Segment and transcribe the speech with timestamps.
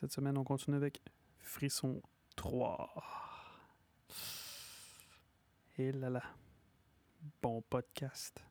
[0.00, 1.02] Cette semaine, on continue avec
[1.40, 2.00] Frisson
[2.36, 2.88] 3.
[5.76, 6.22] Et là là,
[7.42, 8.47] bon podcast.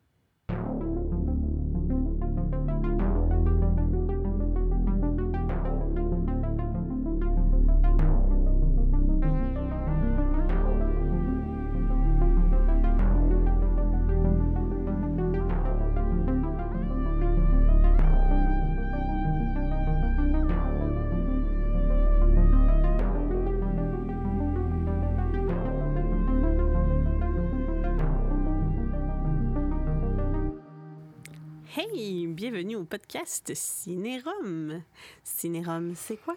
[32.88, 34.82] Podcast Cinérum.
[35.24, 36.36] Cinérum, c'est quoi?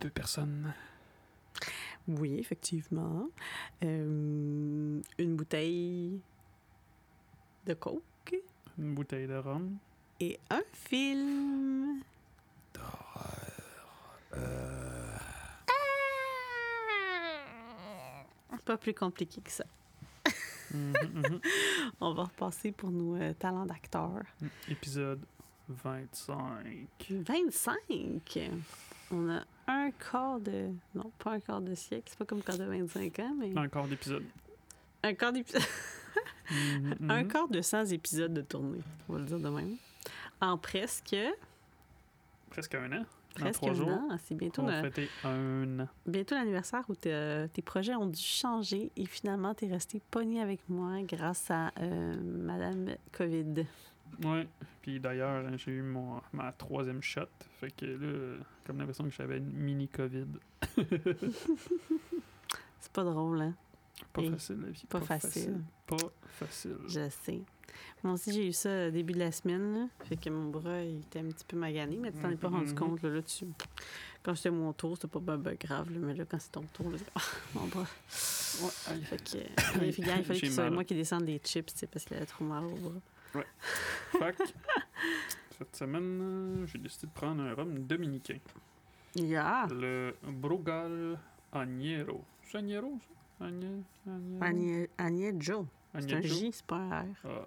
[0.00, 0.72] Deux personnes.
[2.08, 3.28] Oui, effectivement.
[3.82, 6.20] Euh, une bouteille
[7.66, 8.34] de coke
[8.78, 9.76] Une bouteille de rhum.
[10.20, 12.00] et un film.
[12.78, 13.28] Ah!
[18.64, 19.64] Pas plus compliqué que ça.
[20.72, 21.40] Mhm, mhm.
[22.00, 24.22] On va repasser pour nos euh, talents d'acteur.
[24.68, 25.20] Épisode
[25.84, 26.86] 25.
[27.10, 28.50] 25!
[29.10, 30.70] On a un quart de...
[30.94, 32.04] Non, pas un quart de siècle.
[32.06, 33.56] C'est pas comme quand de 25 ans, mais...
[33.58, 34.24] Encore d'épisode.
[35.02, 35.62] Un quart d'épisode.
[37.08, 37.28] Un mhm.
[37.28, 39.76] quart de 100 épisodes de tournée, on va le dire de même.
[40.40, 41.16] En presque,
[42.50, 43.04] Presque un an.
[43.34, 43.88] Presque un jours.
[43.88, 44.08] an.
[44.24, 45.88] C'est bientôt, On va fêter un an.
[46.06, 50.60] bientôt l'anniversaire où t'as- tes projets ont dû changer et finalement, t'es resté pogné avec
[50.68, 53.64] moi grâce à euh, Madame COVID.
[54.24, 54.48] Ouais.
[54.82, 57.26] Puis d'ailleurs, j'ai eu mon, ma troisième shot.
[57.60, 60.26] Fait que là, comme l'impression que j'avais une mini COVID.
[62.80, 63.54] C'est pas drôle, hein?
[64.12, 64.84] Pas Et facile, la vie.
[64.88, 65.60] pas facile.
[65.86, 65.96] Pas
[66.26, 66.78] facile.
[66.88, 67.42] Je sais.
[68.02, 69.74] Moi aussi, j'ai eu ça au début de la semaine.
[69.74, 69.86] là.
[70.04, 72.48] Fait que mon bras, il était un petit peu magané, mais tu t'en es pas
[72.48, 72.74] rendu mhm.
[72.74, 73.02] compte.
[73.02, 73.46] Là, là, tu...
[74.22, 75.90] Quand c'était mon tour, c'était pas ben, ben grave.
[75.92, 77.20] là, mais là, quand c'est ton tour, là, c'est- Ah,
[77.54, 77.86] mon bras.
[78.62, 79.00] Ouais.
[79.04, 82.16] Fait que, euh, il fallait que ce soit moi qui descende des chips, parce qu'il
[82.16, 83.00] avait trop mal au bras.
[83.32, 84.42] Fait que,
[85.58, 88.38] cette semaine, euh, j'ai décidé de prendre un rhum dominicain.
[89.14, 89.66] Yeah!
[89.70, 91.18] Le Brugal
[91.52, 92.24] Agnero.
[92.42, 92.98] C'est Agnero,
[93.38, 93.44] ça?
[93.46, 95.36] Agne- Agnero?
[95.40, 95.66] Joe.
[95.98, 96.20] C'est un?
[96.20, 97.06] J, c'est pas un R.
[97.24, 97.46] Ah,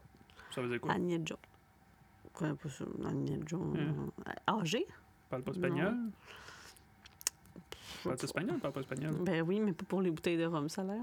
[0.54, 0.94] ça veut dire quoi?
[0.94, 1.38] Agnès Joe.
[2.34, 2.86] Quoi, pas ça?
[3.08, 3.62] Agnès Joe.
[3.78, 3.96] Hein?
[4.28, 4.86] euh, Âgé?
[5.30, 5.94] Parle pas espagnol?
[5.96, 6.12] Non.
[8.04, 8.60] Parle espagnol?
[8.60, 9.16] Parle pas espagnol?
[9.22, 11.02] Ben oui, mais pas pour les bouteilles de rhum, ça a l'air.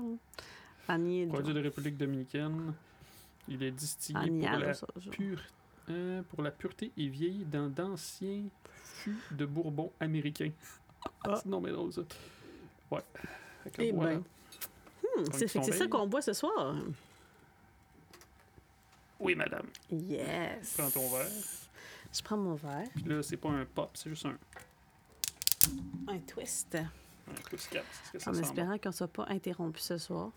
[0.88, 2.74] Agnès Produit de République dominicaine.
[3.48, 5.10] Il est distillé pour Agnès, la, ça, ça.
[5.10, 5.40] pure,
[5.90, 8.44] euh, pour la pureté et vieilli dans d'anciens
[8.84, 10.52] fûts de Bourbon américains.
[11.24, 11.40] Ah.
[11.44, 12.02] Non, mais drôle, ça.
[12.92, 13.00] Ouais.
[13.78, 14.14] Eh voilà.
[14.14, 14.22] ben.
[15.18, 16.76] Hmm, c'est ça qu'on boit ce soir.
[19.18, 19.66] Oui, madame.
[19.90, 20.74] Yes.
[20.76, 21.26] Prends ton verre.
[22.12, 22.88] Je prends mon verre.
[22.94, 24.36] Puis là, c'est pas un pop, c'est juste un,
[26.08, 26.76] Un twist.
[26.76, 27.84] un twist cap.
[28.26, 30.30] En espérant qu'on ne soit pas interrompu ce soir.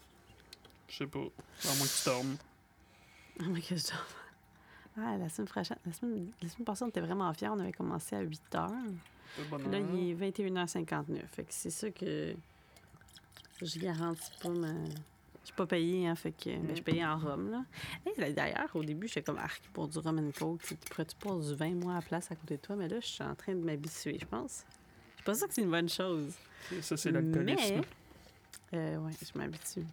[0.88, 1.19] Je sais pas.
[1.19, 2.38] À moins que tu dormes.
[3.41, 4.07] Oh my god, je dors.
[4.97, 5.78] Ah, la semaine prochaine.
[5.85, 7.50] La semaine, la semaine passée, on était vraiment fiers.
[7.50, 8.72] On avait commencé à 8 heures.
[9.35, 9.69] C'est Puis bonheur.
[9.72, 11.28] Là, il est 21h59.
[11.28, 12.34] Fait que c'est ça que
[13.62, 14.74] je garantis pas ma.
[15.41, 17.66] Je suis pas payée, hein, fait que ben, je suis payée en rhum, là.
[18.03, 20.63] Hey, D'ailleurs, au début, j'étais comme arc pour du rum and coke.
[20.63, 22.75] Tu pourrais-tu pas du vin, moi, à la place à côté de toi?
[22.75, 24.66] Mais là, je suis en train de m'habituer, je pense.
[25.19, 26.34] Je pense pas que c'est une bonne chose.
[26.81, 27.75] Ça, c'est l'alcoolisme.
[27.75, 27.81] Mais,
[28.73, 29.85] euh, ouais, je m'habitue.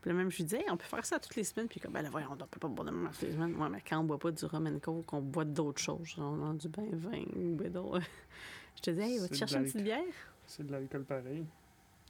[0.00, 1.68] Puis là, même, je lui disais, Hey, on peut faire ça toutes les semaines.
[1.68, 3.54] Puis comme, ben là, voyons, on peut pas boire de même toutes les semaines.
[3.56, 6.14] Ouais, mais quand on boit pas du rum and coke, on boit d'autres choses.
[6.18, 8.00] On a du bain vin ou ben d'autres.
[8.76, 10.02] Je te dis, hey, C'est de chercher une petite bière?
[10.46, 11.44] C'est de l'alcool pareil.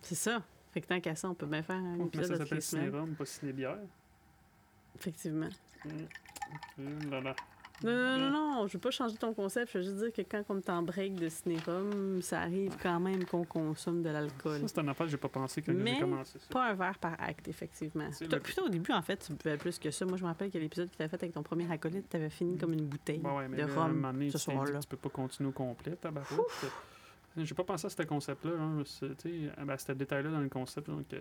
[0.03, 0.43] C'est ça.
[0.73, 3.15] Fait que tant qu'à ça, on peut bien faire un Mais épisode ça s'appelle cinérum,
[3.15, 3.79] pas ciné-bière.
[4.95, 5.49] Effectivement.
[6.79, 7.37] Là, là.
[7.85, 9.73] Non, non, non, non, je veux pas changer ton concept.
[9.73, 12.99] Je veux juste dire que quand on est en break de cinérum, ça arrive quand
[13.01, 14.61] même qu'on consomme de l'alcool.
[14.61, 16.47] Ça, c'est un affaire que j'ai pas pensé quand Mais j'ai commencé ça.
[16.51, 18.09] Pas un verre par acte, effectivement.
[18.21, 20.07] Le- Plutôt au début, en fait, tu buvais plus que ça.
[20.07, 22.17] Moi, je me rappelle que l'épisode que tu as fait avec ton premier acolyte, tu
[22.17, 24.81] avais fini comme une bouteille ouais, mais de à un rhum donné, ce soir-là.
[24.81, 26.73] tu peux pas continuer au complet, tabarouette.
[27.37, 28.53] J'ai pas pensé à ce concept-là.
[28.59, 29.11] Hein, sais,
[29.59, 30.89] ah, ben, c'était détail-là dans le concept.
[30.89, 31.21] Donc, euh,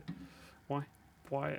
[0.69, 0.83] ouais,
[1.25, 1.51] poire.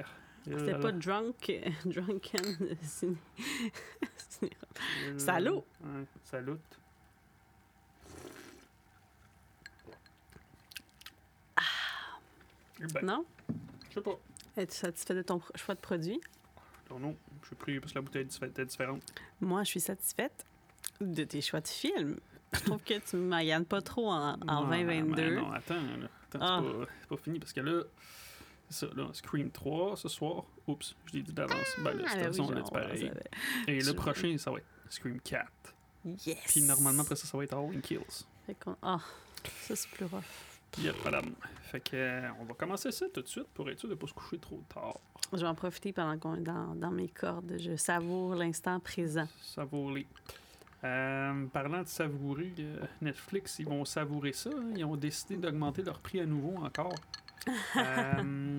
[0.46, 1.52] C'était pas drunk,
[1.84, 3.16] drunken ciné-
[4.28, 4.52] cinérum.
[5.18, 5.62] euh!
[5.84, 6.58] Ouais, salut.
[12.80, 13.24] Eh ben, Non?
[13.88, 14.18] je sais pas.
[14.56, 16.20] Es-tu satisfait de ton choix de produit?
[16.90, 17.16] Non, non,
[17.48, 19.02] j'ai pris parce que la bouteille était différente.
[19.40, 20.44] Moi, je suis satisfaite
[21.00, 22.18] de tes choix de films.
[22.52, 25.14] Je trouve que tu ne pas trop en, en Non, 2022.
[25.30, 25.74] mais Non, attends.
[26.32, 26.62] Attends, Ah.
[26.62, 27.82] c'est pas, c'est pas fini parce que là,
[28.68, 30.44] ça, là, Scream 3 ce soir.
[30.66, 31.58] Oups, je l'ai dit d'avance.
[31.82, 33.10] ben là, Ah, cette ben oui, genre, c'est pareil.
[33.68, 35.46] Et le prochain, ça va être Scream 4.
[36.26, 36.38] Yes!
[36.46, 38.00] Puis normalement, après ça, ça va être Halloween Kills.
[38.46, 38.98] Fait qu'on- Ah,
[39.60, 40.22] Ça, c'est plus rough.
[40.78, 41.34] Yep, madame.
[41.62, 43.98] Fait que, euh, on va commencer ça tout de suite pour être sûr de ne
[43.98, 44.98] pas se coucher trop tard.
[45.32, 47.54] Je vais en profiter pendant qu'on est dans, dans mes cordes.
[47.58, 49.26] Je savoure l'instant présent.
[49.40, 50.06] Savourer.
[50.84, 54.50] Euh, parlant de savourer, euh, Netflix, ils vont savourer ça.
[54.52, 54.72] hein.
[54.76, 56.94] Ils ont décidé d'augmenter leur prix à nouveau encore.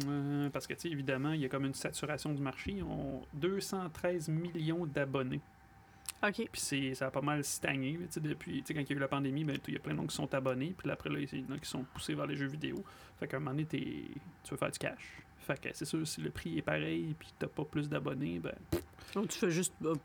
[0.10, 2.72] Euh, parce que, tu sais, évidemment, il y a comme une saturation du marché.
[2.72, 5.42] Ils ont 213 millions d'abonnés.
[6.24, 6.48] OK.
[6.51, 7.94] Puis ça a pas mal stagné.
[7.94, 9.74] là, tu sais, Depuis, tu sais, quand il y a eu la pandémie, ben, il
[9.74, 10.74] y a plein de gens qui sont abonnés.
[10.78, 12.84] Puis après, là, il y en a qui sont poussés vers les jeux vidéo.
[13.19, 15.22] Fait qu'à un moment donné, tu veux faire du cash.
[15.47, 18.53] Fait que c'est sûr, si le prix est pareil puis t'as pas plus d'abonnés, ben,
[19.15, 19.95] Donc, tu fais juste euh,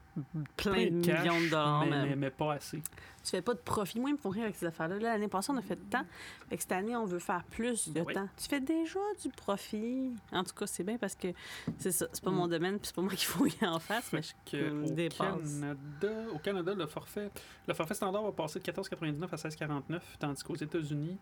[0.57, 1.85] plein, plein de cash, millions de dollars.
[1.85, 2.09] mais, même.
[2.11, 2.81] mais- mais pas assez.
[3.25, 3.99] Tu fais pas de profit.
[4.01, 4.97] Moi, ils me font rire avec ces affaires-là.
[4.99, 6.05] Là, L'année passée, on a fait de temps.
[6.49, 8.15] Fait que cette année, on veut faire plus de Oui.
[8.15, 8.29] temps.
[8.37, 10.13] Tu fais déjà du profit.
[10.33, 11.29] En tout cas, c'est bien parce que
[11.79, 12.07] c'est ça.
[12.13, 12.35] C'est pas Mm.
[12.35, 14.09] mon domaine, puis c'est pas moi qu'il faut y en face.
[14.11, 15.09] Fait Mais je que au.
[15.11, 17.31] Canada, au Canada, le forfait,
[17.67, 21.19] le forfait standard va passer de 14,99 à 16,49, tandis qu'aux États-Unis,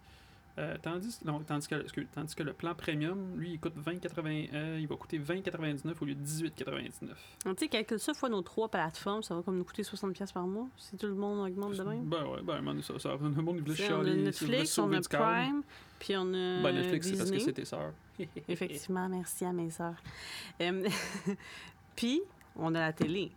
[0.59, 4.51] euh, tandis, non, tandis, que, excuse, tandis que le plan premium, lui, il coûte 20,80,
[4.53, 7.09] euh, il va coûter 20,99 au lieu de 18,99.
[7.45, 10.13] Donc, tu sais, calcule ça fois nos trois plateformes, ça va comme nous coûter 60$
[10.13, 12.05] piastres par mois si tout le monde augmente de même.
[12.05, 15.01] Ben ouais, ben, ça, ça, le monde voulait sais, on a chialer, Netflix, on a.
[15.01, 15.63] Prime,
[15.99, 17.93] puis on a Ben Netflix, c'est parce que c'est tes sœurs.
[18.49, 20.03] Effectivement, merci à mes sœurs.
[20.61, 20.89] Euh,
[21.97, 22.23] Puis,
[22.57, 23.31] on a la télé.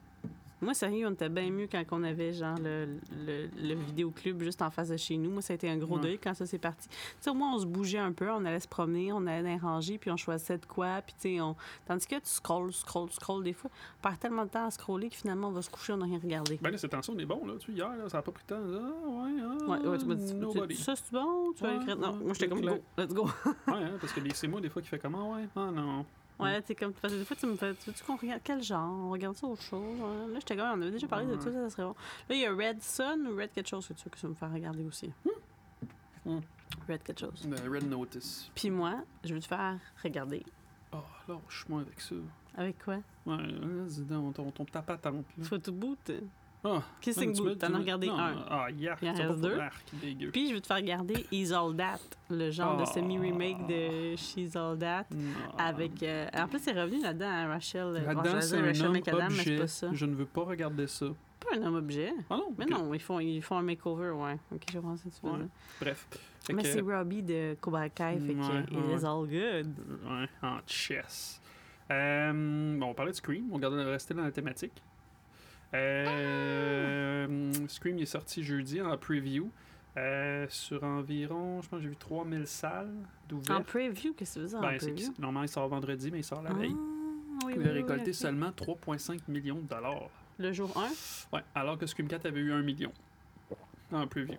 [0.63, 2.87] Moi, sérieux, on était bien mieux quand on avait genre le,
[3.25, 5.29] le, le vidéoclub juste en face de chez nous.
[5.29, 6.01] Moi, ça a été un gros Ouais.
[6.01, 6.87] deuil quand ça s'est parti.
[6.89, 9.43] Tu sais, au moins, on se bougeait un peu, on allait se promener, on allait
[9.43, 11.01] dans les rangées, puis on choisissait de quoi.
[11.05, 11.55] Puis, tu sais, on...
[11.85, 13.69] Tandis que tu scrolls, scrolls, scrolls des fois.
[13.99, 16.05] On perd tellement de temps à scroller que finalement, on va se coucher, on n'a
[16.05, 16.57] rien regardé.
[16.61, 17.53] Ben là, cette tension, on est bon, là.
[17.59, 18.61] Tu hier, là, ça a pas pris de temps.
[18.61, 20.75] Ah, ouais, ah, Ouais, ouais, tu m'as dit, nobody.
[20.75, 21.53] ça c'est bon?
[21.55, 21.97] Tu vas écrire?
[21.97, 23.25] Non, moi j'étais comme go, let's go.
[23.45, 26.05] Ouais, hein, parce que c'est moi, des fois, qui fait comment, ouais, ah non.
[26.39, 28.41] Ouais, tu sais, comme, parce que des fois, tu me fais, tu veux qu'on regarde
[28.43, 28.91] quel genre?
[28.91, 29.99] On regarde ça autre chose?
[29.99, 30.33] Ouais.
[30.33, 31.95] Là, j'étais comme, on avait déjà parlé de tout ça, ça serait bon.
[32.29, 34.27] Là, il y a Red Sun ou Red quelque chose que tu veux que ça
[34.27, 35.11] me faire regarder aussi?
[36.25, 36.39] Hmm.
[36.89, 37.47] Red quelque chose.
[37.47, 38.49] Le Red Notice.
[38.55, 40.43] Puis moi, je veux te faire regarder.
[40.91, 40.97] Oh,
[41.27, 42.15] lâche-moi avec ça.
[42.55, 42.95] Avec quoi?
[43.25, 44.97] Ouais, vas-y donc, ton, ton tape à
[46.65, 48.35] Ah, Kissing man, tu Boot, me- t'en as regardé non, un.
[48.49, 49.57] Ah, yark, Il en reste deux.
[50.01, 50.31] dégueu.
[50.31, 51.99] Puis je veux te faire regarder He's All That,
[52.29, 52.85] le genre de Ah.
[52.85, 55.05] semi-remake de She's All That.
[55.57, 56.01] Avec.
[56.03, 57.81] euh, En plus, c'est revenu là-dedans à Rachel.
[57.81, 59.57] euh, Là-dedans, c'est un Rachel homme mais c'est objet.
[59.57, 59.89] pas ça.
[59.91, 61.07] Je ne veux pas regarder ça.
[61.39, 62.13] Pas un homme objet.
[62.29, 62.53] Ah non?
[62.57, 64.37] Mais non, ils font, ils font un makeover, ouais.
[64.53, 65.47] Ok, je ce que tu Ouais.
[65.81, 66.07] Bref.
[66.45, 68.63] Fait Mais que- c'est Robbie de Cobra Kai, fait que Ouais,
[68.95, 69.75] it is all good.
[70.05, 71.41] Ouais, en chess.
[71.91, 74.81] Euh, bon, on parlait de Scream, on regardait rester dans la thématique.
[75.73, 79.49] Euh, Scream est sorti jeudi en preview.
[79.95, 83.63] euh, sur environ, je pense que j'ai vu 3000 salles En d'ouvertes.
[83.67, 85.13] preview, qu'est-ce que dire en Ben, preview?
[85.19, 86.73] normalement, il sort vendredi, mais il sort la Ah, veille.
[87.45, 90.09] oui, Il oui, a oui, récolté seulement 3,5 millions de dollars.
[90.39, 91.35] Le jour 1?
[91.37, 92.91] Ouais, alors que Scream 4 avait eu 1 million
[93.91, 94.37] en preview.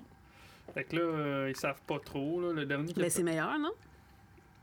[0.73, 2.41] Fait que là, euh, ils savent pas trop.
[2.41, 3.71] Là, le dernier a Ben, c'est meilleur, non?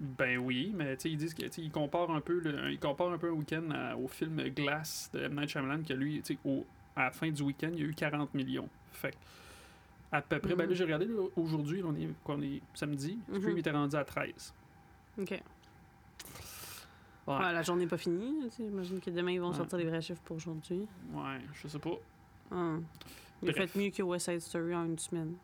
[0.04, 2.72] Ben oui, mais tu sais, ils disent que tu sais, ils comparent un peu le,
[2.72, 5.36] ils comparent un peu un week-end à- au film Glass de M.
[5.36, 6.66] Night Shyamalan que lui, tu sais, au-
[6.96, 8.68] à la fin du week-end, il y a eu 40 millions.
[8.94, 9.16] Fait
[10.12, 10.76] à peu près, ben là Mhm.
[10.76, 13.58] j'ai regardé là, aujourd'hui, on est, on est samedi, Scream Mhm.
[13.60, 14.54] était rendu à 13.
[15.20, 15.30] OK.
[15.32, 15.42] Ouais,
[17.28, 18.50] Ouais, la journée n'est pas finie.
[18.58, 19.56] J'imagine que demain, ils vont Ouais.
[19.56, 20.88] sortir les vrais chiffres pour aujourd'hui.
[21.14, 21.94] ouais, je sais pas.
[22.52, 22.84] Hum.
[23.44, 25.36] Il a fait mieux que West Side Story en une semaine.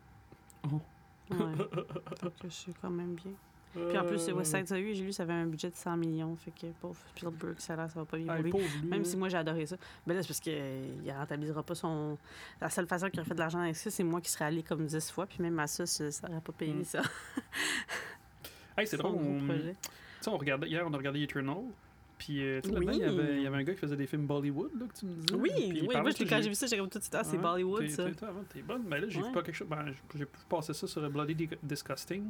[0.66, 0.82] Oh.
[1.32, 1.38] Ouais.
[2.24, 3.32] Donc, c'est quand même bien.
[3.90, 5.98] Puis en plus, c'est West Side Story, j'ai lu, ça avait un budget de 100
[5.98, 6.36] millions.
[6.36, 9.06] Fait que pauvre Spielberg, ça, l'air, ça va pas bien pauvre lui, Même là.
[9.06, 9.78] si moi j'ai adoré ça.
[10.06, 12.18] Ben là, c'est parce qu'il rentabilisera pas son.
[12.62, 14.64] La seule façon qu'il aurait fait de l'argent avec ça, c'est moi qui serais allé
[14.64, 15.26] comme 10 fois.
[15.26, 16.84] Puis même à ça, ça ça aurait pas payé Mm.
[16.84, 17.02] ça.
[18.78, 19.76] Hey, c'est drôle, on, tu projet.
[20.22, 21.58] sais, on regardait, hier on a regardé Eternal,
[22.20, 22.98] puis euh, tu sais, là-dedans, Oui.
[22.98, 25.00] il, y avait, il y avait un gars qui faisait des films Bollywood, là, que
[25.00, 25.34] tu me disais.
[25.36, 25.90] Oui, oui.
[25.92, 28.06] Moi, quand j'ai vu ça, j'ai comme tout de suite, ah, c'est Bollywood, ça.
[28.54, 29.28] t'es- bonne, mais là, j'ai Ouais.
[29.28, 29.68] vu pas quelque chose.
[29.68, 32.24] Ben, j'ai pu passer ça sur Bloody Di- Disgusting.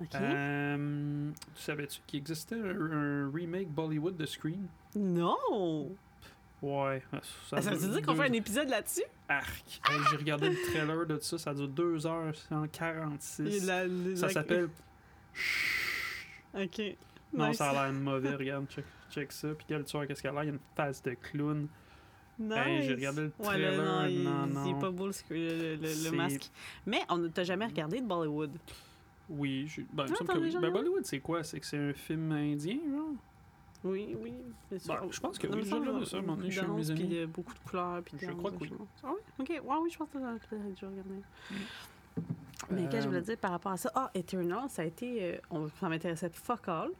[0.00, 0.14] OK.
[0.14, 4.66] Euh, tu savais-tu qu'il existait un, un remake Bollywood de Scream?
[4.96, 5.90] Non!
[6.60, 7.02] Ouais.
[7.48, 9.02] Ça, veut dire qu'on fait un épisode là-dessus?
[9.28, 9.80] Arc.
[9.90, 13.66] Hey, j'ai regardé le trailer de ça, ça dure 2h146.
[13.66, 14.68] La- la- Ça s'appelle.
[16.54, 16.80] OK.
[17.32, 17.56] Non, Nice.
[17.56, 19.48] ça a l'air mauvais, regarde, check, check ça.
[19.54, 20.44] Puis quel tueur, qu'est-ce qu'il a?
[20.44, 21.66] Il y a une face de clown.
[22.38, 22.58] Nice.
[22.58, 24.78] Hey, j'ai regardé le Ouais, trailer, non, il, non, est non.
[24.80, 26.50] pas beau le, le, C'est- masque.
[26.86, 28.50] Mais on ne t'a jamais regardé de Bollywood.
[29.32, 30.52] Oui, j'ai- ben, il me Ah, semble que oui.
[30.60, 30.72] Ben, vu?
[30.72, 31.42] Bollywood, c'est quoi?
[31.42, 33.14] C'est que c'est un film indien, genre?
[33.84, 34.34] Oui, oui.
[34.78, 34.94] sûr.
[34.94, 36.82] Ben, je pense que oui, j'ai regardé ça, à un moment donné, je suis mes
[36.94, 37.14] puis amis.
[37.20, 38.02] de beaucoup de couleurs.
[38.04, 38.72] Puis Je crois que oui.
[39.02, 39.20] Ah oui?
[39.40, 39.48] OK.
[39.48, 41.14] Ouais, oui, je pense que peut-être déjà regardé.
[42.70, 43.90] Mais qu'est-ce que je Euh, voulais dire par rapport à ça?
[43.94, 45.34] Ah, Eternal, ça a été...
[45.34, 46.90] euh, on, ça m'intéressait fuck all.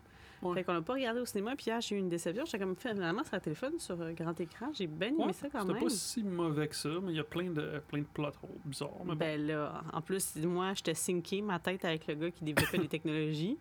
[0.42, 0.54] Ouais.
[0.54, 2.44] Fait qu'on l'a pas regardé au cinéma, puis hier, j'ai eu une déception.
[2.44, 4.70] J'étais comme, finalement, sur le téléphone, sur euh, grand écran.
[4.74, 5.82] J'ai bien aimé Ouais, ça quand C'était même.
[5.84, 8.50] pas si mauvais que ça, mais il y a plein de, plein de plot holes
[8.64, 8.90] bizarres.
[9.04, 9.16] Mais bon.
[9.16, 12.88] Ben là, en plus, moi, j'étais syncée ma tête avec le gars qui développait les
[12.96, 13.56] technologies.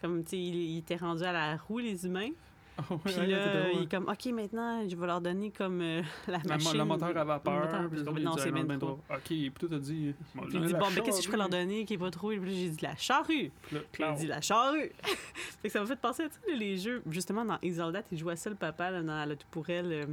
[0.00, 2.30] Comme, tu sais, il, il était rendu à la roue, les humains.
[2.78, 6.02] Ah Puis ouais, là, il est comme, OK, maintenant, je vais leur donner comme euh,
[6.28, 6.76] la machine.
[6.76, 7.54] le moteur à vapeur.
[7.64, 9.00] moteur, puis puis il non, dit, c'est ah, ben ben trop.
[9.10, 10.14] Ok, puis toi, t'as dit.
[10.34, 12.28] Puis il dit, bon, mais qu'est-ce que je peux leur donner qui est pas trop?
[12.28, 13.50] Puis là, j'ai dit, la charrue.
[13.62, 14.92] Puis Puis il a dit, la charrue.
[15.02, 17.02] fait que ça m'a fait penser à tu sais, les jeux.
[17.10, 19.92] Justement, dans Isoldat, il jouait ça, le papa, là, dans la tout pour elle.
[19.92, 20.06] euh,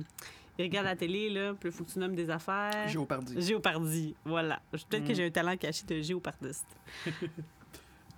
[0.57, 2.87] il regarde la télé, là, puis il faut que tu nommes des affaires.
[2.87, 3.41] Géopardy.
[3.41, 4.61] Géopardie, voilà.
[4.71, 5.15] Peut-être que Mm.
[5.15, 6.67] j'ai un talent caché de géopardiste.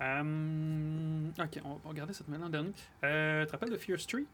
[0.02, 2.72] Euh, ok, on va regarder cette en dernier.
[3.04, 4.26] Euh, tu te rappelles de Fear Street?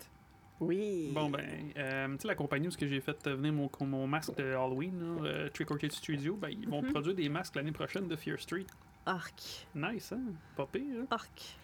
[0.60, 1.10] Oui.
[1.12, 1.40] Bon, ben,
[1.76, 4.52] euh, tu sais, la compagnie où ce que j'ai fait venir mon, mon masque de
[4.54, 6.90] Halloween, là, euh, Trick or Treat Studio, ben, ils vont Mhm.
[6.92, 8.66] produire des masques l'année prochaine de Fear Street.
[9.06, 9.66] Arc.
[9.74, 10.20] Nice, hein?
[10.56, 11.06] Pas pire, hein?
[11.10, 11.56] Arc.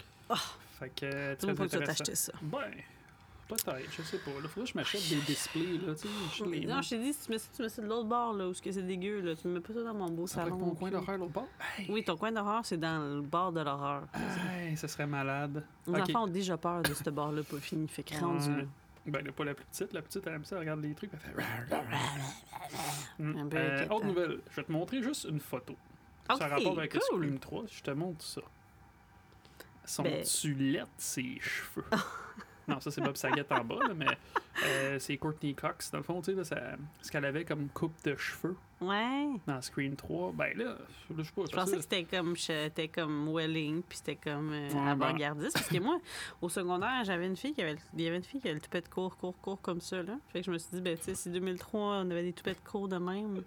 [0.81, 2.33] Fait que, Tu vas t'acheter ça.
[2.43, 2.59] Ben,
[3.49, 4.31] peut-être, je sais pas.
[4.31, 6.09] Là, faudrait que je m'achète des displays, là, tu sais.
[6.39, 8.09] je les Non, je t'ai dit, si tu mets ça, tu mets ça de l'autre
[8.09, 9.35] bord, là, où ce que c'est dégueu, là.
[9.35, 10.57] Tu me mets pas ça dans mon beau salon.
[10.59, 11.49] mon coin d'horreur l'autre bord?
[11.79, 14.05] Hey, Oui, ton coin d'horreur, c'est dans le bord de l'horreur.
[14.61, 15.65] hey, ça serait malade.
[15.87, 16.11] Les Ok.
[16.11, 17.89] enfants ont déjà peur de ce bord-là pas fini.
[17.89, 18.51] Fait que rendu.
[19.07, 19.93] Ben, là, pas la plus petite.
[19.95, 21.77] La petite, elle aime ça, elle regarde les trucs, elle fait.
[23.19, 23.49] Mm.
[23.49, 25.75] Peu Euh, autre nouvelle, je vais te montrer juste une photo.
[26.29, 27.19] ça Ok, a rapport avec le cool.
[27.25, 28.43] Scream 3, je te montre ça.
[29.87, 31.85] Son Ben- ses cheveux.
[32.69, 34.07] non, ça c'est Bob Saget en bas, là, mais
[34.65, 36.55] euh, c'est Courtney Cox, dans le fond, tu sais,
[37.03, 39.27] ce qu'elle avait comme coupe de cheveux Ouais.
[39.47, 40.33] dans Scream 3.
[40.33, 40.77] Ben là,
[41.17, 41.43] je sais pas.
[41.51, 45.55] Je pensais que c'était comme, c'était comme Welling, puis c'était comme euh, Ouais, avant-gardiste.
[45.55, 45.99] Parce que moi,
[46.41, 48.61] au secondaire, j'avais une fille qui avait, il y avait une fille qui avait le
[48.61, 50.03] toupette court, court, court comme ça.
[50.03, 50.17] Là.
[50.33, 52.63] Fait que je me suis dit, ben, tu sais, si 2003, on avait des toupettes
[52.63, 53.43] courts de même.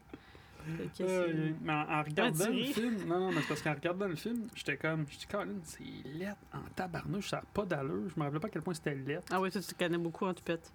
[0.69, 4.07] Euh, c'est- mais en, en regardant le film, non, non, mais c'est parce qu'en regardant
[4.07, 8.09] le film, j'étais comme, je dis, Colin, c'est laid en tabarnouche, ça n'a pas d'allure.
[8.13, 9.19] Je me rappelais pas à quel point c'était laid.
[9.31, 10.71] Ah oui, toi, tu connais beaucoup en toupette.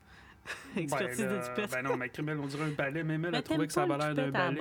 [0.76, 1.71] Expertise ben, de.
[1.73, 3.02] Ben non, mais Criminel, on dirait un balai.
[3.02, 4.61] Même elle a trouvé que ça avait l'air d'un balai.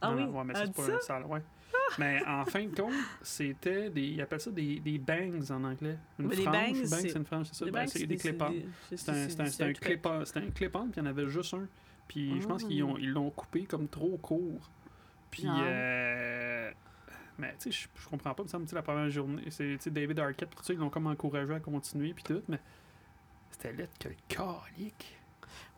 [0.00, 0.24] Ah oui?
[0.24, 0.94] ouais, mais c'est pas ça?
[0.96, 1.42] un sale, ouais.
[1.98, 4.02] mais en fin de compte, c'était des.
[4.02, 5.96] Ils appellent ça des, des bangs en anglais.
[6.18, 6.52] Une Mais frange.
[6.54, 7.70] bangs, c'est- c'est une frange, c'est ça.
[7.70, 8.36] Ben, c'est des C'est
[8.96, 11.66] c'est c'est clip-on, c'était un clip-on, puis il y en avait juste un.
[12.12, 12.68] Puis je pense Ah.
[12.68, 14.70] qu'ils ont- ils l'ont coupé comme trop court.
[15.30, 15.62] Puis, Ah.
[15.62, 16.70] euh,
[17.38, 19.90] mais tu sais, je, je comprends pas, me semble, la première journée, c'est tu sais,
[19.90, 22.60] David Arquette, tout ça, ils l'ont comme encouragé à continuer, puis tout, mais
[23.50, 25.18] c'était laid que le calique.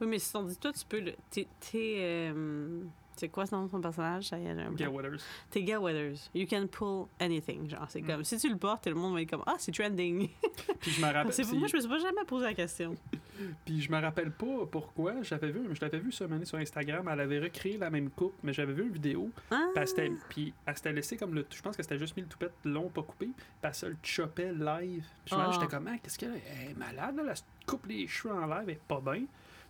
[0.00, 1.14] Oui, mais si on dit toi, tu peux le.
[1.30, 1.46] T'es.
[1.60, 1.96] t'es,
[2.32, 2.82] euh,
[3.16, 4.24] C'est quoi ce nom de ton personnage?
[4.28, 4.94] Ça y est, j'ai un Gay blanc.
[4.96, 5.20] Weathers.
[5.50, 6.18] T'es Gay Weathers.
[6.34, 7.68] You can pull anything.
[7.70, 8.06] Genre, c'est Mm.
[8.06, 8.24] comme.
[8.24, 10.28] Si tu le portes, le monde va être comme Ah, c'est trending.
[10.80, 11.32] Puis je me rappelle.
[11.32, 12.94] C'est- Moi, je me suis pas jamais posé la question.
[13.64, 15.22] Puis je me rappelle pas pourquoi.
[15.22, 17.08] J'avais vu, je l'avais vu ce année sur Instagram.
[17.12, 19.30] Elle avait recréé la même coupe, mais j'avais vu une vidéo.
[19.50, 19.68] Ah!
[19.74, 21.46] Puis elle s'était- laissée comme le.
[21.50, 23.26] Je pense qu'elle s'était juste mis le toupette long, pas coupé.
[23.26, 25.04] Puis elle se le chopait live.
[25.24, 26.42] Puis je me rappelle, j'étais comme, Ah, qu'est-ce qu'elle est?
[26.64, 27.22] Elle est malade, là.
[27.30, 29.22] Elle se coupe les cheveux en live, elle est pas bien.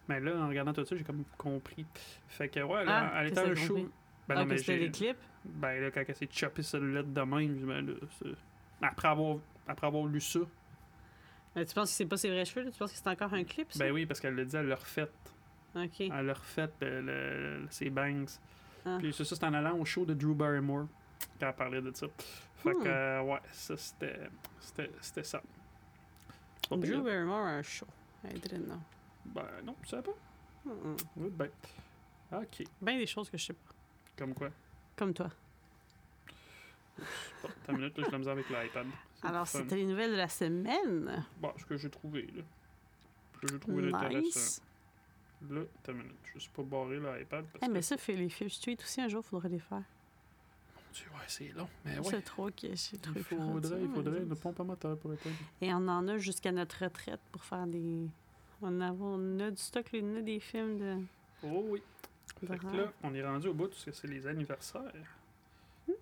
[0.08, 1.86] Mais là, en regardant tout ça, j'ai comme compris.
[2.28, 3.74] Fait que ouais, là, Ah, elle était qu'est-ce à show.
[3.76, 3.90] compris?
[4.28, 5.16] Ben ah, non, mais c'était des clips?
[5.44, 7.94] Ben là, quand elle s'est chopée celle-là de même, ben là,
[8.82, 10.40] après avoir, après avoir lu ça,
[11.56, 12.64] Mais tu penses que c'est pas ses vrais cheveux?
[12.64, 12.70] là?
[12.70, 13.70] Tu penses que c'est encore un clip?
[13.72, 13.78] Ça?
[13.84, 15.08] ben oui, parce qu'elle l'a dit, elle l'a refait.
[15.76, 16.00] Ok.
[16.00, 18.24] Elle a refait le- le- ses bangs.
[18.86, 18.96] Ah.
[18.98, 20.86] Puis c'est ça, c'est en allant au show de Drew Barrymore
[21.40, 22.06] quand elle parlait de ça.
[22.56, 22.86] Fait que, Hmm.
[22.86, 24.18] euh, ouais, ça, c'était,
[24.60, 25.42] c'était, c'était ça.
[26.70, 27.86] Drew Barrymore a un show.
[28.24, 28.80] I didn't know.
[29.26, 30.12] Ben non, tu sais pas.
[30.64, 30.96] Mm, mm.
[31.16, 31.50] Oui, ben.
[32.32, 32.64] Ok.
[32.80, 33.74] Ben des choses que je sais pas.
[34.16, 34.50] Comme quoi?
[34.96, 35.30] Comme toi.
[36.96, 38.86] Bon, t'as une minute, là, je la misère avec l'iPad.
[39.16, 41.24] C'est Alors, c'était les nouvelles de la semaine.
[41.40, 42.42] Bon, ce que j'ai trouvé, là.
[43.34, 44.20] Ce que j'ai trouvé d'intéressant.
[44.20, 44.62] Nice.
[45.50, 46.14] Là, t'as une minute.
[46.34, 47.44] Je suis pas barré l'iPad.
[47.52, 47.84] Parce Eh, mais que...
[47.84, 49.82] ça, fait les Fifth Street aussi, un jour, il faudrait les faire.
[50.92, 51.68] Tu vois, c'est long.
[51.84, 52.22] Mais C'est ouais.
[52.22, 55.34] trop que j'ai trouvé Il faudrait, il faudrait une pompe à moteur pour éteindre.
[55.60, 58.06] Et on en a jusqu'à notre retraite pour faire des.
[58.62, 60.96] On a, on a du stock, on a des films de.
[61.42, 61.82] Oh oui.
[62.46, 64.92] Fait que là, on est rendu au bout parce que c'est les anniversaires.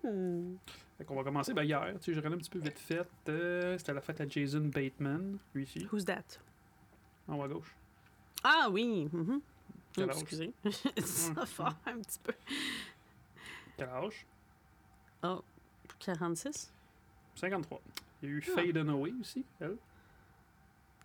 [0.03, 0.55] Hmm.
[0.97, 1.85] Fait qu'on va commencer ben, hier.
[1.95, 3.05] Tu sais, j'ai regardé un petit peu vite fait.
[3.29, 6.23] euh, C'était la fête à Jason Bateman, lui ici, Who's that?
[7.27, 7.75] en haut à gauche.
[8.43, 9.09] Ah oui!
[9.11, 9.41] mhm.
[9.93, 10.21] Quel Oh, âge?
[10.21, 10.53] excusez.
[11.05, 12.33] ça fort un petit peu.
[13.77, 14.25] Quel âge?
[15.99, 16.71] 46?
[17.35, 17.81] 53.
[18.21, 18.51] Il y a eu Ah.
[18.55, 19.77] Faye Dunaway aussi, elle.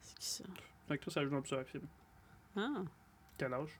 [0.00, 0.44] C'est qui ça?
[0.88, 1.86] Fait que toi, ça joue dans plusieurs films.
[2.56, 2.82] Ah!
[3.36, 3.78] Quel âge?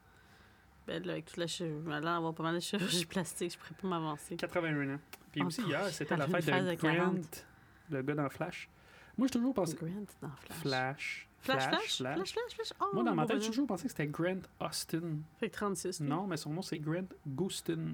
[0.87, 3.87] Ben là, avec toute la chirurgie, d'avoir pas mal de chirurgie plastique, je pourrais pas
[3.87, 4.35] m'avancer.
[4.37, 4.99] 81 ans.
[5.31, 7.45] Puis aussi, hier, c'était la fête de de Grant, 40.
[7.91, 8.69] le gars dans Flash.
[9.17, 9.75] Moi, j'ai toujours pensé...
[9.75, 9.89] Grant
[10.21, 10.57] dans Flash.
[10.61, 11.27] Flash.
[11.41, 12.73] Flash, Flash, Flash, Flash, Flash.
[12.81, 15.19] Oh, Moi, dans ma tête, j'ai toujours pensé que c'était Grant Austin.
[15.37, 16.01] Fait que 36.
[16.01, 16.09] lui.
[16.09, 17.93] Non, mais son nom, c'est Grant Gustin.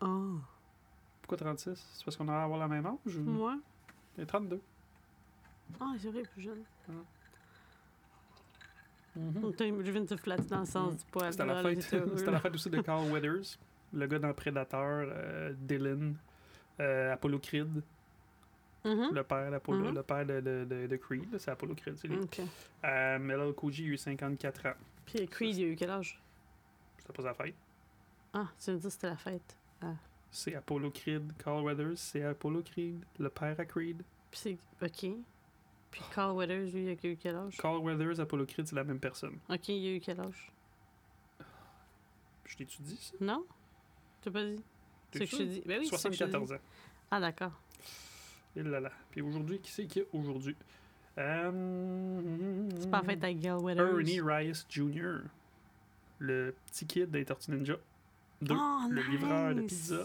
[0.00, 0.38] Oh.
[1.22, 1.74] Pourquoi 36?
[1.94, 3.16] C'est parce qu'on a à avoir la même âge?
[3.16, 3.58] ou- Moi?
[4.16, 4.60] Il est 32.
[5.80, 6.64] Ah, c'est vrai, plus jeune.
[9.16, 9.52] Mhm.
[9.58, 10.96] Je viens de te flatter dans le sens Mm.
[10.96, 11.32] du poil.
[11.32, 13.58] C'était la fête, la aussi de Carl Weathers,
[13.92, 16.14] le gars dans Predator, euh, Dylan,
[16.80, 17.82] euh, Apollo Creed,
[18.84, 19.10] Mhm.
[19.12, 19.94] le père d'Apollo, Mhm.
[19.94, 22.18] le père de, de, de, de Creed, c'est Apollo Creed, c'est lui.
[22.18, 22.40] OK.
[22.84, 24.74] Euh, J a eu 54 ans.
[25.04, 26.20] Puis Creed, il a eu quel âge?
[26.98, 27.54] C'était pas sa fête.
[28.32, 29.56] Ah, tu veux dire que c'était la fête.
[30.30, 34.02] C'est Apollo Creed, Carl Weathers, c'est Apollo Creed, le père à Creed.
[34.30, 34.58] Puis c'est...
[34.80, 35.16] OK.
[35.90, 37.56] Puis Carl Weathers, lui, il a eu quel âge?
[37.56, 39.38] Carl Weathers, Apollo Creed, c'est la même personne.
[39.48, 40.52] OK, il a eu quel âge?
[42.44, 43.14] Je t'ai-tu dit ça?
[43.20, 43.44] Non?
[44.22, 44.62] Tu pas dit?
[45.10, 45.62] T'es C'est que je te dis.
[45.66, 46.30] Ben oui, c'est ça que je te dis.
[46.32, 46.64] 74 ans.
[47.10, 47.52] Ah, d'accord.
[48.56, 48.90] Et là là.
[49.10, 50.56] Puis aujourd'hui, qui c'est qu'il y a aujourd'hui?
[51.18, 52.68] Euh...
[52.78, 53.88] C'est pas en fait avec Gail Weathers.
[53.88, 55.18] Ernie Rice Jr.,
[56.18, 57.74] le petit kid des Tortues Ninja.
[58.42, 60.04] Deux, Oh, le livreur de pizza.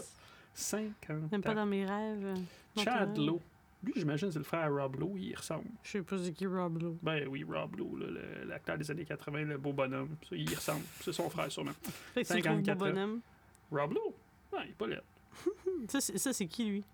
[0.54, 1.54] 50 Même pas ans.
[1.54, 2.34] dans mes rêves.
[2.76, 3.40] Chad t'as- Lowe.
[3.86, 5.16] Lui, j'imagine, c'est le frère Rob Lowe.
[5.16, 5.70] Il y ressemble.
[5.84, 6.98] Je sais pas c'est qui Rob Lowe.
[7.02, 8.06] Ben oui, Rob Lowe, là,
[8.46, 10.16] l'acteur des années 80, le beau bonhomme.
[10.28, 10.82] Ça, il y ressemble.
[11.00, 11.70] C'est son frère, sûrement.
[12.12, 12.78] Fait que tu le trouves beau 54 ans.
[12.80, 13.20] bonhomme?
[13.70, 14.14] Rob Lowe?
[14.52, 15.02] Ouais, il est pas laid.
[15.88, 16.84] Ça, c'est c'est qui, lui?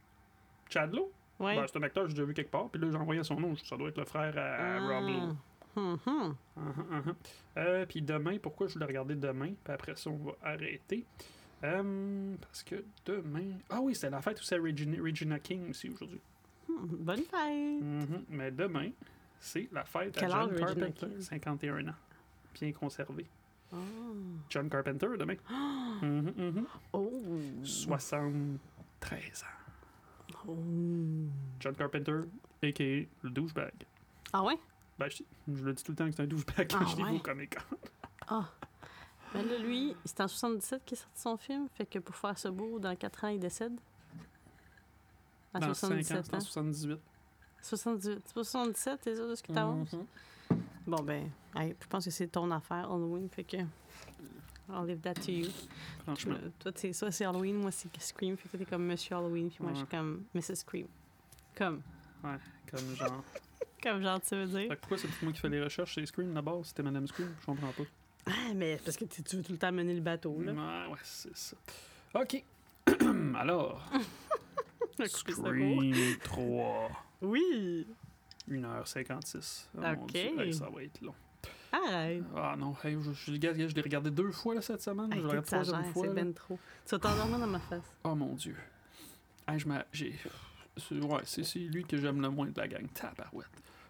[0.68, 1.11] Chad Lowe?
[1.40, 1.56] Ouais.
[1.56, 2.68] Ben, c'est un acteur que j'ai déjà vu quelque part.
[2.68, 3.56] Puis là, j'ai envoyé son nom.
[3.56, 5.37] Ça doit être le frère à, à Rob Lowe.
[5.75, 6.37] Hum, hum.
[6.58, 7.14] Uh-huh, uh-huh.
[7.56, 9.54] Euh, puis demain, pourquoi je voulais regarder demain?
[9.64, 11.06] Puis après ça, on va arrêter?
[11.64, 13.52] Euh, parce que demain.
[13.70, 16.20] Ah oui, c'est la fête où c'est Regina, Regina King aussi aujourd'hui.
[16.81, 17.83] Hum, Bonne fête!
[17.83, 18.25] Mhm.
[18.31, 18.91] Mais demain,
[19.41, 21.21] c'est la fête Quel à John Carpenter, King?
[21.21, 21.95] 51 ans.
[22.55, 23.26] Bien conservé.
[23.73, 23.76] Oh.
[24.50, 25.37] John Carpenter demain.
[26.02, 26.67] Mhm, mhm.
[26.93, 27.11] Oh.
[27.62, 30.35] 73 ans.
[30.49, 30.57] Oh.
[31.61, 32.21] John Carpenter,
[32.62, 32.83] a.k.a.
[33.23, 33.73] le douchebag.
[34.33, 34.59] Ah ouais?
[34.99, 35.23] Ben, je,
[35.55, 37.21] je le dis tout le temps que c'est un douchebag quand Ah je vu ouais?
[37.21, 37.76] Con.
[38.29, 38.49] Ah.
[39.35, 41.69] Mais là, lui, c'est en 77 qu'il est sorti son film.
[41.75, 43.79] Fait que pour faire ce beau, dans 4 ans, il décède.
[45.61, 46.40] Dans 5 ans, 77 c'est en ans.
[46.40, 46.99] 78.
[47.62, 48.23] 78.
[48.25, 49.92] C'est pas 77, t'es sûr de ce que t'avances?
[49.92, 50.06] Mhm.
[50.87, 53.28] Bon, ben, hey, je pense que c'est ton affaire, Halloween.
[53.30, 53.56] Fait que.
[54.68, 55.49] I'll leave that to you.
[56.04, 56.37] Franchement.
[56.42, 57.56] Euh, toi, c'est ça, c'est Halloween.
[57.56, 58.37] Moi, c'est Scream.
[58.37, 59.50] Fait que t'es comme Monsieur Halloween.
[59.50, 60.56] Puis moi, je suis comme Mrs.
[60.56, 60.87] Scream.
[61.54, 61.82] Comme.
[62.25, 62.37] Ouais,
[62.71, 63.23] comme genre.
[63.82, 64.68] Comme genre, tu veux Fait dire.
[64.68, 66.65] que pourquoi c'est pas moi qui fais les recherches chez Scream d'abord?
[66.65, 67.82] C'était Madame Scream, je comprends pas.
[68.26, 70.52] Ah, mais parce que tu tu veux tout le temps mener le bateau, là.
[70.52, 71.56] Ouais, ouais, c'est ça.
[72.15, 72.45] OK.
[73.34, 74.82] Alors, Un coup de secours.
[75.07, 76.91] Scream 3.
[77.23, 77.87] Oui!
[78.50, 79.67] 1h56.
[79.76, 80.15] Oh Ok.
[80.15, 81.15] Hey, ça va être long.
[81.73, 82.23] Arrête!
[82.37, 85.09] Ah non, hey, je, je, regarde, je l'ai regardé deux fois là, cette semaine.
[85.11, 86.07] je Hey, regarde t'es troisième fois.
[86.07, 86.59] c'est ben trop.
[86.87, 87.97] Tu vas t'endormir dans ma face.
[88.05, 88.57] Oh mon Dieu.
[89.49, 90.15] Hey, je m'a- j'ai.
[90.76, 92.87] c'est- Ouais, c'est c'est lui que j'aime le moins de la gang.
[92.93, 93.47] Tabarouette.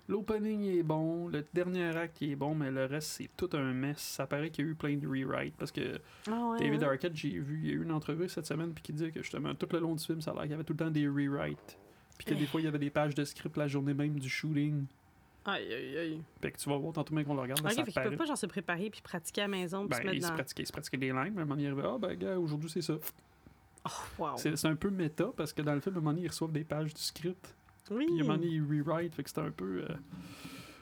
[0.09, 3.99] L'opening est bon, le dernier acte est bon, mais le reste c'est tout un mess.
[3.99, 6.59] Ça paraît qu'il y a eu plein de rewrites parce que Ah ouais?
[6.59, 6.89] David hein?
[6.89, 9.23] Arquette, j'ai vu, il y a eu une entrevue cette semaine puis qui disait que
[9.23, 10.91] justement tout le long du film, ça a l'air qu'il y avait tout le temps
[10.91, 11.79] des rewrites.
[12.19, 14.29] Puis que des fois il y avait des pages de script la journée même du
[14.29, 14.87] shooting.
[15.45, 16.23] Aïe, aïe, aïe.
[16.41, 18.17] Fait que tu vas voir tantôt même qu'on le regarde, Ok, ça fait qu'ils peuvent
[18.17, 20.29] pas genre se préparer puis pratiquer à la maison puis Ben, se mettre il se
[20.29, 20.35] dans.
[20.35, 22.39] pratiquait, il se pratiquait des lignes, mais à un moment il arrivait, ah ben gars,
[22.39, 22.95] aujourd'hui c'est ça.
[23.85, 24.29] Oh, wow.
[24.37, 26.29] C'est c'est un peu méta parce que dans le film, à un moment donné, ils
[26.29, 27.55] reçoivent des pages du script.
[27.91, 28.07] Oui.
[28.07, 29.85] Puis à un moment donné, ils rewrite, fait que c'était un peu.
[29.89, 29.95] euh,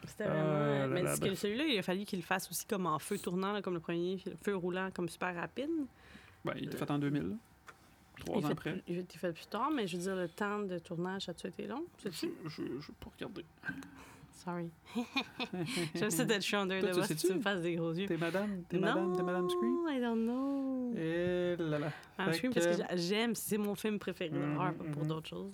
[0.06, 0.52] C'était Ah, vraiment.
[0.52, 1.34] là, mais là, ben.
[1.34, 3.80] celui-là, il a fallu qu'il le fasse aussi comme en feu tournant, là, comme le
[3.80, 5.70] premier, feu roulant, comme super rapide.
[6.44, 7.34] Ben, il était fait en 2000, là.
[8.20, 8.82] Trois il ans fait après.
[8.86, 11.66] il été fait plus tard, mais je veux dire, le temps de tournage, a-tu été
[11.66, 11.84] long?
[12.04, 13.44] Je, je vais pas regarder.
[14.44, 14.70] Sorry.
[15.94, 18.06] J'aime ça d'être chiant de voir si tu me fasses des gros yeux.
[18.06, 19.76] T'es madame, t'es madame, t'es madame Scream?
[19.88, 20.94] I don't know.
[20.96, 21.92] Et là là.
[22.18, 25.08] Madame Scream, parce que que- j'a- j'aime, c'est mon film préféré d'horreur, pas pour mhm.
[25.08, 25.52] d'autres choses.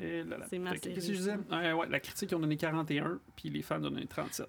[0.00, 1.36] C'est Qu'est-ce que je disais?
[1.50, 4.48] Ouais, ouais, la critique, ils ont donné 41, puis les fans ont donné 37.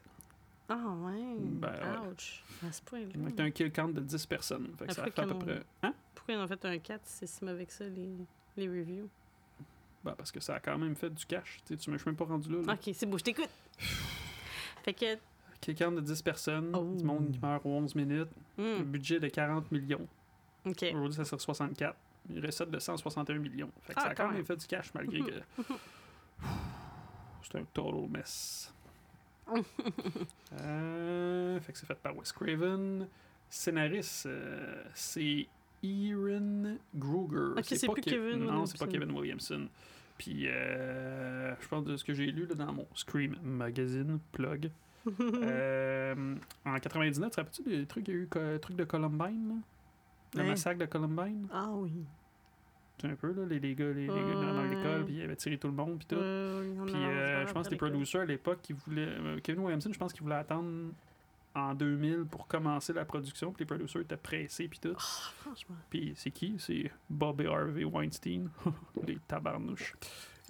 [0.70, 1.36] Ah ouais.
[1.40, 2.08] Ben, ouais.
[2.10, 2.44] Ouch.
[2.66, 3.08] À ce point-là.
[3.14, 4.70] Donc, t'as un kill count de 10 personnes.
[4.80, 5.62] Fait que ça fait à peu près.
[5.84, 5.94] Hein?
[6.16, 8.10] Pourquoi ils ont fait un 4 si c'est si mauvais que ça, les,
[8.56, 9.10] les reviews?
[10.04, 11.60] Ben, parce que ça a quand même fait du cash.
[11.66, 12.62] Tu m'as même pas rendu là.
[12.66, 12.74] là.
[12.74, 13.50] Ok, c'est beau, je t'écoute.
[14.84, 15.18] fait que.
[15.60, 16.96] Kill count de 10 personnes, Oh.
[16.98, 20.08] du monde qui meurt aux 11 minutes, un hmm, budget de 40 millions.
[20.66, 20.86] ok.
[20.94, 21.96] Aujourd'hui, ça sera 64.
[22.30, 23.72] Une recette de 161 millions.
[23.82, 24.46] Fait que Ah, ça a quand quand même même.
[24.46, 25.34] fait du cash malgré que.
[27.44, 28.74] C'est un total mess.
[30.62, 33.08] Euh, fait que c'est fait par Wes Craven.
[33.50, 35.48] Scénariste, euh, c'est
[35.84, 37.58] Erin Gruger.
[37.58, 38.88] Ok, c'est plus Ke- Kevin Non, c'est pas.
[38.88, 39.68] Kevin Williamson.
[40.18, 44.72] Puis, euh, je pense de ce que j'ai lu là, dans mon Scream Magazine, plug.
[45.20, 49.56] Euh, en 99, te rappelles-tu des trucs, il y a eu truc de Columbine, là?
[50.36, 50.48] Le Hein?
[50.48, 51.48] massacre de Columbine?
[51.52, 51.92] Ah oui.
[52.98, 55.22] Tu sais un peu, là, les, les gars, les, les gars dans, l'école, puis ils
[55.24, 56.16] avaient tiré tout le monde, puis tout.
[56.16, 59.08] Euh, Puis euh, je pense que les producers à l'époque, qui voulaient.
[59.08, 60.92] euh, Kevin Williamson, je pense qu'il voulait attendre
[61.56, 64.94] en 2000 pour commencer la production, puis les producers étaient pressés, puis tout.
[64.96, 65.76] Ah, franchement.
[65.90, 66.56] Puis c'est qui?
[66.60, 68.50] C'est Bobby Harvey Weinstein.
[69.08, 69.96] les tabarnouches.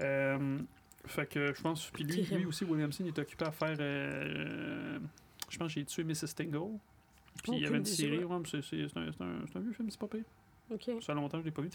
[0.02, 0.60] Euh,
[1.06, 1.90] fait que je pense.
[1.90, 3.78] Puis lui, lui aussi, Williamson, il est occupé à faire.
[3.80, 5.00] euh,
[5.50, 6.36] Je pense que j'ai tué Mrs.
[6.36, 6.78] Tingle.
[7.44, 8.38] Puis il y avait une série, ouais.
[8.46, 10.24] c'est c'est- c'est un, c'est un- c'est un vieux film, c'est pas pire.
[10.70, 11.70] Ça fait longtemps que je l'ai pas vu.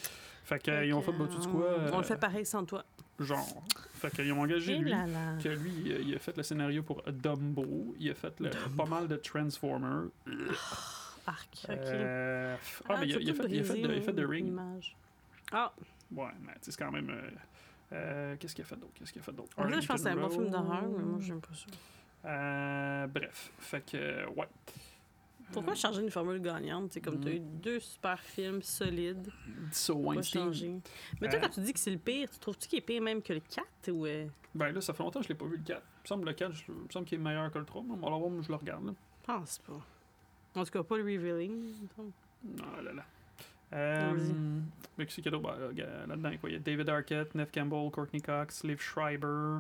[0.44, 1.66] Fait que, euh, Fait ils ont fait, bah, tu sais euh, quoi?
[1.92, 2.82] On euh, le fait pareil sans toi.
[3.20, 3.62] Genre.
[3.92, 4.90] Fait qu'ils ont engagé Et lui.
[4.90, 5.36] là là.
[5.42, 5.70] Que lui,
[6.06, 7.94] il a- fait le scénario pour Dumbo.
[8.00, 10.04] Il a fait le- pas mal de Transformers.
[11.26, 11.48] Arc.
[11.64, 11.70] OK.
[11.70, 12.56] Euh,
[12.88, 14.20] ah, mais il a, il fait, il a fait, briser de- il a fait The
[14.20, 14.46] mon Ring.
[14.46, 14.96] image.
[15.52, 15.72] Ah,
[16.14, 17.10] Ouais, mais c'est quand même.
[17.10, 17.30] euh,
[17.92, 18.92] euh, Qu'est-ce qu'il a fait d'autre?
[18.94, 19.50] Qu'est-ce qu'il a fait d'autre?
[19.58, 21.66] en fait, je pense que c'est un bon film d'horreur, mais moi, j'aime pas ça.
[22.28, 24.46] Euh, bref, fait que, euh, ouais.
[25.52, 26.92] Pourquoi Euh, changer une formule gagnante?
[26.92, 27.60] C'est comme tu as eu Mm.
[27.62, 29.28] deux super films solides.
[29.72, 30.42] So Pas Weinstein.
[30.44, 30.80] changer.
[31.20, 33.00] Mais toi, Euh, quand tu dis que c'est le pire, tu trouves-tu qu'il est pire
[33.02, 34.06] même que le 4 ou.
[34.06, 35.82] euh, Ben là, ça fait longtemps que je l'ai pas vu le 4.
[35.82, 37.82] Il me semble le 4, je- il me semble qu'il est meilleur que le 3.
[37.82, 38.88] Mais on va voir, moi, je le regarde.
[38.88, 39.80] Je pense pas.
[40.54, 41.74] En tout cas, pas le revealing.
[42.60, 43.04] Ah là là.
[43.72, 44.32] Euh, Vas-y.
[44.96, 45.56] mais qui c'est qu'il y a d'autre?
[45.74, 46.48] Ben, là-dedans, quoi.
[46.50, 49.58] Il y a David Arquette, Neff Campbell, Courtney Cox, Liv Schreiber.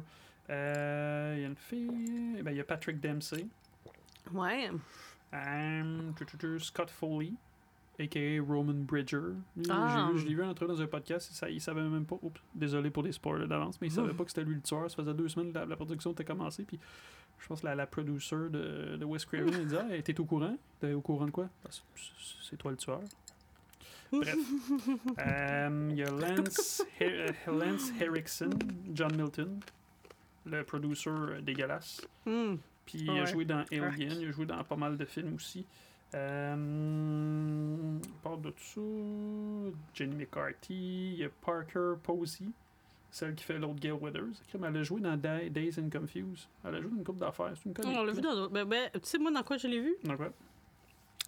[0.48, 2.40] Euh, il y a une fille.
[2.42, 3.46] Ben, il y a Patrick Dempsey.
[4.32, 4.70] Ouais.
[5.36, 6.14] Um,
[6.58, 7.32] Scott Foley,
[7.98, 8.40] a.k.a.
[8.42, 9.20] Roman Bridger.
[9.70, 10.10] Ah.
[10.14, 12.16] Je l'ai vu entrer dans un podcast, ça, il savait même pas.
[12.22, 14.90] Oups, désolé pour les spoilers d'avance, mais il savait pas que c'était lui le tueur.
[14.90, 16.78] Ça faisait deux semaines que la, la production était commencée, puis
[17.38, 20.24] je pense que la, la producer de, de Wes Craven, elle dit Ah, t'es au
[20.24, 20.56] courant?
[20.80, 21.48] T'es au courant de quoi?
[21.70, 23.00] C'est- toi le tueur.
[24.12, 24.36] Bref.
[25.18, 28.50] Il y a Lance, Her- Lance Henriksen,
[28.94, 29.58] John Milton,
[30.46, 32.06] le producer euh, dégueulasse.
[32.24, 32.54] Hmm.
[32.86, 35.66] Puis il a joué dans Alien, il a joué dans pas mal de films aussi.
[36.14, 38.80] Euh, parle de tout ça.
[39.94, 42.44] Jenny McCarthy, il y a Parker Posey,
[43.10, 44.40] celle qui fait l'autre Gail Withers.
[44.48, 46.46] Crime, Elle a joué dans Da- Days and Confused.
[46.64, 47.52] Elle a joué dans une couple d'affaires.
[47.56, 48.52] C'est une On l'a vu dans d'autres.
[48.52, 49.96] Ben, ben, tu sais, moi, dans quoi je l'ai vu?
[50.04, 50.30] Donc, ouais.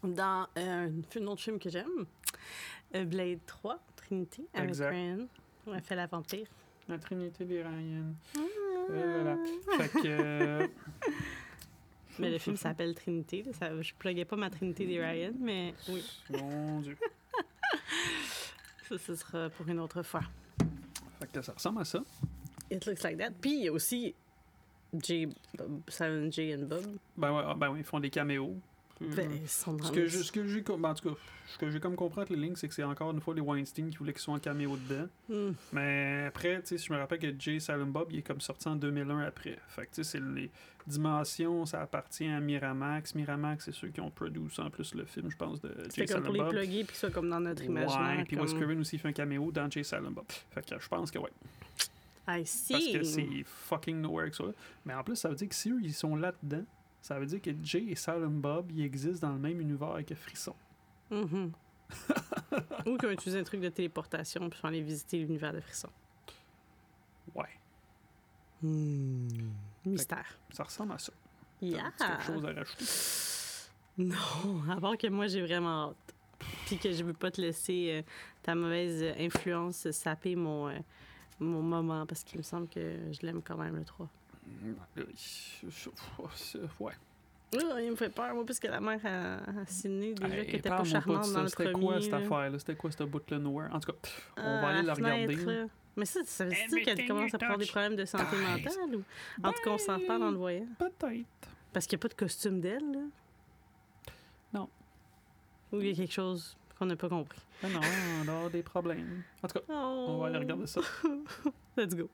[0.05, 2.07] Dans euh, un autre film que j'aime,
[2.94, 4.90] euh, Blade 3, Trinity, avec Exact.
[4.90, 5.27] Ryan.
[5.75, 6.47] Elle fait la vampire.
[6.88, 8.05] La Trinité des Ryan.
[8.37, 8.40] Ah.
[8.90, 9.87] Euh, voilà.
[9.88, 10.71] Fait que.
[12.19, 13.43] euh, Mais le film s'appelle Trinité.
[13.43, 13.53] là.
[13.53, 16.97] Ça, je pluguais pas ma Trinité des Ryan, mais oui, Mon Dieu.
[18.89, 20.23] ça, ce sera pour une autre fois.
[21.21, 22.03] Fait que ça ressemble à ça.
[22.71, 23.31] It looks like that.
[23.41, 24.15] Puis il y a aussi
[25.03, 25.29] J,
[25.89, 26.85] Simon J and Bob.
[27.17, 28.55] Ben ouais, ah, ben ouais, ils font des caméos.
[29.01, 31.15] Ben, dans Ce que, je- ce que j'ai ben, en tout cas,
[31.47, 33.41] ce que j'ai comme compris entre les lignes, c'est que c'est encore une fois les
[33.41, 35.07] Weinstein qui voulaient qu'ils soient en caméo dedans.
[35.29, 35.53] Hmm.
[35.73, 38.67] Mais après, tu sais, je me rappelle que Jay Silent Bob, il est comme sorti
[38.69, 39.59] en 2001 après.
[39.69, 40.51] Fait que tu sais, c'est les
[40.87, 43.15] dimensions, ça appartient à Miramax.
[43.15, 46.07] Miramax, c'est ceux qui ont produit en plus le film, je pense, de Jay C'est
[46.07, 46.51] comme Silent pour les Bob.
[46.51, 48.19] plugger puis soient comme dans notre imaginaire.
[48.19, 48.53] Ouais, puis Wes.
[48.55, 50.25] Craven aussi fait un caméo dans Jay Silent Bob.
[50.51, 51.31] Fait que je pense que ouais.
[52.31, 52.93] I Parce see.
[52.93, 54.45] que c'est fucking nowhere que ça.
[54.85, 56.65] Mais en plus, ça veut dire que si eux, ils sont là-dedans,
[57.01, 60.15] ça veut dire que Jay et Silent Bob, ils existent dans le même univers que
[60.15, 60.55] Frisson.
[61.11, 61.53] Mhm.
[62.87, 65.89] Ou qu'ils ont utilisé un truc de téléportation sont allés visiter l'univers de Frisson.
[67.35, 67.49] Ouais,
[69.85, 70.39] Mystère.
[70.51, 71.13] ça ressemble à ça.
[71.61, 71.93] Yeah.
[71.99, 72.85] quelque chose à rajouter?
[73.99, 76.15] Non, à part que moi, j'ai vraiment hâte.
[76.67, 78.03] Puis que je veux pas te laisser euh,
[78.43, 80.79] ta mauvaise influence saper mon, euh,
[81.41, 84.09] mon moment parce qu'il me semble que je l'aime quand même, le 3.
[84.99, 86.93] Euh, Ouais.
[87.83, 90.69] Il me fait peur, moi, parce que la mère à Sydney, déjà, Hey, qui était
[90.69, 92.19] pas charmante dans le C'était quoi cette là.
[92.19, 92.59] affaire-là?
[92.59, 93.71] C'était quoi ce bout-là nowhere?
[93.73, 93.99] En tout cas,
[94.37, 95.35] on Ah, va aller la regarder.
[95.37, 95.65] là.
[95.97, 98.95] Mais ça, ça veut dire qu'elle commence à avoir des problèmes de santé mentale?
[98.97, 99.03] Ou...
[99.43, 100.67] En tout cas, on s'en parle en le voyant.
[100.79, 101.25] Peut-être.
[101.73, 103.01] Parce qu'il n'y a pas de costume d'elle, là?
[104.53, 104.69] Non.
[105.73, 107.41] Ou il y a quelque chose qu'on n'a pas compris.
[107.63, 107.81] Ah non,
[108.43, 109.23] on a des problèmes.
[109.43, 110.05] En tout cas, Oh.
[110.09, 110.81] on va aller regarder ça.
[111.79, 112.09] Let's go.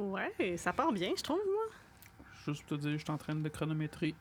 [0.00, 1.64] Ouais, ça part bien, je trouve, moi.
[2.46, 4.14] Juste pour te dire, je suis en train de chronométrer.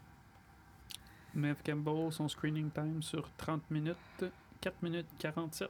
[1.34, 4.26] Mev Campbell, son screening time sur 30 minutes,
[4.62, 5.70] 4 minutes 47.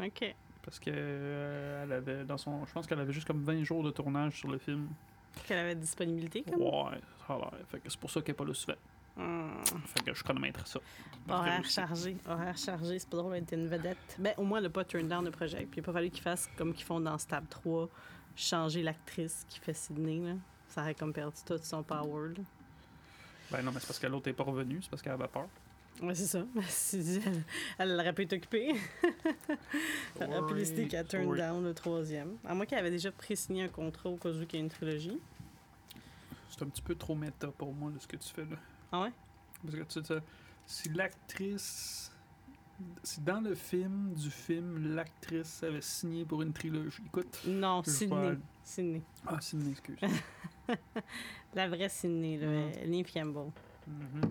[0.00, 0.34] OK.
[0.62, 2.66] Parce que euh, elle avait dans son.
[2.66, 4.88] Je pense qu'elle avait juste comme 20 jours de tournage sur le film.
[5.46, 6.60] Qu'elle avait de disponibilité, comme?
[6.60, 7.50] Ouais, ça a.
[7.68, 8.76] Fait que c'est pour ça qu'elle est pas là souvent.
[9.16, 9.62] Hmm.
[9.86, 10.80] Fait que je chronomètre ça.
[11.28, 12.16] Horaire chargé.
[12.28, 14.16] Horaire chargé, c'est pas drôle d'être une vedette.
[14.18, 15.66] Ben, au moins, elle n'a pas turn down de projet.
[15.70, 17.88] Puis il a pas fallu qu'ils fassent comme qu'ils font dans Stab 3,
[18.36, 20.34] changer l'actrice qui fait Sydney, là.
[20.68, 22.42] Ça aurait comme perdu tout son power, là.
[23.50, 25.48] Ben non, mais c'est parce que l'autre est pas revenu, c'est parce qu'elle avait peur.
[26.00, 26.46] Ouais, c'est ça.
[27.78, 28.74] Elle, elle aurait pu être occupée.
[30.20, 31.36] Elle aurait pu décider qu'elle turn Oui.
[31.38, 32.36] down le troisième.
[32.44, 34.70] À moins qu'elle avait déjà pré-signé un contrat au cas où qu'il y a une
[34.70, 35.18] trilogie.
[36.48, 38.56] C'est un petit peu trop méta pour moi, là, ce que tu fais là.
[38.92, 39.12] Ah ouais?
[39.64, 40.22] Parce que tu sais,
[40.66, 42.09] si l'actrice.
[43.02, 47.02] Si dans le film du film, l'actrice avait signé pour une trilogie.
[47.06, 47.40] Écoute.
[47.46, 48.38] Non, Sydney.
[48.62, 49.02] Sydney.
[49.26, 49.98] Ah, Sydney, excuse.
[51.54, 52.46] La vraie Sydney, là.
[52.46, 52.90] Mhm.
[52.90, 53.50] Neve Campbell.
[53.86, 54.30] Mhm.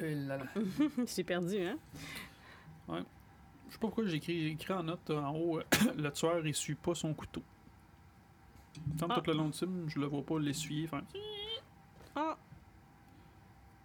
[0.00, 0.44] Et là, là.
[1.06, 1.78] J'ai perdu, hein?
[2.88, 2.94] Je
[3.72, 5.62] sais pas pourquoi j'ai écrit, écrit en note en haut euh,
[5.96, 7.42] le tueur il suit pas son couteau.
[8.98, 9.20] Comme Ah.
[9.20, 11.02] tout le long du film, je le vois pas l'essuyer, faire
[12.14, 12.36] Ah!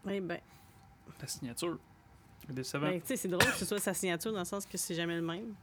[0.08, 0.40] Eh ben.
[1.18, 1.80] ta signature.
[2.48, 2.88] C'est décevant.
[2.88, 4.96] Ben, tu sais, c'est drôle que ce soit sa signature dans le sens que c'est
[4.96, 5.54] jamais le même.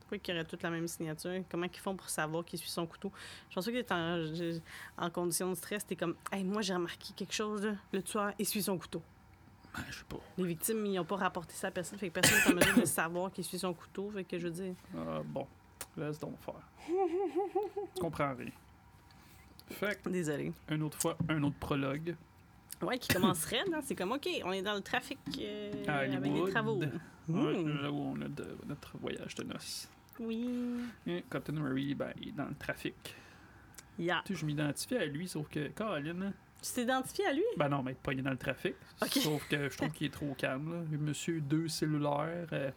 [0.00, 1.32] Pourquoi qu'ils auraient toutes la même signature?
[1.50, 3.12] Comment ils font pour savoir qui suit son couteau?
[3.48, 7.12] Je pense que t'es en, en condition de stress, t'es comme, hey, moi j'ai remarqué
[7.14, 7.74] quelque chose, là.
[7.92, 9.02] le tueur essuie son couteau.
[9.72, 10.16] Ben, je sais pas.
[10.36, 12.80] Les victimes, ils n'ont pas rapporté ça à personne, fait que personne n'est en mesure
[12.80, 14.74] de savoir qui suit son couteau, fait que je veux dire.
[14.98, 15.46] Ah, bon,
[15.96, 16.54] laisse donc faire.
[16.88, 18.50] Je comprends rien.
[19.70, 20.52] Fait que, Désolé.
[20.68, 22.16] une autre fois, un autre prologue.
[22.82, 23.60] Ouais, qui commencerait.
[23.82, 26.80] C'est comme, OK, on est dans le trafic euh, avec des travaux.
[26.80, 26.88] Ouais,
[27.28, 27.82] Hmm.
[27.82, 29.88] là où on a de- notre voyage de noces.
[30.18, 30.48] Oui.
[31.06, 32.94] Et Captain Murray, ben, il est dans le trafic.
[33.98, 34.22] Yeah.
[34.24, 37.44] Tu sais, je m'identifie à lui, sauf que, Caroline, Tu t'identifies à lui?
[37.56, 38.74] ben non, mais pas il est dans le trafic.
[39.06, 40.98] Sauf que je trouve qu'il est trop calme, là.
[40.98, 42.70] Monsieur deux cellulaires, euh,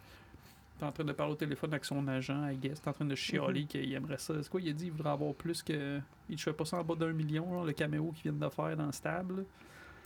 [0.77, 3.05] t'es en train de parler au téléphone avec son agent, I guess, t'es en train
[3.05, 3.67] de chialer Mhm.
[3.67, 4.35] qu'il aimerait ça.
[4.43, 5.99] C'est quoi, il a dit, il voudrait avoir plus que.
[6.29, 8.77] Il ne fait pas ça en bas d'un million, le caméo qu'il vient de faire
[8.77, 9.45] dans Stable.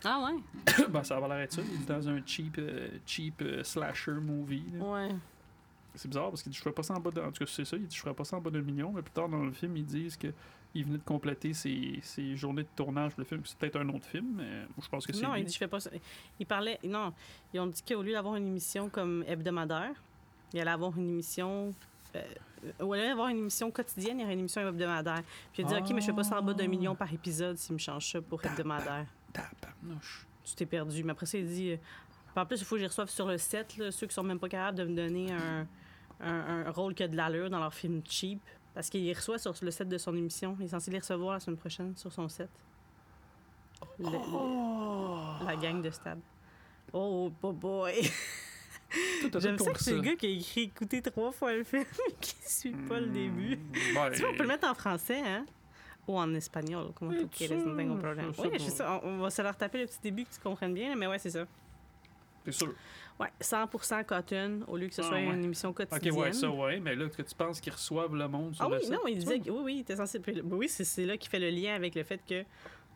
[0.04, 0.84] Ah ouais?
[0.88, 1.62] ben, ça va l'air être ça.
[1.62, 4.64] Il est dans un cheap, euh, cheap euh, slasher movie.
[4.74, 4.84] là.
[4.84, 5.08] Ouais.
[5.94, 7.20] C'est bizarre parce qu'il dit je ferais pas ça en bas de...
[7.20, 8.92] En tout cas, c'est ça, il dit je ferais pas ça en bas d'un million,
[8.92, 10.28] mais plus tard dans le film, ils disent que
[10.74, 13.40] il venait de compléter ses, ses journées de tournage pour le film.
[13.44, 15.40] C'est peut-être un autre film, mais je pense que c'est Non, lui.
[15.40, 15.90] il dit je fais pas ça.
[16.38, 16.78] Il parlait.
[16.84, 17.12] Non,
[17.54, 19.94] ils ont dit qu'au lieu d'avoir une émission comme hebdomadaire,
[20.52, 21.74] il allait avoir une émission.
[22.14, 22.22] Euh,
[22.80, 25.22] au lieu d'avoir une émission quotidienne, il y aurait une émission hebdomadaire.
[25.52, 27.12] Puis il a dit OK, mais je fais pas ça en bas d'un million par
[27.12, 29.06] épisode s'il me change ça pour hebdomadaire.
[29.32, 30.26] Tabarnouche.
[30.44, 31.04] Tu t'es perdu.
[31.04, 31.72] Mais après ça, il dit.
[31.72, 31.76] euh,
[32.36, 34.38] en plus, il faut que j'y reçoive sur le set, là, ceux qui sont même
[34.38, 35.66] pas capables de me donner un,
[36.20, 38.40] un, un rôle qui a de l'allure dans leur film cheap.
[38.74, 40.56] Parce qu'il les reçoit sur le set de son émission.
[40.60, 42.48] Il est censé les recevoir la semaine prochaine sur son set.
[43.98, 45.44] Le- le- Oh!
[45.44, 46.20] la gang de Stab.
[46.92, 47.92] Oh, boy, boy.
[49.38, 51.84] J'aime ça que c'est le gars qui a écrit écouter trois fois le film
[52.20, 53.56] qui suit pas le début.
[53.56, 55.44] Hmm, ben, Tu vois, on peut le mettre en français, hein?
[56.08, 56.86] Ou en espagnol,
[57.30, 58.32] quieres, no tengo problème.
[58.34, 59.00] ça, Oui, je sais ça.
[59.04, 61.30] On va se leur taper le petit début que tu comprennes bien, mais ouais, c'est
[61.30, 61.44] ça.
[62.46, 62.72] C'est sûr.
[63.20, 65.24] Ouais, 100% cotton au lieu que ce Ah, soit ouais.
[65.26, 66.14] une émission Ok, quotidienne.
[66.16, 68.88] ouais, ça, ouais, mais là, que tu penses qu'ils reçoivent le monde sur Ah oui,
[68.90, 70.18] non, il disait que oui, oui, était censé.
[70.44, 72.44] Oui, c'est là qu'il fait le lien avec le fait que,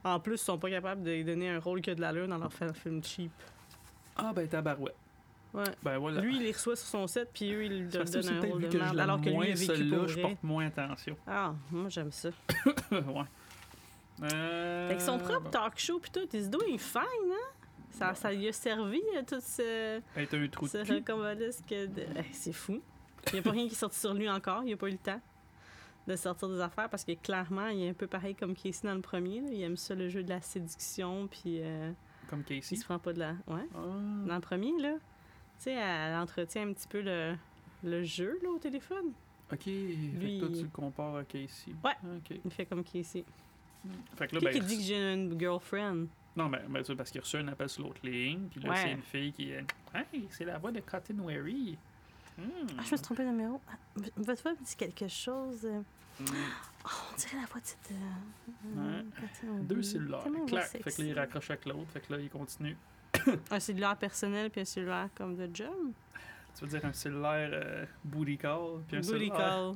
[0.04, 2.38] en plus, ils sont pas capables de donner un rôle qui a de l'allure dans
[2.38, 3.32] leur film cheap.
[4.16, 4.94] Ah, ben, tabarouette.
[5.54, 5.64] Ouais.
[5.82, 6.20] Ben, voilà.
[6.20, 8.68] Lui, il les reçoit sur son set, puis eux, ils lui que donnent un rôle
[8.68, 11.16] de merde, alors que lui moins, vécu celui-là, je porte moins attention.
[11.26, 12.30] Ah, moi, j'aime ça.
[12.90, 13.24] ouais.
[14.32, 17.56] Euh, Avec son propre talk show, puis tout, he's doing fine, hein?
[17.90, 21.62] Ça, ça lui a servi, euh, tout ce, Être un trou de ce.
[21.70, 22.80] Eh, c'est fou.
[23.28, 24.62] Il n'y a pas rien qui est sorti sur lui encore.
[24.64, 25.20] Il n'a pas eu le temps
[26.08, 28.94] de sortir des affaires parce que clairement, il est un peu pareil comme Casey dans
[28.94, 29.40] le premier.
[29.42, 29.48] là.
[29.52, 31.92] Il aime ça, le jeu de la séduction, puis euh,
[32.28, 32.76] Comme il Casey.
[32.76, 33.32] se prend pas de la...
[33.46, 33.66] Ouais.
[33.74, 33.78] Ah.
[34.26, 34.94] Dans le premier, là,
[35.62, 37.34] tu sais, elle entretient un petit peu le,
[37.84, 39.12] le jeu, là, au téléphone.
[39.52, 41.72] Ok, fait Lui, que toi, tu le compares à Casey.
[41.84, 41.92] Ouais.
[42.16, 42.38] Ok.
[42.44, 43.24] Il fait comme Casey.
[44.16, 46.06] Fait que là, Qui ben, qui dit que j'ai une girlfriend?
[46.34, 48.70] Non, mais ben, c'est parce qu'il a reçu un appel sur l'autre ligne, puis là,
[48.70, 48.76] Ouais.
[48.76, 49.64] c'est une fille qui est.
[49.94, 51.76] Hey, c'est la voix de Cotton Wary.
[52.38, 52.42] Hmm.
[52.44, 53.60] Ah, je me suis trompée de numéro.
[53.68, 53.72] Ah,
[54.16, 55.66] Votre voix me dit quelque chose.
[56.18, 56.24] Hmm.
[56.86, 57.92] Oh, on dirait la voix de cette.
[57.92, 59.60] euh, Ouais.
[59.62, 60.24] Deux cellulaires.
[60.46, 60.66] Clac.
[60.70, 61.90] Fait que là, il raccroche avec l'autre.
[61.92, 62.76] Fait que là, il continue.
[63.50, 65.92] Un cellulaire personnel puis un cellulaire comme de job.
[66.56, 69.72] Tu veux dire un cellulaire euh, booty call, puis un Booty cellulaire?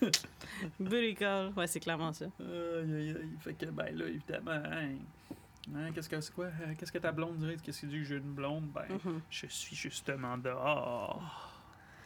[0.00, 0.10] call.
[0.80, 1.52] Booty call.
[1.56, 2.26] Ouais, c'est clairement ça.
[2.40, 3.28] Aïe, aïe, aïe.
[3.40, 4.94] Fait que, ben là, évidemment, hein,
[5.74, 6.46] hein, qu'est-ce que c'est quoi?
[6.46, 7.56] Euh, Qu'est-ce que ta blonde dirait?
[7.62, 8.68] Qu'est-ce qu'il dit que j'ai une blonde?
[8.74, 9.20] Ben, Mhm.
[9.30, 11.50] je suis justement dehors.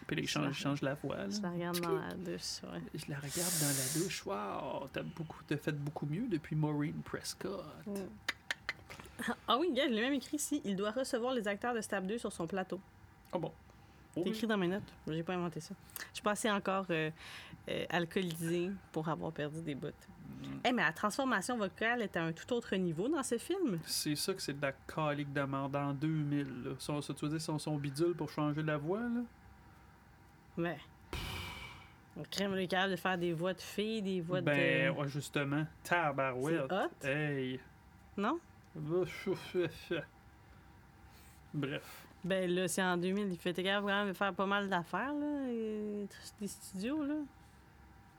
[0.06, 1.16] Puis là, il change, la voix.
[1.16, 1.28] Là.
[1.30, 2.62] Je la regarde dans la douche.
[2.64, 2.80] Ouais.
[2.94, 4.24] Je la regarde dans la douche.
[4.26, 7.62] Wow, t'as beaucoup, t'as fait beaucoup mieux depuis Maureen Prescott.
[9.48, 10.60] Ah oui, gars, je l'ai même écrit ici.
[10.64, 12.80] Il doit recevoir les acteurs de Stab 2 sur son plateau.
[13.32, 13.52] Ah bon?
[14.16, 14.92] Oh, C'est écrit dans mes notes.
[15.08, 15.74] J'ai pas inventé ça.
[16.10, 17.10] Je suis pas assez encore euh,
[17.68, 19.88] euh, alcoolisée pour avoir perdu des bouts.
[19.88, 20.46] mm.
[20.64, 23.78] Eh, mais la transformation vocale est à un tout autre niveau dans ce film.
[23.84, 26.64] C'est ça que c'est de la calique de merde en 2000.
[26.64, 26.70] Là.
[26.78, 29.22] Son, tu veux dire son, son bidule pour changer la voix, là?
[30.56, 30.78] Mais.
[32.16, 34.98] Le crème est capable de faire des voix de filles, des voix ben, de.
[34.98, 36.72] ouais, justement, tabarouette.
[36.72, 37.06] Hot.
[37.06, 37.60] Hey.
[38.16, 38.40] Non?
[41.54, 42.04] Bref.
[42.24, 43.32] Ben là, c'est en 2000.
[43.32, 45.48] Il fait capable quand même de faire pas mal d'affaires, là.
[45.50, 46.06] et-
[46.40, 47.14] Des studios, là.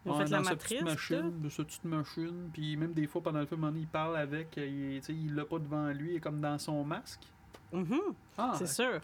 [0.05, 0.81] Ils ont Ouais, fait la matrice.
[0.81, 2.49] machine, de sa petite machine.
[2.53, 4.57] Puis même des fois, pendant le film, il parle avec.
[4.57, 7.21] euh, Il, tu sais, il l'a pas devant lui, il est comme dans son masque.
[7.73, 7.99] Mhm,
[8.37, 8.95] Ah, c'est sûr.
[8.95, 9.01] ok.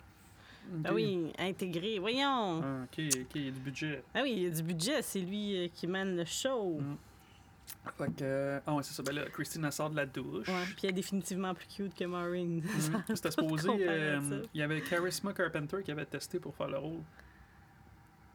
[0.81, 1.99] Ben oui, intégré.
[1.99, 2.61] Voyons.
[2.63, 4.03] Ah, ok, ok, il y a du budget.
[4.15, 5.01] Ah oui, il y a du budget.
[5.01, 6.79] C'est lui euh, qui mène le show.
[6.79, 6.95] Mm.
[7.97, 8.23] Fait que.
[8.23, 9.03] euh, Ah, ouais, c'est ça.
[9.03, 10.47] Ben là, Christine, elle sort de la douche.
[10.47, 12.57] Ouais, puis elle est définitivement plus cute que Maureen.
[12.61, 13.03] Mhm.
[13.15, 13.69] C'était supposé.
[13.87, 14.43] euh.
[14.53, 17.01] Il y avait Charisma Carpenter qui avait testé pour faire le rôle.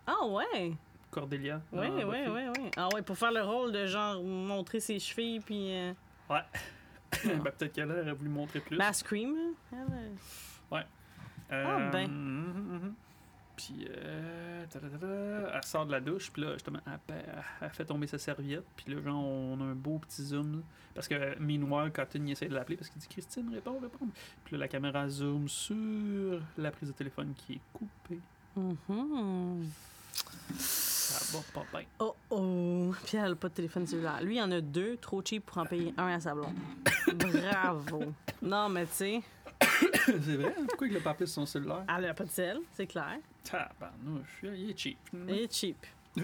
[0.06, 0.72] Ah ouais?
[1.10, 1.60] Cordelia.
[1.72, 2.70] Oui, dans oui, oui, oui.
[2.76, 5.74] Ah ouais, pour faire le rôle de genre montrer ses chevilles, puis.
[5.74, 5.92] euh,
[6.28, 6.42] Ouais.
[7.24, 8.78] ben, peut-être qu'elle aurait voulu montrer plus.
[8.78, 9.54] Ben, elle Scream, hein.
[9.72, 10.82] Elle, euh,
[11.52, 12.08] Euh, Ah, ben.
[12.08, 12.94] mhm, mhm.
[13.60, 14.64] Puis, euh,
[15.54, 17.24] elle sort de la douche, puis là, justement, elle,
[17.60, 20.58] elle fait tomber sa serviette, puis là, genre, on a un beau petit zoom, là.
[20.94, 24.08] parce que, meanwhile, Cotton, il essaie de l'appeler, parce qu'il dit «Christine, réponds, réponds»,
[24.44, 28.20] puis là, la caméra zoom sur la prise de téléphone qui est coupée.
[28.56, 29.68] mhm.
[30.56, 31.86] Ça va pas bien.
[31.98, 32.94] Oh oh!
[33.04, 34.22] Puis elle a pas de téléphone cellulaire.
[34.22, 36.54] Lui, il en a deux, trop cheap pour en payer un à sa blonde.
[37.14, 38.12] Bravo!
[38.40, 39.22] Non, mais tu sais,
[40.06, 40.64] C'est vrai, hein?
[40.68, 41.84] pourquoi il l'a pas appelé son cellulaire?
[41.96, 43.18] elle a pas de sel, c'est clair.
[43.44, 44.98] Tabarnouche, il est cheap.
[45.12, 45.76] Elle est cheap.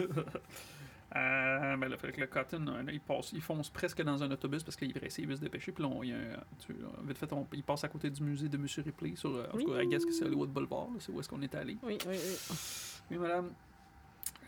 [1.15, 4.23] Euh, ben là, fait que le Cotton, euh, là, il, passe, il fonce presque dans
[4.23, 5.71] un autobus parce qu'il est pressé, il veut se dépêcher.
[5.73, 7.89] Puis là, on- il, y a un- tu- euh, vite fait, on- il passe à
[7.89, 9.31] côté du musée de Monsieur Ripley sur.
[9.35, 11.41] euh, en tout cas, I guess que c'est Hollywood Boulevard, là, c'est où est-ce qu'on
[11.41, 11.79] est allé.
[11.85, 12.57] Oui, oui, oui.
[13.13, 13.51] Oui, madame.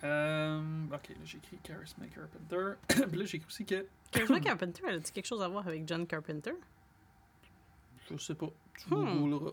[0.04, 0.60] Euh,
[0.92, 2.72] ok, là, j'ai écrit Charisma Carpenter.
[3.08, 3.86] Puis là, j'ai écrit aussi que.
[4.10, 6.52] Charisma Carpenter, elle a-tu quelque chose à voir avec John Carpenter?
[8.16, 9.18] Je sais pas, tu Hmm.
[9.18, 9.52] googleras.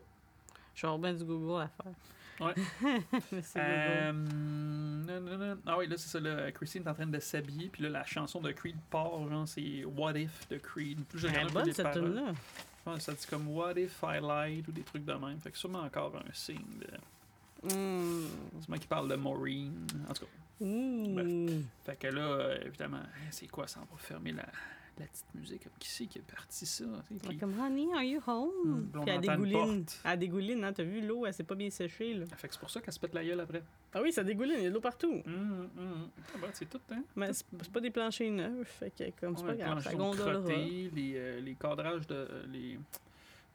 [0.76, 1.94] Je vais avoir bien du Google à faire.
[2.42, 2.54] Ouais.
[3.32, 5.12] Merci Euh, Google.
[5.14, 5.58] non, non, non.
[5.66, 6.20] Ah oui, là, c'est ça.
[6.20, 7.70] Là, Christine est en train de s'habiller.
[7.70, 9.26] Puis là, la chanson de Creed part.
[9.30, 11.00] Genre, c'est What If de Creed.
[11.14, 12.34] Regardé un peu bonne cette tune-là.
[12.86, 15.40] Ouais, ça dit comme What if I lied ou des trucs de même.
[15.40, 16.88] Fait que sûrement encore un signe de.
[17.74, 18.28] Mm.
[18.62, 19.88] Sûrement qui parle de Maureen.
[20.10, 20.32] En tout cas.
[20.60, 21.64] Ouh.
[21.86, 23.80] Fait que là, euh, évidemment, c'est quoi ça?
[23.90, 24.46] On va fermer la,
[25.00, 25.64] la petite musique.
[25.80, 26.86] Qui c'est qui est parti ça?
[27.30, 28.50] Qui- Comme Honey, are you home?
[28.94, 29.86] Hmm, puis elle dégouline.
[30.04, 30.74] Elle dégouline, hein?
[30.74, 32.26] T'as vu l'eau, elle s'est pas bien séchée, là.
[32.38, 33.64] Fait que c'est pour ça qu'elle se pète la gueule après.
[33.94, 35.22] Ah oui, ça dégouline, il y a de l'eau partout.
[35.26, 36.10] Hum, hum.
[36.34, 37.04] Ah ben, c'est tout, hein?
[37.16, 40.40] Mais c'est pas des planchers neufs, fait que comme c'est Ouais, pas grave, ça gondolera.
[40.50, 42.16] les, euh, les cadrages de.
[42.16, 42.78] euh, les,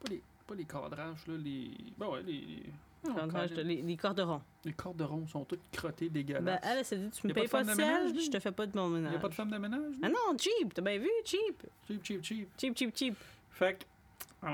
[0.02, 1.70] pas, les, pas les cadrages, là, les.
[1.98, 2.62] Ben ouais, les.
[3.06, 4.42] Non, Cadrage de- cadres- les, les corderons.
[4.64, 6.42] les corderons sont tous crottés, dégueulasses.
[6.44, 8.66] Ben, elle, elle s'est dit, tu me payes pas de siège, je te fais pas
[8.66, 9.10] de mon Il ménage.
[9.12, 9.94] n'y a pas de femme de ménage?
[10.02, 11.66] Ah non, cheap, t'as bien vu, cheap.
[11.88, 12.48] Cheap, cheap, cheap.
[12.58, 13.16] Cheap, cheap, cheap.
[13.50, 13.84] Fait que.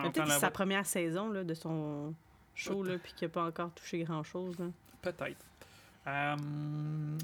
[0.02, 2.12] Peut-être c'est sa première saison là, de son
[2.54, 4.56] show, là, puis qu'il a pas encore touché grand-chose.
[5.02, 5.44] Peut-être.
[6.08, 6.36] Euh,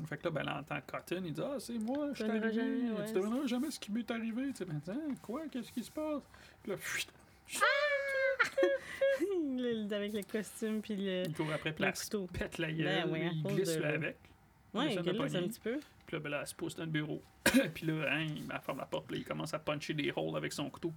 [0.08, 2.30] fait que là, ben, elle entend Cotton, il dit Ah, c'est moi, je suis Je
[2.30, 2.52] arrivé.
[2.52, 3.06] jamais, ouais.
[3.06, 4.48] Tu devineras jamais ce qui m'est arrivé.
[4.48, 4.80] Tu sais, ben,
[5.22, 6.22] quoi Qu'est-ce qui se passe?
[6.62, 7.06] Puis là, fuit,
[7.52, 7.60] Le-
[9.92, 12.86] Avec le costume, puis le, il court après, puis le elle pète la gueule.
[12.86, 14.16] Ben ouais, il glisse de avec.
[14.74, 15.78] Ouais, il glisse un petit peu.
[16.06, 17.22] Puis là, ben, là, elle se pose dans le bureau.
[17.74, 20.36] puis là, hein, il ferme la porte, puis là, il commence à puncher des holes
[20.36, 20.92] avec son couteau.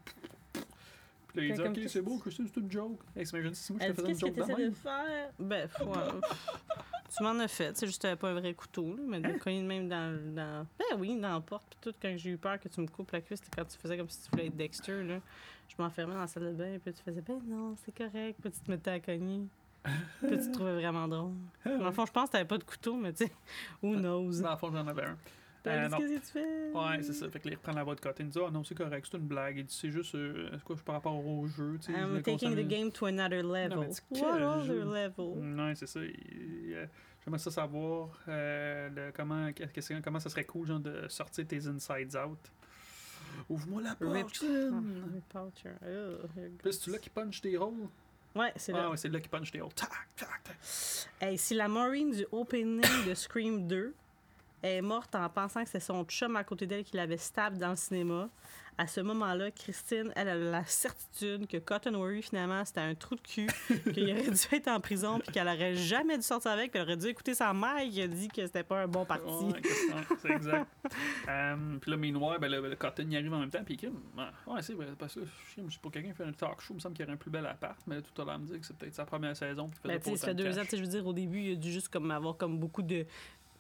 [1.27, 2.99] Puis là, il dit Ok, c'est beau, Christine, c'est une joke.
[3.15, 5.29] Hey, si moi, je Elle te faisais une qu'est-ce que joke de faire?
[5.37, 5.69] Ben,
[7.15, 7.75] tu m'en as fait.
[7.77, 9.37] C'est juste que t'avais pas un vrai couteau, là, mais de Hein?
[9.39, 10.67] cogner de même dans, dans.
[10.79, 11.65] Ben oui, dans la porte.
[11.69, 13.77] Puis tout, quand j'ai eu peur que tu me coupes la cuisse, c'était quand tu
[13.77, 15.19] faisais comme si tu voulais être Dexter, là.
[15.67, 18.37] Je m'enfermais dans la salle de bain, puis tu faisais, ben non, c'est correct.
[18.41, 19.47] Puis tu te mettais à cogner.
[19.83, 21.33] Puis tu te trouvais vraiment drôle.
[21.65, 23.31] Dans le fond, je pense que t'avais pas de couteau, mais tu sais,
[23.83, 24.41] who knows?
[24.41, 25.17] Dans le fond, j'en avais un.
[25.67, 25.97] Euh, dit, non.
[25.97, 26.71] qu'est-ce que tu fais?
[26.77, 27.27] Ouais, c'est ça.
[27.27, 28.21] Fait que là, il reprend la voix de côté.
[28.21, 29.57] Il dit Ah non, c'est correct, c'est une blague.
[29.57, 31.77] Il dit C'est juste, euh, quoi, par rapport au jeu.
[31.81, 32.67] tu sais, je I'm taking the s'amuse.
[32.67, 33.87] game to another level.
[33.89, 35.41] dis, quel What other level?
[35.41, 35.99] Non, c'est ça.
[36.01, 36.85] euh,
[37.23, 39.49] J'aimerais ça savoir euh, le- comment,
[40.03, 42.37] comment ça serait cool genre, de sortir tes insides out.
[43.49, 44.11] Ouvre-moi la porte.
[44.13, 45.03] Rip- Christine.
[45.13, 45.73] Rip out your-
[46.25, 46.27] oh,
[46.71, 47.87] c'est là qui punch tes rolls.
[48.35, 48.83] Ouais, c'est là.
[48.85, 49.73] Ah ouais, c'est là qui punch tes rolls.
[49.73, 50.57] Tac, tac, tac.
[51.21, 53.93] Hey, si la Maureen du opening de Scream 2
[54.63, 57.69] est morte en pensant que c'est son chum à côté d'elle qui l'avait stab dans
[57.69, 58.29] le cinéma,
[58.77, 63.15] à ce moment-là, Christine, elle a la certitude que Cotton Worry, finalement, c'était un trou
[63.15, 63.47] de cul,
[63.93, 66.87] qu'il aurait dû être en prison, puis qu'elle aurait jamais dû sortir avec, puis elle
[66.87, 69.45] aurait dû écouter sa mère qui a dit que c'était pas un bon parti.
[69.45, 69.61] Ouais,
[70.21, 70.67] c'est exact.
[71.27, 73.63] Euh, puis là, Meanwhile, ben, le, le Cotton y arrive en même temps.
[73.65, 76.31] Puis il Ah, Ouais, c'est vrai, parce que je sais, pour quelqu'un qui fait un
[76.31, 77.79] talk show, il me semble qu'il y aurait un plus bel appart.
[77.87, 79.69] Mais là, tout à l'heure, me dit que c'est peut-être sa première saison.
[79.69, 80.79] Puis Ben, pas ça fait de deux ans, cash.
[80.79, 83.05] je veux dire, au début, il a dû juste comme avoir comme beaucoup de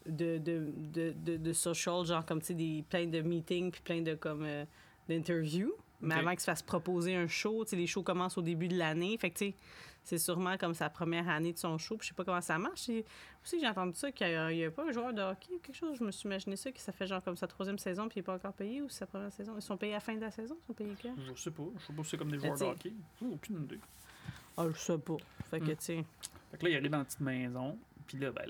[0.05, 4.13] de, de, de, social, genre comme, tu sais, des, plein de meetings puis plein de
[4.13, 4.65] comme euh,
[5.07, 5.73] d'interviews.
[6.01, 8.67] Mais avant qu'il se fasse proposer un show, tu sais, les shows commencent au début
[8.67, 9.17] de l'année.
[9.17, 9.55] Fait que, tu sais,
[10.03, 11.97] c'est sûrement comme sa première année de son show.
[11.97, 12.89] Puis je sais pas comment ça marche.
[12.89, 13.05] Et
[13.43, 15.97] aussi, j'ai entendu ça qu'il n'y a, pas un joueur de hockey ou quelque chose.
[15.97, 18.19] Je me suis imaginé ça, que ça fait genre comme sa troisième saison puis il
[18.19, 19.53] n'est pas encore payé ou sa première saison.
[19.55, 20.57] Ils sont payés à la fin de la saison?
[20.61, 21.15] Ils sont payés quand?
[21.17, 21.63] Je sais pas.
[21.79, 22.93] Je sais pas si c'est comme des joueurs de hockey.
[23.19, 23.79] J'ai aucune idée.
[24.57, 25.17] Ah, je sais pas.
[25.49, 25.69] Fait que, Hmm.
[25.69, 26.05] tu sais.
[26.51, 27.77] Fait que là, il arrive dans la petite maison.
[28.05, 28.45] Puis là, ben,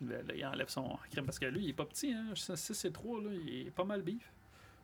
[0.00, 1.24] une là, il enlève son crème.
[1.24, 2.12] Parce que lui, il est pas petit.
[2.12, 2.26] Hein?
[2.34, 4.32] 6 et 3, là, il est pas mal bif.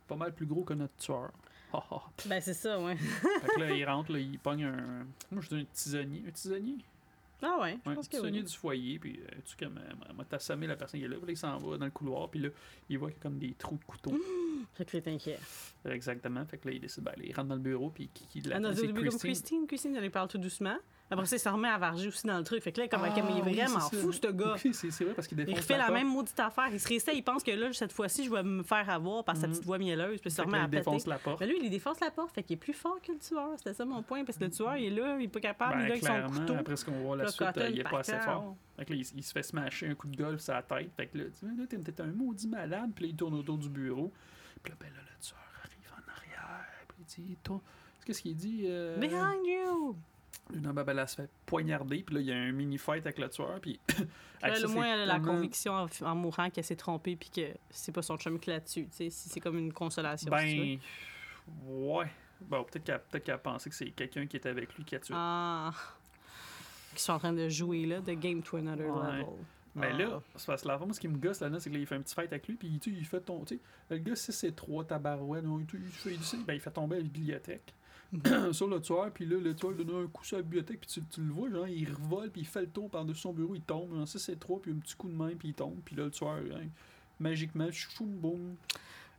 [0.08, 1.30] Pas mal plus gros que notre tueur.
[2.26, 2.96] Ben, c'est ça, ouais.
[2.96, 5.06] fait que là, il rentre, là, il pogne un.
[5.30, 6.24] Moi, je dis un tisonnier.
[6.26, 6.78] Un tisonnier?
[7.42, 8.46] Ah, ouais, je que tisonnier oui.
[8.46, 8.98] du foyer.
[8.98, 9.78] Puis euh, tu comme.
[10.16, 11.16] M'a t'assommé la personne qui est là.
[11.16, 12.28] Puis là, il s'en va dans le couloir.
[12.28, 12.48] Puis là,
[12.88, 14.12] il voit qu'il y a comme des trous de couteau.
[14.86, 15.38] Fait que inquiet.
[15.84, 16.44] Exactement.
[16.46, 18.58] Fait que là, il décide, ben, il rentre dans le bureau, puis qui, qui Ah
[18.74, 20.76] c'est début, comme Christine, Christine, elle lui parle tout doucement.
[21.10, 22.62] Après ça, il se remet à varger aussi dans le truc.
[22.62, 24.56] Fait que là, comme, Ah, il est oui, vraiment fou, ce gars.
[24.62, 26.68] Oui, c'est c'est vrai, parce qu'il défonce Il refait la même maudite affaire.
[26.70, 29.34] Il se réessaie, il pense que là, cette fois-ci, je vais me faire avoir par
[29.36, 29.52] sa Mhm.
[29.54, 30.76] petite voix mielleuse, puis il se remet à il péter.
[30.84, 31.42] défonce la porte.
[31.42, 33.52] Lui, il défonce la porte, fait qu'il est plus fort que le tueur.
[33.56, 35.80] C'était ça mon point, parce que le tueur, il est là, il est pas capable,
[35.80, 36.54] il est Ben, là avec son couteau.
[36.54, 38.42] après ce qu'on voit la suite, euh, il est pas assez fort.
[38.42, 38.54] terre.
[38.76, 40.90] Fait que là, il, il se fait smasher un coup de golf sur la tête.
[40.94, 41.24] Fait que là,
[41.70, 42.90] tu t'es un maudit malade.
[42.94, 44.12] Puis là, il tourne autour du bureau.
[44.62, 46.66] Puis là, ben là, le tueur arrive en arrière.
[46.88, 47.60] Puis il dit, toi,
[48.04, 48.64] qu'est-ce qu'il dit?
[48.66, 49.96] euh, Behind you!
[50.54, 52.02] Non, ben, ben, elle se fait poignarder.
[52.02, 53.60] Puis là, il y a un mini-fight avec le tueur.
[53.60, 53.78] Puis.
[54.42, 57.28] Là, c'est moins, elle a la tellement- conviction en, en mourant qu'elle s'est trompée, puis
[57.30, 58.86] que c'est pas son chum qui l'a tué.
[58.86, 60.30] Tu sais, c'est comme une consolation.
[60.38, 60.76] si.
[60.76, 60.78] Ben.
[61.66, 62.06] Ouais.
[62.40, 65.00] Bon, peut-être qu'elle peut a pensé que c'est quelqu'un qui était avec lui qui a
[65.00, 65.14] tué.
[65.16, 65.72] Ah.
[66.94, 69.18] Qui sont en train de jouer, là, de game to another Ouais.
[69.18, 69.26] level.
[69.74, 69.98] Mais Ah.
[69.98, 71.94] là, c'est parce que forme, ce qui me gosse là-dedans, c'est que là, il fait
[71.94, 73.58] un petit fight avec lui, puis tu sais, il fait sais,
[73.90, 76.96] le gars, si c'est trois tabarouettes, non, il, il, fait, il, ben, il fait tomber
[76.96, 77.74] la bibliothèque
[78.52, 80.88] sur le tueur, puis là, le tueur lui donne un coup sur la bibliothèque, puis
[80.88, 83.54] tu, tu le vois, genre, il revole, puis il fait le tour par-dessus son bureau,
[83.54, 83.94] il tombe.
[83.94, 86.04] Genre, ça, c'est trois, puis un petit coup de main, puis il tombe, puis là,
[86.04, 86.66] le tueur, hein,
[87.20, 88.56] magiquement, chou, boum.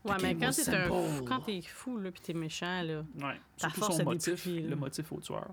[0.06, 3.04] Ouais, mais quand t'es un fou, quand t'es fou, là, pis t'es méchant, là.
[3.20, 3.36] Ouais.
[3.58, 4.62] Ta Surtout force son a motif, là.
[4.62, 5.52] le motif au tueur.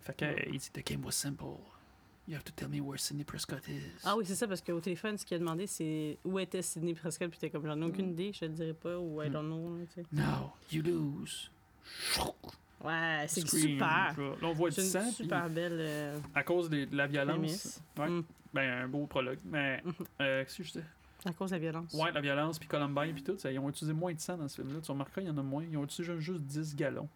[0.00, 1.44] Fait que, euh, il dit, The game was simple.
[2.28, 3.82] You have to tell me where Sidney Prescott is.
[4.04, 6.94] Ah oui, c'est ça, parce qu'au téléphone, ce qu'il a demandé, c'est où était Sidney
[6.94, 9.28] Prescott, puis t'es comme, j'en ai aucune idée, je te le dirai pas, ou I
[9.28, 10.06] don't know, là, tu sais.
[10.12, 11.50] Now, you lose.
[12.84, 14.14] Ouais, c'est Scream, super.
[14.18, 16.96] Là, on voit du C'est sang, une puis super belle euh, à cause de, de
[16.96, 17.80] la violence.
[17.96, 18.08] Ouais.
[18.08, 18.24] Mm.
[18.52, 19.38] Ben, un beau prologue.
[19.44, 19.94] Mais, Mhm.
[20.20, 20.84] euh, qu'est-ce que je disais?
[21.24, 21.94] À cause de la violence.
[21.94, 24.48] Ouais, la violence, puis Columbine, puis tout, ça, ils ont utilisé moins de sang dans
[24.48, 24.80] ce film-là.
[24.80, 25.64] Tu remarqueras, il y en a moins.
[25.70, 27.08] Ils ont utilisé juste 10 gallons.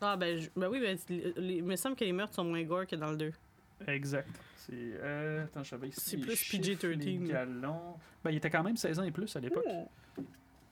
[0.00, 2.44] Ah, ben, je- ben oui, ben, les- les- il me semble que les meurtres sont
[2.44, 3.32] moins gore que dans le 2.
[3.86, 4.28] Exact.
[4.56, 4.72] C'est.
[4.74, 5.90] Euh, attends, je savais.
[5.92, 7.32] C'est les plus chiffres, PG-13, les là.
[7.32, 7.96] gallons.
[8.22, 9.64] Ben, il était quand même 16 ans et plus à l'époque.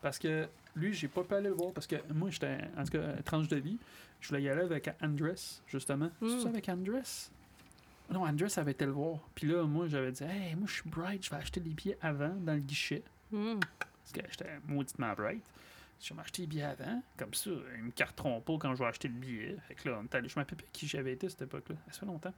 [0.01, 0.47] Parce que
[0.77, 3.49] lui, j'ai pas pu aller le voir parce que moi, j'étais, en tout cas, tranche
[3.49, 3.79] de vie.
[4.21, 6.11] Je voulais y aller avec Andress, justement.
[6.21, 6.29] Mm.
[6.29, 7.31] C'est ça avec Andress?
[8.11, 9.19] Non, Andress avait été le voir.
[9.35, 11.99] Puis là, moi, j'avais dit, hey, moi, je suis bright, je vais acheter des billets
[12.01, 13.03] avant dans le guichet.
[13.31, 13.61] Hmm.
[13.79, 15.45] Parce que j'étais mauditement bright.
[16.01, 17.03] Je vais m'acheter les billets avant.
[17.17, 19.57] Comme ça, ils me carteront pas quand je vais acheter le billet.
[19.67, 20.29] Fait que là, on est allé.
[20.29, 21.77] Je me rappelle plus qui j'avais été à cette époque-là.
[21.91, 22.33] Ça fait longtemps.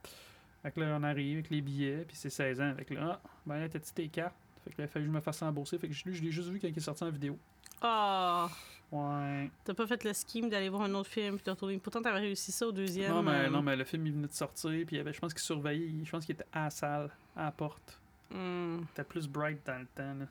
[0.63, 2.75] Fait que là, on arrive avec les billets, puis c'est 16 ans.
[2.77, 4.35] Fait que là, ah, ben là, t'as-tu tes cartes?
[4.65, 5.79] Fait que là, il fallait que je me fasse rembourser.
[5.79, 7.39] Fait que lui, je l'ai juste vu quand il est sorti en vidéo.
[7.81, 8.49] Ah,
[8.93, 9.49] Ouais.
[9.65, 11.79] t'as pas fait le scheme d'aller voir un autre film puis de retourner.
[11.79, 13.13] Pourtant, t'avais réussi ça au deuxième.
[13.13, 15.13] Non mais, euh, non, mais le film, il venait de sortir, puis il y avait,
[15.13, 18.01] je pense qu'il surveillait, il- je pense qu'il était à la salle, à la porte.
[18.33, 18.81] hmm.
[18.89, 20.15] C'était plus bright dans le temps.
[20.19, 20.27] Là,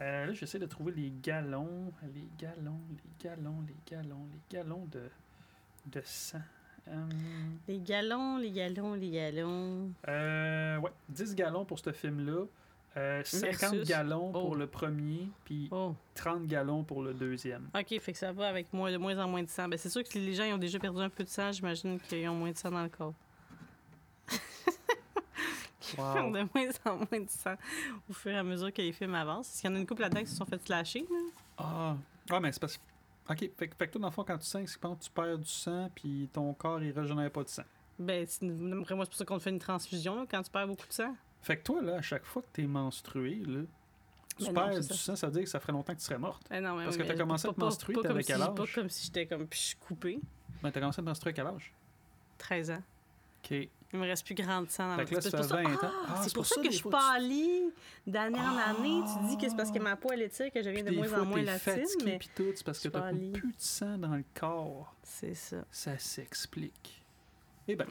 [0.00, 4.86] Euh, là j'essaie de trouver les galons, les galons, les galons, les galons, les galons
[4.86, 5.02] de,
[5.86, 6.40] de sang.
[6.90, 7.08] Hum,
[7.68, 9.90] Les galons, les galons, les galons.
[10.08, 12.44] euh, ouais, 10 gallons pour ce film-là.
[12.96, 14.54] Euh, 50 Versus- gallons pour Oh.
[14.54, 17.70] le premier, puis Oh, 30 gallons pour le deuxième.
[17.74, 19.66] ok, fait que ça va avec moins, de moins en moins de sang.
[19.68, 21.98] Ben, c'est sûr que les gens ils ont déjà perdu un peu de sang, j'imagine
[22.00, 23.14] qu'ils ont moins de sang dans le corps.
[25.94, 26.12] Ils Wow.
[26.14, 27.54] perdent de moins en moins de sang
[28.08, 29.48] au fur et à mesure que les films avancent.
[29.48, 31.00] Parce qu'il y en a une couple là-dedans qui se sont fait slasher.
[31.10, 31.16] Là.
[31.58, 31.96] Ah,
[32.30, 32.82] ah mais c'est parce que.
[33.30, 35.08] Ok, fait, que- fait que toi, dans le fond, quand tu saignes, c'est quand tu
[35.10, 37.62] perds du sang, puis ton corps, il régénère pas de sang.
[37.98, 40.50] Ben, c'est- d'après moi, c'est pour ça qu'on te fait une transfusion là, quand tu
[40.50, 41.14] perds beaucoup de sang.
[41.42, 43.60] Fait que toi, là, à chaque fois que t'es menstrué, là,
[44.38, 44.94] tu Mais non, perds du ça.
[44.94, 46.42] sang, ça veut dire que ça ferait longtemps que tu serais morte.
[46.50, 48.54] Ben non, mais Parce que t'as mais commencé à te menstruer, t'avais quel âge?
[48.54, 50.20] Pas comme si j'étais comme puis coupée.
[50.62, 51.72] Ben, t'as commencé à te menstruer à quel âge?
[52.38, 52.82] 13 ans.
[53.44, 53.68] Ok.
[53.92, 55.64] Il me reste plus grand de sang dans Fait là, c'est ça pour ça- 20
[55.74, 55.78] ans.
[55.82, 57.62] Ah, Ah, c'est pour ça des que je pâlis
[58.06, 59.02] d'année en année.
[59.20, 61.12] Tu dis que c'est parce que ma peau elle étire que je viens de moins
[61.12, 64.24] en moins latine, mais puis tout, c'est parce que t'as plus de sang dans le
[64.38, 64.94] corps.
[65.02, 65.58] c'est ça.
[65.70, 67.04] Ça s'explique.
[67.68, 67.86] Eh ben.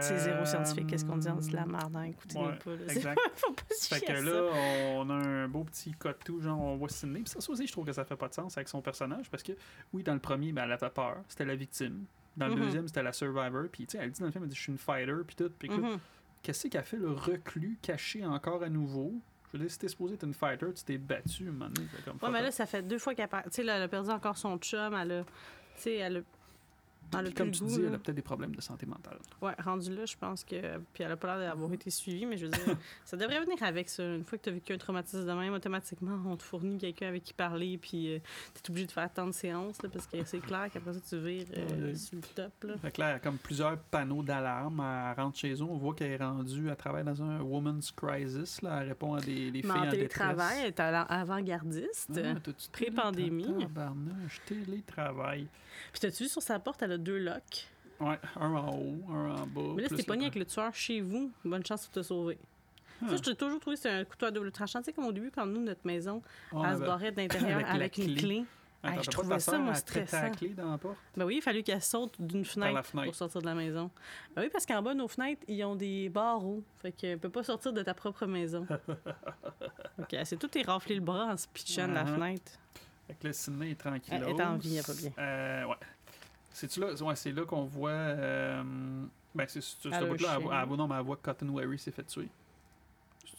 [0.00, 0.86] C'est zéro scientifique.
[0.88, 1.96] Qu'est-ce qu'on dit en dessous de la merde?
[1.96, 2.02] hein?
[2.02, 2.70] Écoutez-nous ouais, pas.
[2.72, 2.92] Là.
[2.92, 3.18] Exact.
[3.36, 4.58] Faut pas se Fait que là, ça.
[4.96, 7.20] on a un beau petit cotou, genre on voit Sidney.
[7.20, 9.30] Puis ça, ça aussi, je trouve que ça fait pas de sens avec son personnage
[9.30, 9.52] parce que,
[9.94, 11.16] oui, dans le premier, ben, elle avait peur.
[11.28, 12.04] C'était la victime.
[12.38, 12.62] Dans le Mhm.
[12.62, 13.64] deuxième, c'était la survivor.
[13.70, 15.36] Puis, tu sais, elle dit dans le film, elle dit, je suis une fighter, puis
[15.36, 15.50] tout.
[15.58, 15.98] Puis, que là, Mhm.
[16.42, 19.12] qu'est-ce qu'elle fait, le reclus, caché encore à nouveau?
[19.52, 21.86] Je veux dire, si t'es supposé être une fighter, tu t'es battu, un moment donné.
[22.04, 23.42] comme, Ouais, mais là, ça fait deux fois qu'elle a...
[23.44, 24.94] Tu sais, là, elle a perdu encore son chum.
[24.94, 25.24] Elle a...
[25.24, 25.30] Tu
[25.76, 26.20] sais, elle a...
[27.10, 29.18] Puis plus comme le tu goût, dis, elle a peut-être des problèmes de santé mentale.
[29.40, 30.78] Ouais, rendu là, je pense que.
[30.92, 33.62] Puis elle a pas l'air d'avoir été suivie, mais je veux dire, ça devrait venir
[33.62, 34.02] avec ça.
[34.02, 37.08] Une fois que tu as vécu un traumatisme de même, automatiquement, on te fournit quelqu'un
[37.08, 38.18] avec qui parler, puis euh,
[38.54, 41.18] t'es obligé de faire tant de séances, là, parce que c'est clair qu'après ça, tu
[41.18, 42.64] vires euh, sur le top.
[42.64, 42.76] Là.
[42.78, 44.80] Fait que là, elle a comme plusieurs panneaux d'alarme.
[44.80, 45.62] Elle rentre chez eux.
[45.62, 48.60] On voit qu'elle est rendue, elle travaille dans un woman's crisis.
[48.62, 48.80] Là.
[48.82, 52.10] Elle répond à des, des Mais filles en en télétravail, elle est à- avant-gardiste.
[52.22, 52.34] Ah,
[52.72, 53.66] pré-pandémie.
[54.46, 55.46] télétravail.
[55.92, 57.66] Puis t'as-tu vu sur sa porte, elle a deux locks.
[58.00, 59.60] Ouais, un en haut, un en bas.
[59.76, 61.32] Mais là, c'était pogné avec le tueur chez vous.
[61.44, 62.38] Bonne chance pour te sauver.
[63.08, 64.80] Ça, j'ai toujours trouvé que c'est un couteau à double tranchant.
[64.80, 66.20] Tu sais, comme au début, quand nous, notre maison,
[66.52, 68.44] On elle se barrait d'intérieur Avec avec, une clé.
[68.82, 70.30] Attends, Hey, je trouvais ta ça, moi, traiter la stressant.
[70.32, 70.96] clé dans la porte?
[71.16, 73.90] Ben oui, il fallait qu'elle saute d'une fenêtre, pour sortir de la maison.
[74.36, 76.62] Ben oui, parce qu'en bas, nos fenêtres, ils ont des barreaux.
[76.80, 78.66] Fait qu'elle peut pas sortir de ta propre maison.
[79.98, 82.14] OK, elle s'est tout éraflé le bras en se pitchant de la Uh-huh.
[82.14, 82.52] fenêtre.
[83.08, 84.14] Fait que là, Sydney est tranquille.
[84.14, 85.12] Elle est en vie, elle va bien.
[85.18, 85.76] Euh, ouais.
[86.58, 86.92] C'est-tu là?
[87.02, 87.90] Ouais, c'est là qu'on voit.
[87.90, 88.62] Euh,
[89.34, 90.38] ben, c'est ce bout-là.
[90.42, 92.28] Voit- non, mais elle voit Cotton Wary s'est fait tuer.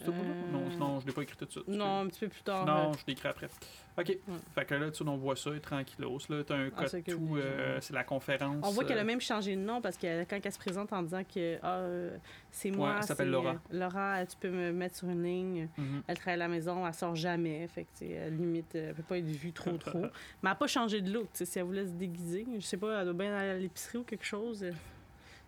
[0.05, 0.17] Bout-là?
[0.19, 1.67] Euh, Non, non, je l'ai pas écrit tout de suite.
[1.67, 2.65] Non, un petit peu plus tard.
[2.65, 3.49] Non, euh, je l'ai écrit après.
[3.97, 4.17] OK.
[4.55, 6.19] Fait que là, tu on voit ça, tranquillos.
[6.29, 7.17] Là, t'as un Ah, code tout.
[7.19, 8.57] oui, euh, je- c'est la conférence.
[8.63, 10.93] On voit qu'elle a euh, même changé de nom parce que quand elle se présente
[10.93, 12.17] en disant que ah, euh,
[12.51, 12.89] c'est moi.
[12.91, 13.55] Ouais, elle s'appelle c'est, Laura.
[13.71, 15.67] Laura, tu peux me mettre sur une ligne.
[15.77, 16.03] mhm.
[16.07, 17.67] Elle travaille à la maison, elle sort jamais.
[17.67, 19.99] Fait que, tu sais, elle limite, elle peut pas être vue trop, trop.
[19.99, 20.07] Mais
[20.43, 21.23] elle n'a pas changé de look.
[21.33, 23.57] tu sais, Si elle voulait se déguiser, je sais pas, elle doit bien aller à
[23.57, 24.65] l'épicerie ou quelque chose.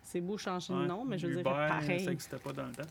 [0.02, 2.00] C'est beau changer de Ouais, nom, mais je veux dire, pareil.
[2.00, 2.82] Ça n'existait pas dans le temps.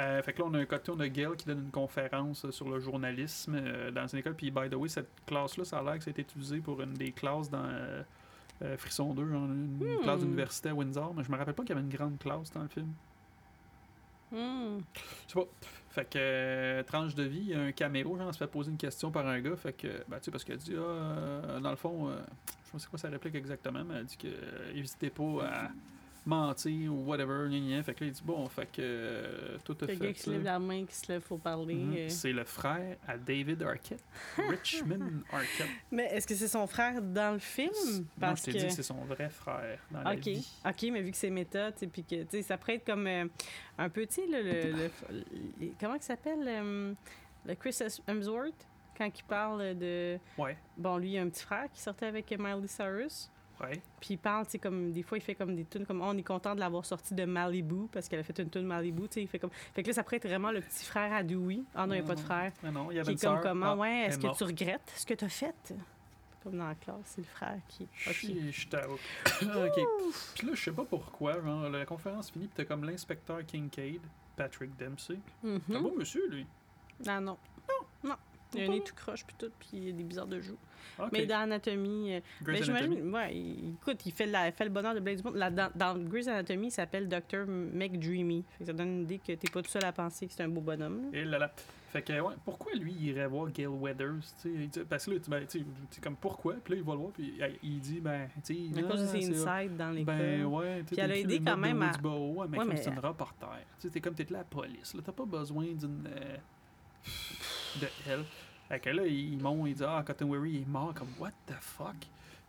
[0.00, 2.44] Euh, fait que là, on a un côté, on a Gail qui donne une conférence
[2.44, 4.34] euh, sur le journalisme euh, dans une école.
[4.34, 6.80] Puis, by the way, cette classe-là, ça a l'air que ça a été utilisé pour
[6.80, 8.02] une des classes dans euh,
[8.76, 10.02] Frisson 2, hein, une Hmm.
[10.02, 11.14] classe d'université à Windsor.
[11.14, 12.92] Mais je me rappelle pas qu'il y avait une grande classe dans le film.
[14.30, 14.78] Hmm.
[15.26, 15.46] Je sais pas.
[15.90, 18.46] Fait que, euh, tranche de vie, il y a un caméo, genre, on se fait
[18.46, 19.56] poser une question par un gars.
[19.56, 22.12] Fait que, ben, tu sais, parce qu'elle dit, ah, euh, dans le fond, euh,
[22.46, 24.28] je sais pas c'est quoi sa réplique exactement, mais elle dit que,
[24.74, 25.70] n'hésitez pas à
[26.28, 27.82] mentir ou whatever, gna, gna.
[27.82, 30.12] Fait que là, il dit, bon, fait que, euh, tout a fait.
[30.12, 31.74] qui se lève la main, qui se lève, faut parler.
[31.74, 31.94] Mhm.
[31.96, 32.08] euh.
[32.08, 34.04] C'est le frère à David Arquette,
[34.36, 35.66] Richmond Arquette.
[35.90, 37.70] Mais est-ce que c'est son frère dans le film?
[37.92, 38.58] Non, Parce je t'ai que...
[38.58, 40.18] dit que c'est son vrai frère dans la OK.
[40.24, 40.48] vie.
[40.64, 42.86] OK, mais vu que c'est méta, tu sais, puis que, tu sais, ça pourrait être
[42.86, 43.24] comme euh,
[43.78, 44.90] un sais, le, le- le-
[45.60, 46.94] le- Comment il s'appelle?
[47.46, 47.76] le Chris
[48.06, 48.66] Hemsworth,
[48.96, 50.18] quand il parle de...
[50.36, 53.30] Ouais, Bon, lui, il a un petit frère qui sortait avec Miley Cyrus.
[53.60, 53.80] Ouais.
[54.00, 56.06] Puis il parle, tu sais, comme des fois, il fait comme des tunes comme oh,
[56.08, 59.02] on est content de l'avoir sorti de Malibu parce qu'elle a fait une tune Malibu,
[59.02, 59.22] tu sais.
[59.22, 59.50] Il fait comme.
[59.74, 61.60] Fait que là, ça pourrait être vraiment le petit frère à Dewey.
[61.74, 62.52] Ah non, il n'y a pas de frère.
[62.62, 64.30] Mais non, il y Qui avait est une comme comment, Ah, ouais, elle est-ce est
[64.32, 65.74] que tu regrettes ce que tu as fait?
[66.42, 67.86] Comme dans la classe, c'est le frère qui.
[67.94, 68.14] Je Ok.
[68.16, 69.88] suis- je ok.
[70.36, 74.00] Puis là, je sais pas pourquoi, genre, la conférence finie, puis t'as comme l'inspecteur Kincaid,
[74.36, 75.18] Patrick Dempsey.
[75.42, 76.46] C'est un beau monsieur, lui.
[77.06, 77.36] Ah non.
[78.04, 78.14] Non.
[78.54, 80.56] Il a un nez tout croche, puis tout, puis il a des bizarres de joues.
[81.12, 82.14] Mais dans Anatomie.
[82.14, 82.64] euh, ben, Anatomy?
[82.64, 85.36] j'imagine, ouais, il, écoute, il fait, la, il fait le bonheur de Blaise Monde.
[85.36, 87.46] Là, dans, dans Grey's Anatomy, il s'appelle Dr.
[87.46, 88.44] McDreamy.
[88.52, 90.42] Fait que ça donne une idée que t'es pas tout seul à penser que c'est
[90.42, 91.10] un beau bonhomme.
[91.12, 91.18] là.
[91.18, 91.52] Et là là.
[91.90, 95.06] Fait que, ouais, pourquoi lui, il irait voir Gail Weathers, tu sais, il dit- Parce
[95.06, 96.98] que là, tu ben, tu sais, tu sais, comme pourquoi, puis là, il va le
[96.98, 97.32] voir, puis
[97.62, 98.78] il- dit, ben, tu sais.
[98.78, 100.04] À cause de ah, ses dans l'école.
[100.16, 102.68] Ben ouais, tu sais, elle a t'es aidé quand même à- ouais, mais Ouais, comme
[102.74, 103.56] mais- c'est une reporter.
[103.80, 106.06] Tu sais, t'es comme t'es de la police, là, t'as pas besoin d'une.
[106.14, 106.36] euh,
[107.80, 108.24] de elle.
[108.68, 111.54] Fait que là, il monte, il dit, ah, Cotton Weary est mort, comme, what the
[111.60, 111.96] fuck?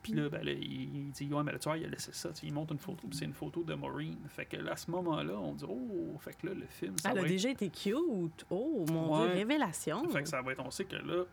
[0.02, 2.30] Puis là, ben là, il, dit, ouais, mais le tueur, il a laissé ça.
[2.44, 4.16] Il montre une photo, c'est une photo de Maureen.
[4.30, 7.10] Fait que là, à ce moment-là, on dit, oh, fait que là, le film, ça
[7.10, 7.30] Elle va a être.
[7.30, 8.46] déjà été cute.
[8.50, 9.28] Oh, mon Ouais.
[9.28, 10.08] Dieu, révélation.
[10.10, 11.24] Fait que ça va être, on sait que là,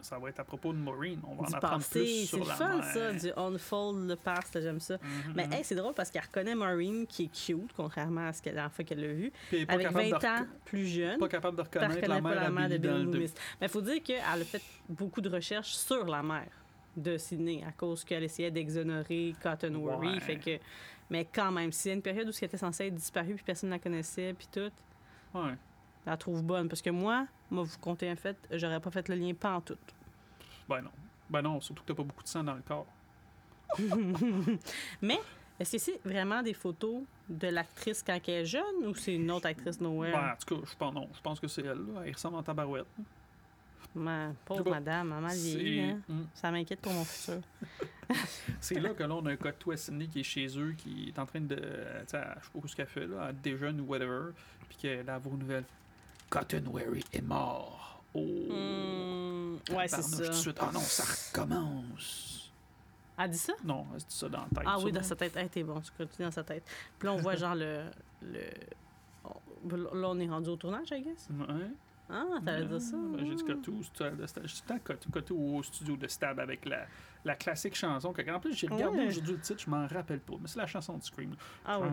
[0.00, 1.20] ça va être à propos de Maureen.
[1.26, 2.00] On va en du apprendre passé.
[2.00, 2.84] plus C'est sur la fun, mère.
[2.84, 4.98] ça, du unfold le past, j'aime ça.
[5.02, 8.42] Mhm, Mais hey, c'est drôle parce qu'elle reconnaît Maureen qui est cute, contrairement à ce
[8.42, 9.32] qu'elle la fois qu'elle l'a vue.
[9.52, 11.18] Avec capable 20 de ans plus jeune.
[11.18, 13.32] Pas capable de reconnaître reconnaît la mère la mère de habillée Bill dans le Loomis.
[13.60, 16.50] Mais il faut dire qu'elle a fait beaucoup de recherches sur la mère
[16.96, 20.14] de Sydney à cause qu'elle essayait d'exonérer Cotton Worry.
[20.14, 20.20] Ouais.
[20.20, 20.58] Fait que...
[21.10, 23.44] Mais quand même, s'il y a une période où elle était censée être disparue puis
[23.44, 24.70] personne ne la connaissait puis tout,
[25.34, 25.54] Ouais.
[26.06, 26.68] La trouve bonne.
[26.68, 29.60] Parce que moi, moi, vous comptez un fait, j'aurais pas fait le lien pas en
[29.60, 29.76] tout.
[30.68, 30.90] Ben non.
[31.28, 32.86] Ben non, surtout que t'as pas beaucoup de sang dans le corps.
[35.02, 35.18] Mais
[35.58, 39.30] est-ce que c'est vraiment des photos de l'actrice quand elle est jeune ou c'est une
[39.30, 40.12] autre actrice nowhere?
[40.12, 41.08] Ben, en tout cas, je pense non.
[41.14, 42.02] Je pense que c'est elle, là.
[42.04, 42.86] Elle ressemble en tabarouette.
[43.94, 44.70] Ma pauvre pas.
[44.70, 46.00] madame, maman vieillie, C'est hein?
[46.10, 46.26] hum.
[46.34, 47.40] Ça m'inquiète pour mon futur.
[48.60, 50.74] C'est là que là, on a un cas de toi, Cindy, qui est chez eux,
[50.76, 51.56] qui est en train de.
[51.56, 51.62] Tu
[52.08, 53.26] sais, elle- je sais pas où ce qu'elle fait, là.
[53.30, 54.32] Elle déjeune ou whatever.
[54.68, 55.64] Puis qu'elle a vos nouvelles.
[56.30, 58.02] Cotton Wary est mort.
[58.14, 58.20] Oh.
[58.20, 60.32] Hmm, ouais, c'est Tabarnouche, tout de ça.
[60.32, 60.56] suite.
[60.60, 62.52] Ah non, ça recommence.
[63.18, 63.52] Elle dit ça?
[63.64, 64.64] Non, elle se dit ça dans la tête.
[64.66, 65.36] Ah oui, dans sa tête.
[65.36, 66.64] Hey, t'es bon, tu continues dans sa tête.
[66.98, 67.84] Puis là, on voit genre le.
[68.22, 68.40] le...
[69.24, 71.28] oh, Là, on est rendu au tournage, I guess.
[71.30, 71.70] Ouais.
[72.08, 72.96] Ah, t'allais dire ça?
[72.96, 73.80] Ben, J'ai dit Cotou,
[74.66, 76.86] tant Cotou, Cotou au studio de Stab avec la,
[77.26, 78.12] la classique chanson.
[78.12, 79.06] que- En plus, j'ai regardé Ouais.
[79.08, 81.34] aujourd'hui le titre, je m'en rappelle pas, mais c'est la chanson de Scream.
[81.64, 81.88] Ah oui.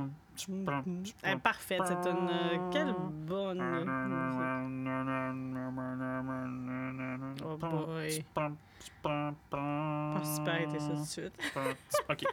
[1.24, 2.30] Elle est parfaite, c'est une.
[2.30, 3.62] euh, Quelle bonne.
[7.44, 8.24] Oh boy.
[8.34, 8.52] Pas
[10.24, 11.34] super arrêter ça tout de suite.
[12.10, 12.24] OK.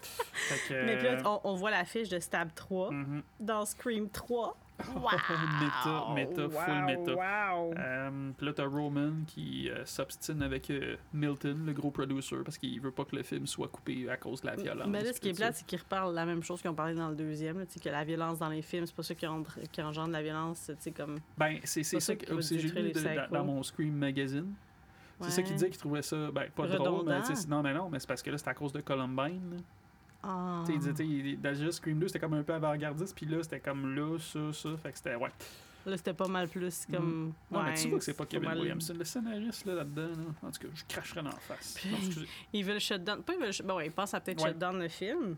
[0.69, 3.23] Que, Mais puis là, on, on voit l'affiche de Stab 3 mhm.
[3.39, 4.57] dans Scream 3.
[5.61, 7.14] Méta, méta, full méta.
[7.14, 7.74] Wow.
[7.76, 12.59] Euh, puis là, t'as Roman qui euh, s'obstine avec euh, Milton, le gros producer, parce
[12.59, 14.89] qu'il veut pas que le film soit coupé à cause de la violence.
[14.89, 16.95] Mais là, ce qui est plate, c'est qu'ils reparlent la même chose qu'ils ont parlé
[16.95, 19.83] dans le deuxième, que la violence dans les films, c'est pas ça qui, engendre- qui
[19.83, 21.18] engendre la violence, sais, comme...
[21.39, 24.53] Ben, c'est c'est ça ça que aussi j'ai lu dans, dans mon Scream Magazine.
[25.22, 27.99] C'est ça qu'il disait qu'il trouvait ça, ben, pas drôle, mais non, mais non, mais
[27.99, 29.59] c'est parce que là, c'est à cause de Columbine.
[30.23, 30.29] Là.
[30.29, 30.64] Ah.
[30.66, 34.18] Tu sais, juste Scream 2, c'était comme un peu avant-gardiste, puis là, c'était comme là,
[34.18, 35.31] ça, ça, fait que c'était, ouais.
[35.87, 37.29] Là, c'était pas mal plus comme...
[37.29, 37.33] Mm.
[37.51, 40.09] Non, mais tu ouais, vois que c'est pas Kevin mal- Williamson, le scénariste, là, là-dedans,
[40.09, 40.49] là.
[40.49, 41.75] En tout cas, je cracherais dans la face.
[41.79, 42.27] Puis- Non, excusez.
[42.53, 43.23] Ils veulent shut down...
[43.23, 43.66] Pas ils veulent...
[43.66, 44.51] Bon, ouais, ils pensent à peut-être Ouais.
[44.51, 45.37] shut down le film.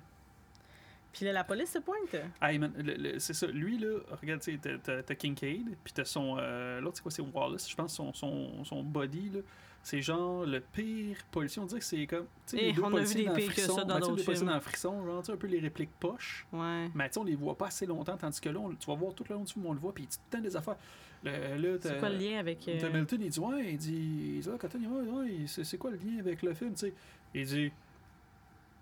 [1.13, 2.17] Puis là, la police se pointe.
[2.43, 3.47] Le- c'est ça.
[3.47, 6.37] Lui, là, regarde, tu t'as t'as Kincaid, puis t'as son.
[6.41, 9.41] euh, L'autre, c'est quoi C'est Wallace, je pense, son, son, son body, là.
[9.85, 11.61] C'est genre le pire policier.
[11.61, 12.27] On dirait que c'est comme.
[12.47, 13.99] tu sais, Eh, les deux on a vu policiers des dans pires que ça dans
[13.99, 16.47] ben, policiers dans Frisson, genre, tu un peu les répliques poches.
[16.53, 16.89] Ouais.
[16.95, 19.13] Mais tu on les voit pas assez longtemps, tandis que là, on- tu vas voir
[19.13, 20.57] tout le long du film, on le voit, puis il dit tout le temps des
[20.57, 20.77] affaires.
[21.25, 22.67] Le- C'est quoi le lien avec...
[22.69, 23.93] Euh, Milton, il dit, ouais, il dit,
[24.37, 26.95] il dit, Cotton, ouais, c'est quoi le lien avec le film, tu sais?
[27.35, 27.73] Il dit,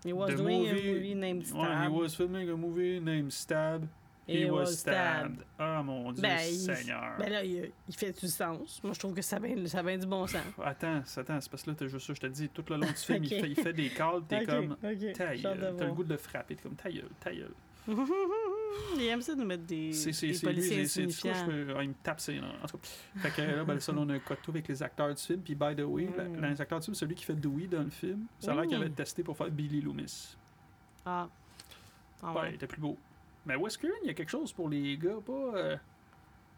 [0.05, 1.91] He was The doing a movie- movie named ouais, he Stab.
[1.93, 3.85] was filming a movie named Stab.
[4.27, 5.43] He, was, stabbed.
[5.59, 7.15] Ah, mon Dieu, Ben, il- Seigneur.
[7.17, 8.79] Ben là, il, il fait du sens.
[8.83, 10.41] Moi, je trouve que ça bien, ça bien du bon sens.
[10.63, 12.87] Attends, attends, c'est parce que là, t'as juste ça, je te dis, tout le long
[12.87, 15.13] du film, il, fait, il fait des calls, t'es comme, ok.
[15.13, 17.09] ta J'ai hâte de gueule, t'as le goût de le frapper, t'es comme, ta gueule,
[17.19, 17.53] ta gueule.
[18.95, 21.73] Il aime ça de nous mettre des, C'est c'est- des c'est lui, c'est- je peux-
[21.75, 22.47] ah, il me tape ses noms.
[22.63, 22.87] En tout cas,
[23.29, 25.21] fait que là, ben, ça, là, on a un code tout avec les acteurs du
[25.21, 26.39] film, puis by the way, la- Mm.
[26.41, 28.65] dans les acteurs du film, celui qui fait Dewey dans le film, ça a l'air
[28.67, 30.37] qu'il avait testé pour faire Billy Loomis.
[31.05, 31.27] Ah.
[32.23, 32.49] Ah Ouais, ouais.
[32.51, 32.97] il était plus beau.
[33.45, 35.31] Mais Wes Craven, il y a quelque chose pour les gars, pas...
[35.31, 35.77] euh,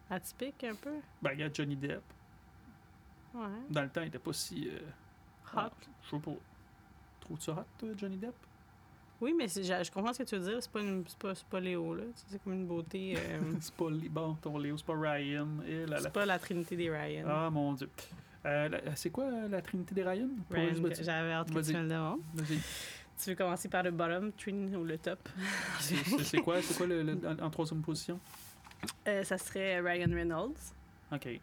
[0.10, 0.92] Atypique un peu.
[1.22, 2.02] Ben, regarde Johnny Depp.
[3.34, 3.42] Ouais.
[3.70, 4.68] Dans le temps, il était pas si...
[4.70, 4.78] euh,
[5.56, 5.58] Hot.
[5.60, 5.72] ah,
[6.04, 6.32] je sais pas.
[7.22, 8.36] Trouves-tu ça hot, toi, Johnny Depp?
[9.22, 10.62] Oui, mais je comprends ce que tu veux dire.
[10.62, 12.04] C'est pas, une- c'est pas, c'est pas Léo, là.
[12.04, 13.16] Tu sais, C'est comme une beauté.
[13.18, 13.86] euh, c'est pas...
[14.10, 15.48] Bon, ton Léo, c'est pas Ryan.
[15.66, 16.00] Et là, là.
[16.02, 17.26] c'est pas la trinité des Ryan.
[17.30, 17.90] Ah, mon Dieu.
[18.46, 20.28] Euh, la- c'est quoi la Trinité des Ryan?
[20.52, 22.20] Ryan, J'avais hâte que tu me le demandes.
[22.34, 22.60] Vas-y.
[23.22, 25.30] Tu veux commencer par le bottom, Trin ou le top?
[25.80, 28.20] C'est quoi, c'est quoi le, le- en, en troisième position?
[29.07, 30.74] Euh, ça serait Ryan Reynolds.
[31.11, 31.39] OK.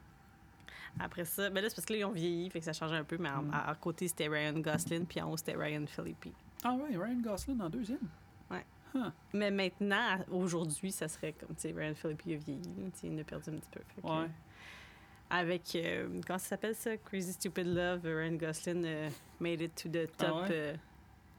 [0.99, 2.93] Après ça, ben là, c'est parce que là, ils ont vieilli, fait que ça change
[2.93, 3.55] un peu, mais en- Mm.
[3.55, 6.27] à, à côté, c'était Ryan Gosling, puis en haut, c'était Ryan Phillippe.
[6.65, 7.99] Ah ouais, Ryan Gosling en deuxième?
[9.33, 12.99] Mais maintenant, aujourd'hui, ça serait comme, tu sais, Ryan Phillippe, il a vieilli, là, tu
[12.99, 13.81] sais, il a perdu un petit peu.
[13.95, 14.29] Fait que, Ouais.
[15.33, 16.97] Avec, euh, comment ça s'appelle ça?
[16.97, 19.09] Crazy Stupid Love, Ryan Gosling euh,
[19.39, 20.75] made it to the Ah top, ouais?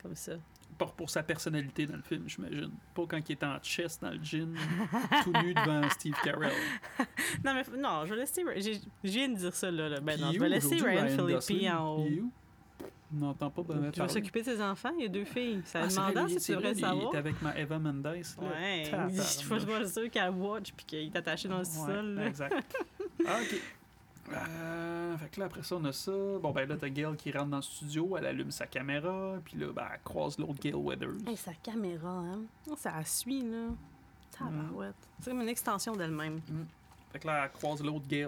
[0.01, 0.33] Comme ça.
[0.77, 2.71] Pour, pour sa personnalité dans le film, j'imagine.
[2.95, 4.55] Pas quand il est en chest dans le gym,
[5.23, 6.51] tout nu devant Steve Carell.
[7.45, 8.43] Non, mais non, je vais laisser.
[9.03, 9.89] Je viens de dire ça, là.
[9.89, 9.99] là.
[9.99, 11.69] Ben Puis non, il je vais laisser Ryan Phillippe Gosling?
[11.69, 12.07] en haut.
[12.09, 12.23] Il?
[13.13, 15.61] On n'entend pas bien Tu vas s'occuper de ses enfants, il y a deux filles.
[15.65, 17.13] C'est Ah, demandant si tu devrais vrai, il savoir.
[17.13, 18.03] est avec ma Eva Mendes.
[18.05, 18.11] là.
[18.13, 19.15] Ouais, Tabarnak.
[19.15, 22.05] je suis pas sûre qu'elle watch puis qu'il est attaché dans le Ouais, sol.
[22.15, 22.25] là.
[22.27, 22.55] exact.
[23.27, 23.61] Ah, ok.
[24.37, 26.11] Euh, fait que là, après ça, on a ça.
[26.11, 29.57] Bon, ben là, t'as Gail qui rentre dans le studio, elle allume sa caméra, puis
[29.57, 31.27] là, ben, elle croise l'autre Gail Weathers.
[31.27, 32.41] Hey, sa caméra, hein.
[32.77, 33.67] Ça la suit, là.
[34.31, 34.95] Tabarouette.
[35.21, 36.41] C'est comme une extension d'elle-même.
[37.11, 38.27] Fait que là, elle croise l'autre Gail.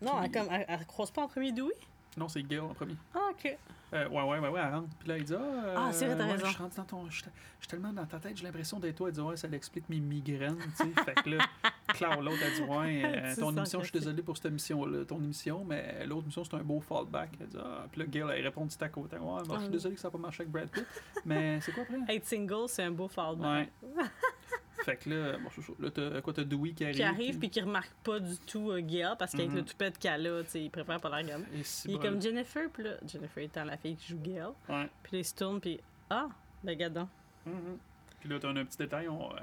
[0.00, 1.74] Non, elle, comme, elle, elle croise pas en premier Dewey?
[2.16, 2.96] Non, c'est Gail en premier.
[3.14, 3.56] Ah, OK.
[3.94, 4.88] Euh, ouais, ouais, ouais, ouais, elle rentre.
[4.98, 6.44] Puis là, il dit Ah, euh, Ah, c'est vrai, t'as ouais, raison.
[6.46, 7.08] Je suis dans ton.
[7.08, 7.24] Je suis
[7.68, 9.08] tellement dans ta tête, j'ai l'impression d'être toi.
[9.08, 11.02] Elle dit Ouais, ça l'explique mes migraines, tu sais.
[11.04, 11.38] fait que là,
[11.94, 15.16] Claire, l'autre, elle dit Ouais, euh, ton émission, je suis désolé pour cette émission-là, ton
[15.22, 17.30] émission, mais l'autre émission, c'est un beau fallback.
[17.40, 19.64] Elle dit Ah, puis là, Gail, elle répond du tac au tac Ouais, je suis
[19.64, 19.68] Ah.
[19.68, 20.86] désolé que ça n'a pas marché avec Brad Pitt,
[21.24, 22.14] mais c'est quoi après?
[22.14, 23.70] Être single, c'est un beau fallback.
[23.82, 24.02] Ouais.
[24.90, 25.72] fait que là, bon, c'est ça.
[25.78, 26.96] Là, t'as quoi, t'as Dewey qui arrive.
[26.96, 29.56] Qui arrive puis qui remarque pas du tout euh, Gail parce qu'avec Mhm.
[29.56, 31.18] le toupette qu'elle a, tu sais, il préfère pas la
[31.62, 34.46] si Il est comme Jennifer, puis là, Jennifer étant la fille qui joue Gail.
[34.68, 34.88] Ouais.
[35.02, 35.80] Puis là, il se tourne, puis
[36.10, 36.28] ah,
[36.66, 37.08] regarde donc.
[37.46, 37.78] Mhm.
[38.20, 39.36] Puis là, t'as un petit détail, on, euh,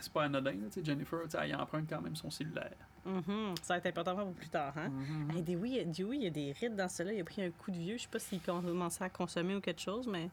[0.00, 2.74] c'est pas anodin, tu sais, Jennifer, tu sais, elle emprunte quand même son cellulaire.
[3.04, 3.54] Mhm.
[3.62, 4.88] Ça va être important pour plus tard, hein?
[4.90, 5.30] Mhm.
[5.36, 7.12] Hey, Dewey, Dewey, il y a des rides dans cela.
[7.12, 7.96] Il a pris un coup de vieux.
[7.96, 10.28] Je sais pas s'il commençait à consommer ou quelque chose, mais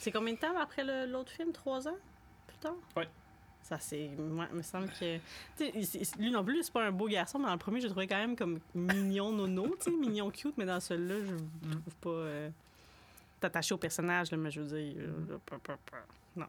[0.00, 1.52] c'est combien de temps après le- l'autre film?
[1.52, 1.96] Trois ans?
[2.48, 2.74] Plus tard?
[2.96, 3.08] Ouais.
[3.68, 4.08] Ça, c'est.
[4.18, 5.18] Moi, il me semble que.
[6.18, 8.06] Lui non plus, c'est pas un beau garçon, mais dans le premier, je le trouvais
[8.06, 11.70] quand même comme mignon nono, tu sais, mignon cute, mais dans celui-là, je Mm.
[11.82, 12.08] trouve pas.
[12.10, 12.48] euh,
[13.40, 14.94] T'attaché au personnage, là, mais je veux dire.
[15.30, 15.58] euh, pa-
[16.34, 16.46] Non.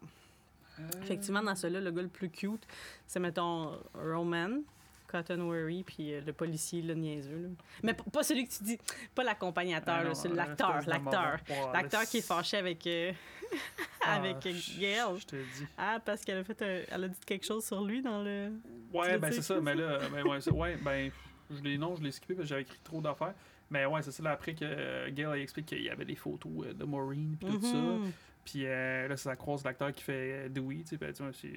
[0.79, 2.65] Euh, Effectivement, dans celui-là, le gars le plus cute,
[3.05, 4.61] c'est, mettons, Roman,
[5.07, 7.41] Cotton Worry, puis euh, le policier, le niaiseux.
[7.43, 7.49] là.
[7.83, 8.79] Mais pas celui que tu dis,
[9.13, 11.37] pas l'accompagnateur, ah c'est l'acteur, l'acteur.
[11.73, 13.11] L'acteur qui est fâché avec, euh,
[14.05, 15.19] avec je- Gail.
[15.19, 15.65] Je te dis.
[15.77, 18.51] Ah, parce qu'elle a fait un- elle a dit quelque chose sur lui dans le.
[18.93, 21.11] Ouais, ben c'est ça, mais là, ben, ouais, ben,
[21.51, 23.33] je l'ai, non, je l'ai skippé parce que j'avais écrit trop d'affaires.
[23.71, 24.23] Mais ouais, c'est ça.
[24.23, 27.47] Là, après que euh, Gail explique qu'il y avait des photos euh, de Maureen puis
[27.49, 27.75] tout ça.
[27.77, 28.11] Mhm.
[28.43, 30.77] Puis euh, là, ça croise l'acteur qui fait euh, Dewey.
[30.77, 31.51] Tu sais, ben, tu vois, c'est-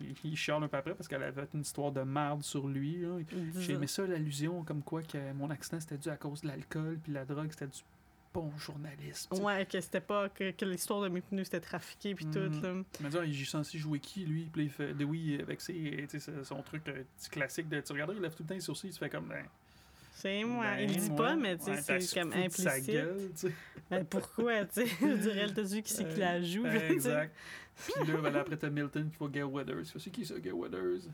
[0.00, 2.66] il, il chiale un peu après parce qu'elle avait fait une histoire de merde sur
[2.66, 3.04] lui.
[3.60, 6.98] J'ai aimé ça, l'allusion, comme quoi que mon accident c'était dû à cause de l'alcool,
[7.00, 7.78] puis la drogue c'était du
[8.34, 9.40] bon sais.
[9.40, 10.28] Ouais, que c'était pas.
[10.28, 12.32] que, que l'histoire de mes pneus c'était trafiqué puis Mhm.
[12.32, 12.72] tout, là.
[12.98, 14.44] Il m'a dit, Ah, il est censé jouer qui, lui?
[14.52, 16.06] Puis là, il fait Dewey avec ses,
[16.44, 17.80] son truc euh, classique de.
[17.80, 19.26] Tu regardes, il lève tout le temps les sourcils, il se fait comme.
[19.28, 19.44] Ben,
[20.14, 20.64] C'est moi.
[20.64, 22.40] ben, il le dit pas, mais tu sais, ouais, t'as c'est comme de sa
[22.72, 22.86] implicite.
[22.94, 23.52] gueule, sais.
[23.90, 24.86] Ben, pourquoi, tu sais?
[25.00, 26.92] Je dirais, elle t'a vu qui c'est qui la joue, là, sais.
[26.92, 27.36] exact.
[27.76, 29.84] Puis là, ben, là, après, t'as Milton qui voit Gail Weathers.
[29.98, 31.08] C'est qui ça, Gail Weathers?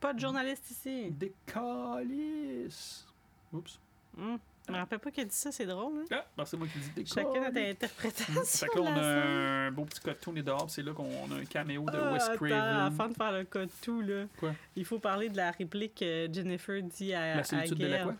[0.00, 1.10] Pas de journaliste ici.
[1.10, 3.06] Des calices.
[3.52, 3.78] Oups.
[4.18, 4.38] Hum.
[4.68, 6.04] Je me rappelle pas qu'elle dit ça, c'est drôle, hein?
[6.10, 7.70] Ah, ben, c'est moi qui dis des Chacun notre calices.
[7.70, 8.42] interprétation.
[8.44, 11.36] Fait que là, on a un beau petit cartoon dehors, puis c'est là qu'on a
[11.40, 12.52] un caméo de Ah, Wes attends, Craven.
[12.76, 13.46] avant de faire le
[13.82, 14.24] tout, là.
[14.38, 14.54] Quoi?
[14.74, 17.96] Il faut parler de la réplique que Jennifer dit à, La solitude à de la
[17.98, 18.04] Gail.
[18.06, 18.14] quoi?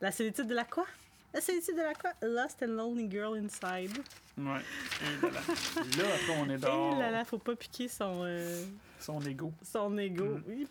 [0.00, 0.86] La solitude de la quoi?
[1.34, 2.12] La solitude de la quoi?
[2.22, 3.90] Lost and lonely girl inside.
[4.38, 4.60] Ouais.
[5.02, 5.40] Et là, là.
[5.40, 6.96] là, après, on est Et dehors.
[6.98, 8.64] là là, faut pas piquer son, euh,
[9.00, 9.52] Son ego.
[9.60, 10.38] son ego.
[10.46, 10.64] Mm.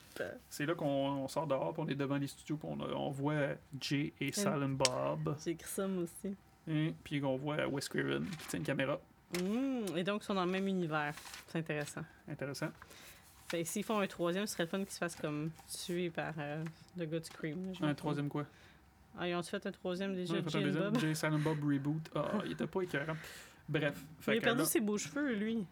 [0.50, 3.56] C'est là qu'on on sort dehors, puis on est devant les studios, puis on, voit
[3.80, 5.36] Jay et Silent Bob.
[5.44, 6.34] J'ai écrit ça, moi aussi.
[6.66, 9.02] Et puis on voit Wes Craven qui tient une caméra.
[9.34, 9.98] Mm.
[9.98, 11.14] Et donc, ils sont dans le même univers.
[11.50, 12.04] C'est intéressant.
[12.30, 12.70] Intéressant.
[13.50, 16.34] Fait s'ils font un troisième, ce serait le fun qu'ils se fassent comme tuer par
[16.38, 16.64] euh,
[16.98, 18.46] le gars là, Un troisième quoi?
[19.18, 20.84] Ah, ils ont fait un troisième déjà, Ouais, fait un deuxième.
[20.92, 21.00] Bob?
[21.00, 22.10] Jay Silent Bob Reboot.
[22.16, 23.16] Ah, il était pas écœurant.
[23.70, 24.04] Bref.
[24.28, 25.66] Il a perdu là, ses beaux cheveux, lui.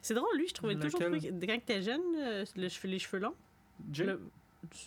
[0.00, 1.18] C'est drôle, lui, je trouvais toujours Lequel?
[1.30, 3.34] trouvé que- quand t'es jeune, là, le les cheveux longs,
[3.92, 4.06] Jay?
[4.06, 4.20] le-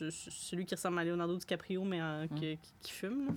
[0.09, 3.27] celui qui ressemble à Leonardo DiCaprio, mais en- qui, qui- qui fume.
[3.27, 3.33] Là.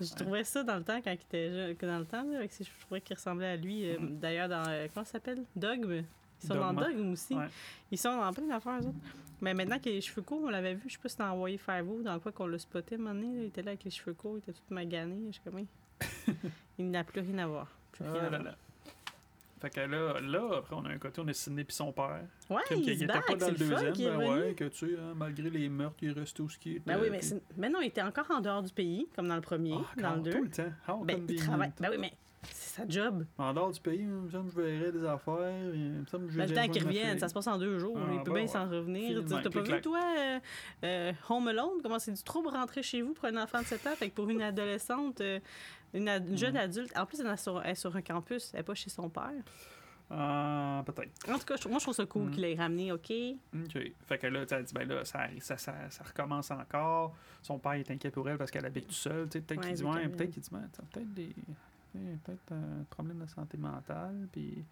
[0.00, 2.52] Je trouvais ça dans le temps, quand il était jeune, dans le temps, là, avec
[2.52, 3.88] ses cheveux, je trouvais qu'il ressemblait à lui.
[3.90, 4.18] euh, Mhm.
[4.20, 5.42] D'ailleurs, dans, euh, comment ça s'appelle?
[5.56, 6.04] Dogme.
[6.42, 6.88] Ils sont dans Dogma.
[6.88, 7.34] Dogme aussi.
[7.34, 7.48] Ouais.
[7.90, 8.96] Ils sont dans plein d'affaires, eux autres.
[9.40, 11.26] Mais maintenant qu'il a les cheveux courts, on l'avait vu, je sais pas si dans
[11.30, 13.70] Hawaii Five-O, dans quoi qu'on l'a spoté à un moment donné, là, il était là
[13.72, 15.16] avec les cheveux courts, il était tout magané.
[15.30, 15.66] Je sais comment.
[16.78, 17.68] il n'a plus rien à voir.
[17.92, 18.42] Plus rien Ah à là voir.
[18.44, 18.54] là.
[19.60, 22.20] Fait que là, là, après, on a un côté, on a Sidney puis son père.
[22.50, 25.14] Ouais, Comme il était pas dans le deuxième, est ben ouais, que tu sais, hein,
[25.16, 26.82] malgré les meurtres, il reste tout ce qui est.
[26.86, 27.20] Ben oui, mais,
[27.56, 30.22] mais non, il était encore en dehors du pays, comme dans le premier, dans le
[30.22, 30.42] Tout deux.
[30.44, 30.72] le temps.
[30.88, 31.72] How Ben, il travaille.
[31.80, 32.12] Ben oui, mais
[32.52, 33.24] c'est sa job.
[33.38, 35.36] En dehors du pays, me que je verrais des affaires.
[35.36, 36.02] Me
[36.36, 37.96] Ben, le temps qu'il revienne, ça se passe en deux jours.
[37.98, 38.76] Ah, il peut ben bien s'en ouais.
[38.78, 39.08] revenir.
[39.24, 40.38] Film, T'as pas vu, toi, euh,
[40.84, 43.86] euh, Home Alone, comment c'est du trouble rentrer chez vous pour un enfant de 7
[43.86, 43.94] ans?
[43.96, 45.40] Fait que pour une adolescente, euh,
[45.94, 46.60] une, ad- une jeune Mhm.
[46.60, 48.90] adulte, en plus, elle est sur, elle est sur un campus, elle n'est pas chez
[48.90, 49.32] son père.
[50.08, 51.10] Ah, peut-être.
[51.28, 52.30] En tout cas, moi, je trouve ça cool Mhm.
[52.30, 53.12] qu'il l'ait ramené, OK?
[53.54, 53.78] OK.
[54.06, 57.12] Fait que là, tu as dit, ben là, ça, ça, ça, ça recommence encore.
[57.42, 59.28] Son père est inquiet pour elle parce qu'elle habite tout seul.
[59.28, 61.34] Tu sais, Peut-être Ouais, qu'il dit, ouais, peut-être qu'il dit, peut-être des.
[62.24, 64.28] Peut-être un problème de santé mentale.
[64.32, 64.64] Puis.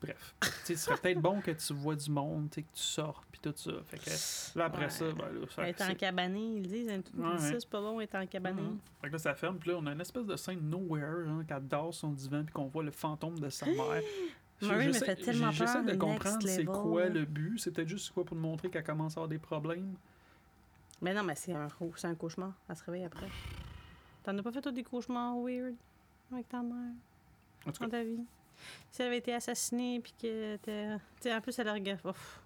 [0.00, 0.32] Bref.
[0.64, 3.40] ce serait peut-être bon que tu vois du monde, tu sais, que tu sortes, puis
[3.42, 3.72] tout ça.
[3.84, 4.90] Fait que là, après Ouais.
[4.90, 5.64] ça, ben là, ça.
[5.76, 6.88] C'est- en cabané, ils disent.
[6.88, 8.62] hein, le Ouais, ça, c'est pas bon, est en cabané.
[8.62, 8.78] Mhm.
[9.00, 9.58] Fait que là, ça ferme.
[9.58, 12.44] Puis là, on a une espèce de scène nowhere, hein, qu'elle dort sur son divan,
[12.44, 14.00] puis qu'on voit le fantôme de sa mère.
[14.62, 17.58] Me j'essaie- fait tellement J'essaie peur, de le comprendre c'est quoi le but.
[17.58, 19.94] C'est peut-être juste quoi pour nous montrer qu'elle commence à avoir des problèmes.
[21.02, 21.68] Mais non, mais c'est un,
[22.04, 22.52] un cauchemar.
[22.68, 23.28] Elle se réveille après.
[24.24, 25.74] T'en as pas fait toi, des cauchemars weird?
[26.32, 26.92] Avec ta mère
[27.66, 28.24] En tout dans cas, ta vie?
[28.90, 30.88] Si elle avait été assassinée, puis que t'es.
[30.96, 32.00] Tu sais, en plus, elle regarde.
[32.04, 32.40] Ouf.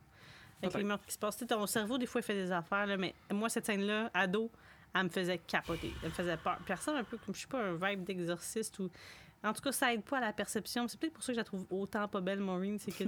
[0.62, 1.38] Avec les meurtres qui se passent.
[1.38, 4.50] Ton cerveau, des fois, il fait des affaires, là, mais moi, cette scène-là, ado,
[4.94, 5.92] elle me faisait capoter.
[6.02, 6.56] Elle me faisait peur.
[6.58, 8.90] Puis elle ressemble un peu comme, je sais pas, un vibe d'exorciste ou.
[9.44, 10.86] En tout cas, ça aide pas à la perception.
[10.86, 12.78] C'est peut-être pour ça que je la trouve autant pas belle, Maureen.
[12.78, 13.04] C'est que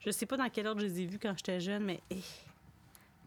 [0.00, 2.00] je sais pas dans quel ordre je les ai vues quand j'étais jeune, mais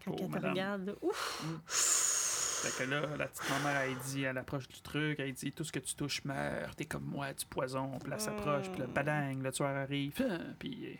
[0.04, 2.15] quand Oh, elle te regarde, là, ouf!
[2.62, 5.64] Fait que là, la petite maman, elle dit, elle approche du truc, elle dit, tout
[5.64, 7.98] ce que tu touches meurt, t'es comme moi, du poison.
[7.98, 8.92] Puis là, s'approche, puis le Mm.
[8.92, 10.86] badang, le tueur arrive, hein, puis.
[10.86, 10.94] euh,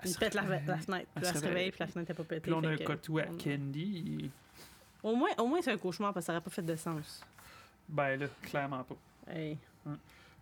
[0.00, 0.64] elle Il se pète la, fenêtre.
[0.68, 2.40] Elle Puis se elle se réveille, puis la fenêtre n'est pas pétée.
[2.42, 4.30] Puis là, on a un cotou à on- Candy.
[5.02, 7.24] Au moins, au moins c'est un cauchemar parce que ça n'aurait pas fait de sens.
[7.88, 8.96] Ben là, clairement pas.
[9.32, 9.56] Hey.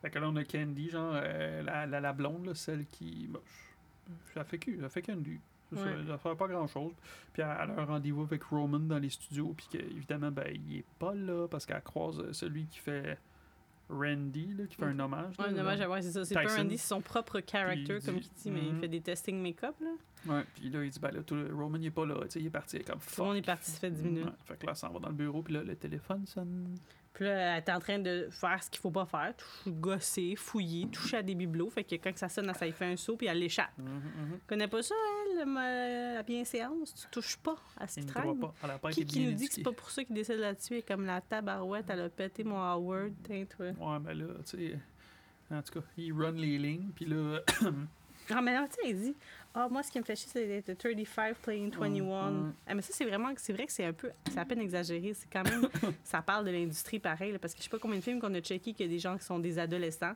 [0.03, 3.27] Fait que là, on a Candy, genre, euh, la, la, la blonde, là, celle qui.
[3.31, 3.41] bah,
[4.35, 5.39] ça fait que, ça fait Candy.
[5.75, 6.05] C'est ça, Ouais.
[6.11, 6.93] Elle fait pas grand chose.
[7.33, 9.55] Puis elle a un rendez-vous avec Roman dans les studios.
[9.57, 13.19] Puis qu'évidemment, ben, il est pas là parce qu'elle croise euh, celui qui fait
[13.91, 15.37] Randy, là, qui fait un hommage.
[15.39, 16.25] là, Ouais, dommage à voir, c'est ça.
[16.25, 16.45] C'est pas.
[16.57, 18.81] Randy, c'est son propre character, comme il dit, mais il Mhm.
[18.81, 19.91] fait des testing make-up, là.
[20.27, 22.15] Ouais, puis là, il dit, ben là, tout le- Roman, il est pas là.
[22.23, 22.79] Tu sais, il est parti.
[22.83, 24.25] Comme Tout le monde est parti, ça fait 10 minutes.
[24.25, 25.43] Ouais, fait que là, ça va dans le bureau.
[25.43, 26.75] Puis là, le téléphone sonne.
[27.15, 30.35] Puis là, elle est en train de faire ce qu'il faut pas faire, toucher- gosser,
[30.37, 31.71] fouiller, toucher à des bibelots.
[31.71, 33.71] Fait que quand ça sonne, ça lui fait un saut, puis elle l'échappe.
[33.79, 34.39] Mhm, mhm.
[34.49, 34.95] Connais pas ça,
[35.39, 36.93] elle, ma- la bienséance?
[36.95, 38.53] Tu touches pas à ce croit pas.
[38.65, 40.41] Elle a pas Qui, qui nous dit que c'est pas pour ça qu'il décide de
[40.41, 40.83] la tuer?
[40.83, 43.13] Comme la tabarouette, elle a pété mon Howard,
[43.57, 43.67] toi.
[43.67, 44.79] Ouais, ben là, tu sais.
[45.53, 47.41] En tout cas, il run les lignes, puis là.
[48.31, 49.15] Ah, mais là, tu sais, il dit
[49.57, 52.31] Ah, moi, ce qui me fait chier, c'est d'être 35 playing 21.
[52.31, 52.55] Mm, mm.
[52.67, 53.31] Ah, mais ça, c'est vraiment.
[53.37, 54.11] C'est vrai que c'est un peu.
[54.31, 55.15] C'est à peine exagéré.
[55.15, 55.69] C'est quand même.
[56.05, 58.35] ça parle de l'industrie pareil, là, parce que je sais pas combien de films qu'on
[58.35, 60.15] a checké qu'il y a des gens qui sont des adolescents.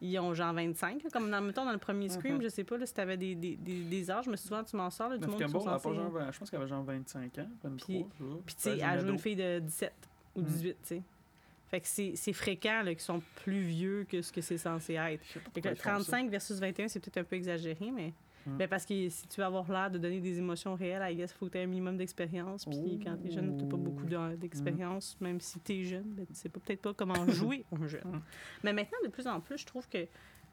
[0.00, 2.42] Ils ont genre 25, là, comme dans, mettons, dans le premier Scream, Mhm.
[2.42, 4.90] je sais pas là, si t'avais des, des, des, des âges, mais souvent tu m'en
[4.90, 5.48] sors, là, tout le monde pas
[5.94, 8.08] genre je pense qu'elle avait genre 25 ans, 23.
[8.44, 9.92] Puis- tu sais, Elle joue une fille de 17
[10.34, 10.44] ou Mm.
[10.44, 11.02] 18, tu sais.
[11.68, 15.22] Fait que c'est fréquent qu'ils sont plus vieux que ce que c'est censé être.
[15.26, 15.90] Je sais pas Fait pourquoi que ils font ça.
[16.12, 18.12] 35 versus 21, c'est peut-être un peu exagéré, mais.
[18.46, 18.56] Mm.
[18.58, 21.30] Ben parce que si tu veux avoir l'air de donner des émotions réelles, I guess,
[21.32, 22.64] il faut que tu aies un minimum d'expérience.
[22.66, 25.16] Puis quand t'es jeune, t'as pas beaucoup de- d'expérience.
[25.20, 28.02] Même si t'es jeune, ben, tu sais pas- peut-être pas comment jouer un jeune.
[28.06, 28.22] Mm.
[28.64, 30.06] Mais maintenant, de plus en plus, je trouve que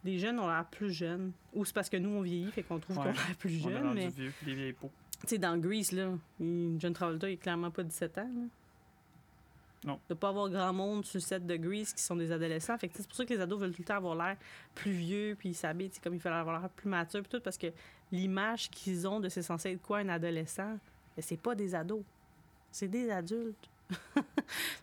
[0.03, 1.31] les jeunes ont l'air plus jeunes.
[1.53, 3.03] Ou c'est parce que nous, on vieillit, fait qu'on trouve Ouais.
[3.03, 3.83] qu'on a l'air plus On est jeune.
[3.83, 4.89] rendu Mais vieux, des vieilles peaux.
[5.21, 8.21] tu sais, dans Grease, là, John Travolta, il est clairement pas 17 ans.
[8.33, 8.43] là.
[9.85, 9.99] Non.
[10.09, 12.77] De pas avoir grand monde sur le set de Grease qui sont des adolescents.
[12.77, 14.37] Fait que c'est pour ça que les ados veulent tout le temps avoir l'air
[14.75, 17.57] plus vieux, puis ils s'habillent comme il fallait avoir l'air plus mature, puis tout, parce
[17.57, 17.67] que
[18.11, 20.77] l'image qu'ils ont de c'est censé être quoi un adolescent,
[21.15, 22.03] ben, c'est pas des ados.
[22.71, 23.69] C'est des adultes.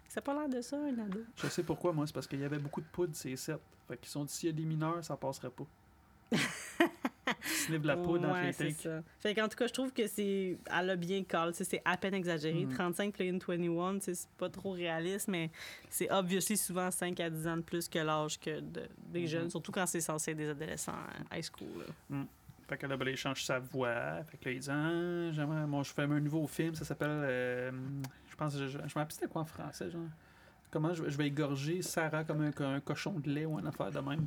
[0.09, 1.21] ça a pas l'air de ça, un ado.
[1.37, 3.59] Je sais pourquoi, moi, c'est parce qu'il y avait beaucoup de poudre, ces sets.
[3.87, 5.67] Fait qu'ils sont dit, s'il y a des mineurs, ça passerait pas.
[7.69, 9.05] De la poudre entre Ouais, les c'est takes.
[9.21, 10.57] Fait qu'en tout cas, je trouve que c'est.
[10.75, 11.53] Elle a bien call.
[11.55, 12.64] C'est à peine exagéré.
[12.64, 12.75] Mhm.
[12.75, 15.51] 35 play in 21, tu sais, c'est pas trop réaliste, mais
[15.91, 19.27] c'est obviously souvent 5 à 10 ans de plus que l'âge que de- des Mhm.
[19.27, 20.93] jeunes, surtout quand c'est censé être des adolescents
[21.31, 21.85] à high school.
[22.11, 22.16] là.
[22.69, 24.23] Fait que là, ben, il change sa voix.
[24.25, 27.09] Fait que là, il dit ah, j'aimerais, moi, je fais un nouveau film, ça s'appelle.
[27.11, 27.71] euh,
[28.31, 30.03] je pense, je, je, je me rappelle c'était quoi en français, genre.
[30.71, 33.91] Comment je, je vais égorger Sarah comme un, un cochon de lait ou une affaire
[33.91, 34.27] de même.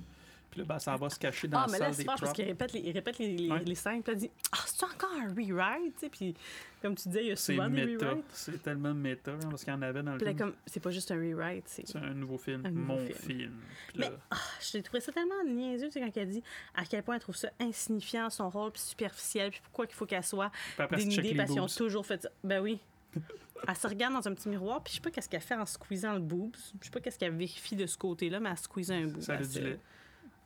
[0.52, 2.34] Puis là, ben, ça va se cacher dans Ah, la mais là, c'est fort parce
[2.34, 3.64] qu'il répète les, il répète les, les, Ouais.
[3.64, 6.36] les scènes, puis il dit Ah, c'est encore un rewrite, puis
[6.82, 8.10] comme tu disais, il y a souvent des méta.
[8.10, 8.26] rewrites.
[8.34, 10.40] C'est tellement méta, hein, parce qu'il y en avait dans le Puis là, film.
[10.50, 11.88] comme, c'est pas juste un rewrite, c'est.
[11.88, 13.18] C'est un nouveau film, Un nouveau mon film.
[13.18, 13.52] film.
[13.88, 14.18] Puis Mais- là,
[14.60, 16.44] J'ai trouvé ça tellement niaiseux, tu sais, quand elle dit
[16.76, 20.06] à quel point elle trouve ça insignifiant, son rôle, puis superficiel, puis pourquoi qu'il faut
[20.06, 20.52] qu'elle soit
[20.98, 22.30] dénudée parce qu'ils ont toujours fait ça.
[22.44, 22.78] Ben oui.
[23.68, 25.68] Elle se regarde dans un petit miroir, puis je sais pas qu'est-ce qu'elle fait en
[25.68, 26.56] squeezant le boobs.
[26.80, 29.22] Je sais pas qu'est-ce qu'elle vérifie de ce côté-là, mais elle squeeze un boob.
[29.22, 29.80] Ça a du se- lait.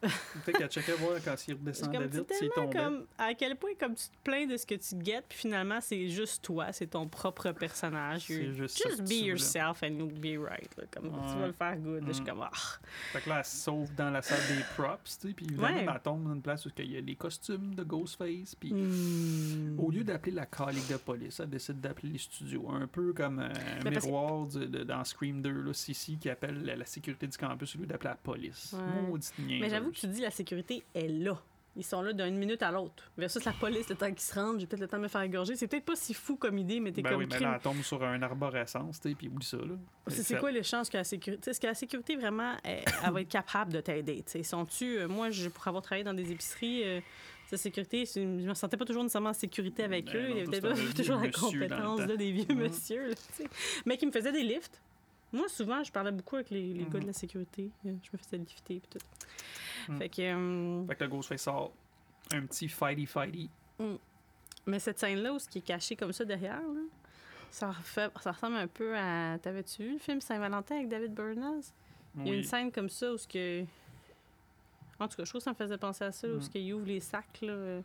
[0.46, 2.78] Peut-être qu'elle checkait voir quand il C'est redescendait vite, s'il tellement tombait.
[2.84, 5.80] comme à quel point comme tu te plains de ce que tu guettes puis finalement
[5.82, 10.40] c'est juste toi c'est ton propre personnage C'est juste just be yourself and you'll be
[10.40, 10.84] right là.
[10.92, 12.28] comme tu vas le faire good Là, je suis Mm.
[12.28, 12.52] comme ah.
[13.12, 15.86] Fait que là, elle se sauve dans la salle des props, tu sais, puis Ouais.
[15.90, 19.80] elle tombe dans une place où il y a les costumes de Ghostface, puis Hmm.
[19.80, 22.70] au lieu d'appeler la calique de police, elle décide d'appeler les studios.
[22.72, 26.64] Un peu comme euh, un que- miroir de- dans Scream 2, là, Sissi qui appelle
[26.64, 28.74] la, la sécurité du campus au lieu d'appeler la police.
[28.74, 29.02] Ouais.
[29.08, 31.42] Maudite mais j'avoue tu dis la sécurité est là
[31.78, 34.62] ils sont là d'une minute à l'autre versus la police le temps qu'ils se rendent
[34.62, 36.80] j'ai peut-être le temps de me faire égorger c'est peut-être pas si fou comme idée
[36.80, 37.48] mais t'es Ben comme oui, mais crime.
[37.50, 39.76] là, elle tombe sur un arborescence, tu puis oublie ça, là.
[40.08, 41.50] C'est quoi les chances que la sécurité.
[41.52, 44.24] Est-ce que la sécurité, vraiment, elle, elle va être capable de t'aider?
[44.26, 44.44] tu sais?
[44.44, 45.00] Sont-tu.
[45.00, 47.02] euh, moi, je, pour avoir travaillé dans des épiceries, euh,
[47.52, 50.22] la sécurité, je me sentais pas toujours nécessairement en sécurité avec Ben eux.
[50.30, 52.60] non, Il y avait peut-être pas toujours la compétence là, des vieux Mhm.
[52.60, 53.08] monsieur.
[53.10, 53.50] là, tu sais.
[53.86, 54.80] Mais qui me faisaient des lifts.
[55.36, 57.08] Moi, souvent, je parlais beaucoup avec les, les gars de Mhm.
[57.08, 57.70] la sécurité.
[57.86, 59.00] Euh, Je me faisais lifter et tout.
[59.90, 59.98] Mhm.
[60.00, 60.22] Fait que.
[60.22, 61.72] euh, Fait que le Ghostface sort
[62.32, 63.50] un petit fighty-fighty.
[64.68, 66.82] Mais cette scène-là, où ce qui est caché comme ça derrière, là,
[67.52, 69.38] ça, refait- ça ressemble un peu à.
[69.42, 71.74] T'avais-tu vu le film Saint-Valentin avec David Burnaz?
[72.18, 73.64] Il y a une scène comme ça où ce que.
[75.00, 76.42] En tout cas, je trouve que ça me faisait penser à ça, où Mm.
[76.42, 77.82] ce qu'il ouvre les sacs là, euh,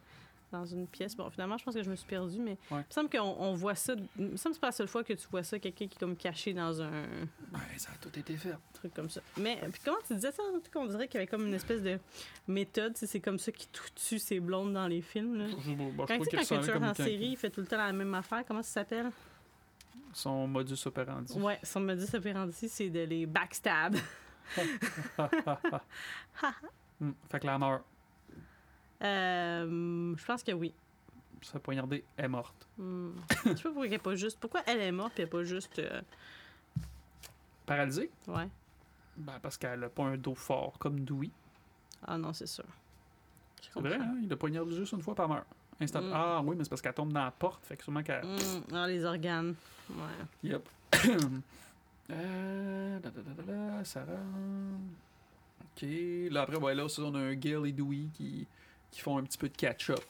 [0.52, 1.16] dans une pièce.
[1.16, 2.72] Bon, finalement, je pense que je me suis perdue, mais Ouais.
[2.72, 3.94] il me semble qu'on on voit ça.
[4.18, 5.96] Il me semble que c'est pas la seule fois que tu vois ça, quelqu'un qui
[5.96, 6.90] est comme caché dans un
[7.52, 8.54] Ben, ça a tout été fait.
[8.74, 9.20] truc comme ça.
[9.36, 10.42] Mais puis comment tu disais ça?
[10.42, 11.98] En tout cas, on dirait qu'il y avait comme une espèce de
[12.48, 12.96] méthode.
[12.96, 15.36] C'est comme ça qu'il tout tue ses blondes dans les films.
[15.38, 15.46] Là.
[15.48, 17.66] Je, bon, je Quand tu sais, quand un tueur en série, il fait tout le
[17.66, 18.42] temps la même affaire.
[18.46, 19.10] Comment ça s'appelle?
[20.12, 21.38] Son modus operandi.
[21.38, 23.96] Ouais, son modus operandi, c'est de les backstab.
[27.00, 27.82] Hmm, Fait que la meurt.
[29.02, 30.72] Euh, je pense que oui.
[31.42, 32.66] Sa poignardée est morte.
[32.76, 33.10] Hmm.
[33.46, 34.38] Je sais pas pourquoi elle est pas juste.
[34.38, 35.78] Pourquoi elle est morte et pas juste.
[35.78, 36.00] euh,
[37.66, 38.10] Paralysée?
[38.26, 38.48] Ouais.
[39.16, 41.30] Ben, parce qu'elle a pas un dos fort comme Dewey.
[42.06, 42.64] Ah non, c'est sûr.
[43.72, 44.16] C'est vrai, hein?
[44.22, 45.46] Il a poignardé juste une fois par meurt.
[45.80, 46.02] Instant.
[46.02, 46.12] Mm.
[46.12, 47.64] Ah oui, mais c'est parce qu'elle tombe dans la porte.
[47.64, 48.24] Fait que sûrement qu'elle.
[48.24, 49.54] Hmm, Ah, les organes.
[49.90, 50.50] Ouais.
[50.50, 50.68] Yep.
[52.10, 53.42] euh, da, da,
[53.78, 54.12] da, Sarah.
[55.62, 55.86] Ok.
[56.30, 58.46] Là, après, ouais, là, ça, on a un Gil et Dewey qui,
[58.90, 60.00] qui font un petit peu de catch-up.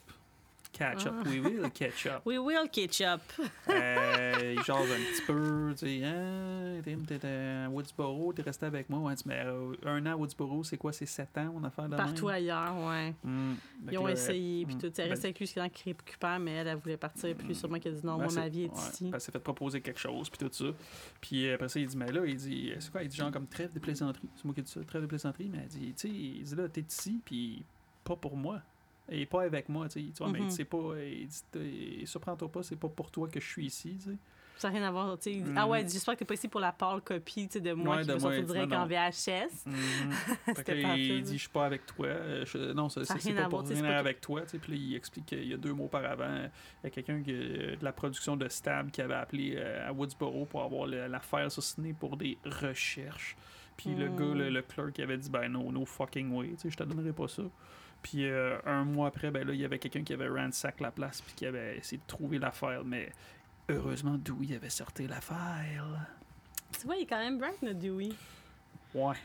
[0.73, 1.23] Catch-up, Ah.
[1.27, 2.23] oui, le catch-up.
[2.25, 3.21] We will ketchup.
[3.69, 8.89] Euh, ils jasent un petit peu, tu sais, hein, t'es à Woodsboro, t'es resté avec
[8.89, 11.65] moi, ouais, tu- mais euh, un an à Woodsboro, c'est quoi, c'est sept ans, on
[11.65, 12.37] a fait de Partout même?
[12.37, 13.15] ailleurs, ouais.
[13.21, 14.79] Fait Ils ont là, essayé, puis hmm.
[14.79, 14.87] tout.
[14.87, 17.55] Elle Ben, reste avec lui jusqu'à temps qu'il récupère, mais elle, elle voulait partir, puis
[17.55, 19.05] sûrement qu'elle a dit non, Ben, moi, ma vie est ouais, ici.
[19.07, 20.73] ben, Elle s'est fait proposer quelque chose, puis tout ça.
[21.21, 23.03] Puis euh, après ça, il dit, mais là, il dit, c'est quoi?
[23.03, 24.29] Il dit genre comme trêve de plaisanterie.
[24.37, 25.49] C'est moi qui ai dit ça, trêve de plaisanterie.
[25.53, 27.65] Mais elle dit, tu sais, il dit là, t'es ici, puis
[28.05, 28.63] pas pour moi.
[29.11, 30.51] Et pas avec moi, tu vois, mais Mhm.
[30.51, 30.93] c'est pas.
[31.03, 34.17] Il dit, surprends-toi pas, c'est pas pour toi que je suis ici, tu sais.
[34.57, 35.17] Ça n'a rien à voir.
[35.19, 35.33] tu sais.
[35.39, 35.55] Il.
[35.57, 37.97] Ah ouais, j'espère que t'es pas ici pour la pâle copie tu sais, de moi
[37.97, 38.87] Ouais, qui de sortir il direct non, en non.
[38.87, 39.65] VHS.
[40.55, 42.07] C'était là, parfait, il dit, je suis pas avec toi.
[42.09, 44.43] Euh, je- non, ça- Ça c'est pas pour rien pas avec toi.
[44.43, 44.59] tu sais.
[44.59, 47.77] Puis là, il explique qu'il y a deux mois auparavant, il y a quelqu'un de
[47.81, 51.95] la production de Stab qui avait appelé euh, à Woodsboro pour avoir l'affaire sur Sydney
[51.99, 53.37] pour des recherches.
[53.79, 54.17] Puis le Mm.
[54.17, 56.77] gars, le, le clerk, il avait dit, ben no, no fucking way, tu sais, je
[56.77, 57.43] te donnerai pas ça.
[58.03, 60.91] Puis euh, un mois après, ben là, il y avait quelqu'un qui avait ransack la
[60.91, 63.13] place puis qui avait essayé de trouver l'affaire, mais
[63.69, 66.07] heureusement, Dewey avait sorti l'affaire.
[66.79, 68.11] Tu vois, il est quand même bright, notre Dewey.
[68.95, 69.17] Ouais.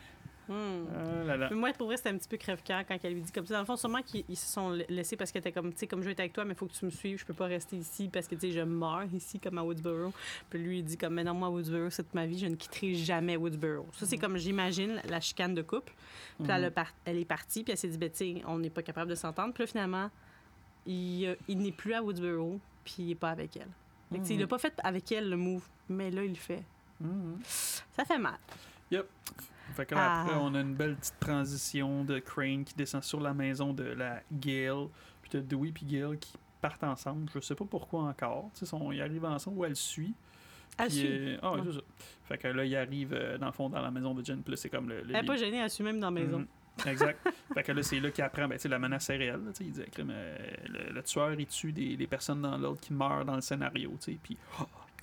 [0.48, 0.84] Hmm.
[0.94, 1.48] Ah là là.
[1.50, 3.54] Mais moi, pour vrai, c'était un petit peu crève-cœur quand elle lui dit comme ça.
[3.54, 5.86] Dans le fond, sûrement qu'ils ils se sont laissés parce qu'elle était comme, tu sais,
[5.86, 7.18] comme je vais être avec toi, mais il faut que tu me suives.
[7.18, 10.12] Je peux pas rester ici parce que, tu sais, je meurs ici, comme à Woodsboro.
[10.50, 12.54] Puis lui, il dit comme, mais non, moi, Woodsboro, c'est toute ma vie, je ne
[12.54, 13.86] quitterai jamais Woodsboro.
[13.94, 15.92] Ça, c'est comme, j'imagine, la chicane de couple.
[16.38, 18.42] Puis là, elle, a par- elle est partie, puis elle s'est dit, ben, tu sais,
[18.46, 19.52] on n'est pas capable de s'entendre.
[19.52, 20.10] Puis là, finalement,
[20.86, 23.68] il, euh, il n'est plus à Woodsboro, puis il n'est pas avec elle.
[24.12, 26.30] Fait que, tu sais, il n'a pas fait avec elle le move, mais là, il
[26.30, 26.62] le fait.
[27.00, 27.38] Mhm.
[27.44, 28.38] Ça fait mal.
[29.76, 30.40] Fait que là, après, Ah.
[30.42, 34.20] on a une belle petite transition de Crane qui descend sur la maison de la
[34.32, 34.88] Gale.
[35.22, 37.28] Puis de Dewey puis Gale qui partent ensemble.
[37.34, 38.50] Je sais pas pourquoi encore.
[38.54, 40.14] Tu sais, sont- ils arrivent ensemble ou elle suit.
[40.78, 41.06] Elle suit.
[41.08, 41.80] euh, ah, ouais, c'est ça.
[42.24, 44.42] Fait que là, ils arrivent euh, dans le fond dans la maison de Jen.
[44.46, 44.96] Là, c'est comme le.
[45.02, 46.38] le- Elle n'est pas gênée, elle suit même dans la maison.
[46.40, 46.46] Mhm.
[46.86, 47.18] Exact.
[47.54, 49.40] fait que là, c'est là qu'il apprend, ben, la menace est réelle.
[49.44, 50.36] là, il dit, euh,
[50.68, 53.92] le, le tueur, il tue des, des personnes dans l'ordre qui meurent dans le scénario.
[54.22, 54.36] Puis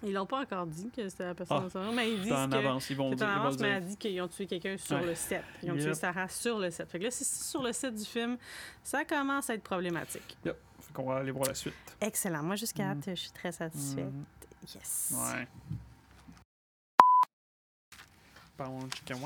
[0.06, 1.80] Ils l'ont pas encore dit que c'était la personne Ah.
[1.94, 3.26] mais ils disent en que avance, ils vont dire.
[3.26, 5.06] en ils vont avance, mais elle dit qu'ils ont tué quelqu'un sur Ouais.
[5.06, 5.44] le set.
[5.64, 5.94] Ils ont tué.
[5.94, 6.90] Sarah sur le set.
[6.90, 8.38] Fait que là, si c'est sur le set du film,
[8.84, 10.38] ça commence à être problématique.
[10.46, 10.58] Yep.
[10.82, 11.74] Fait qu'on va aller voir la suite.
[12.02, 12.44] Excellent.
[12.44, 13.00] Moi, jusqu'à Mhm.
[13.00, 14.06] date, je suis très satisfaite.
[14.06, 14.26] Mhm.
[14.76, 15.14] Yes.
[15.16, 15.48] Ouais.
[18.58, 19.18] Bon, chicken,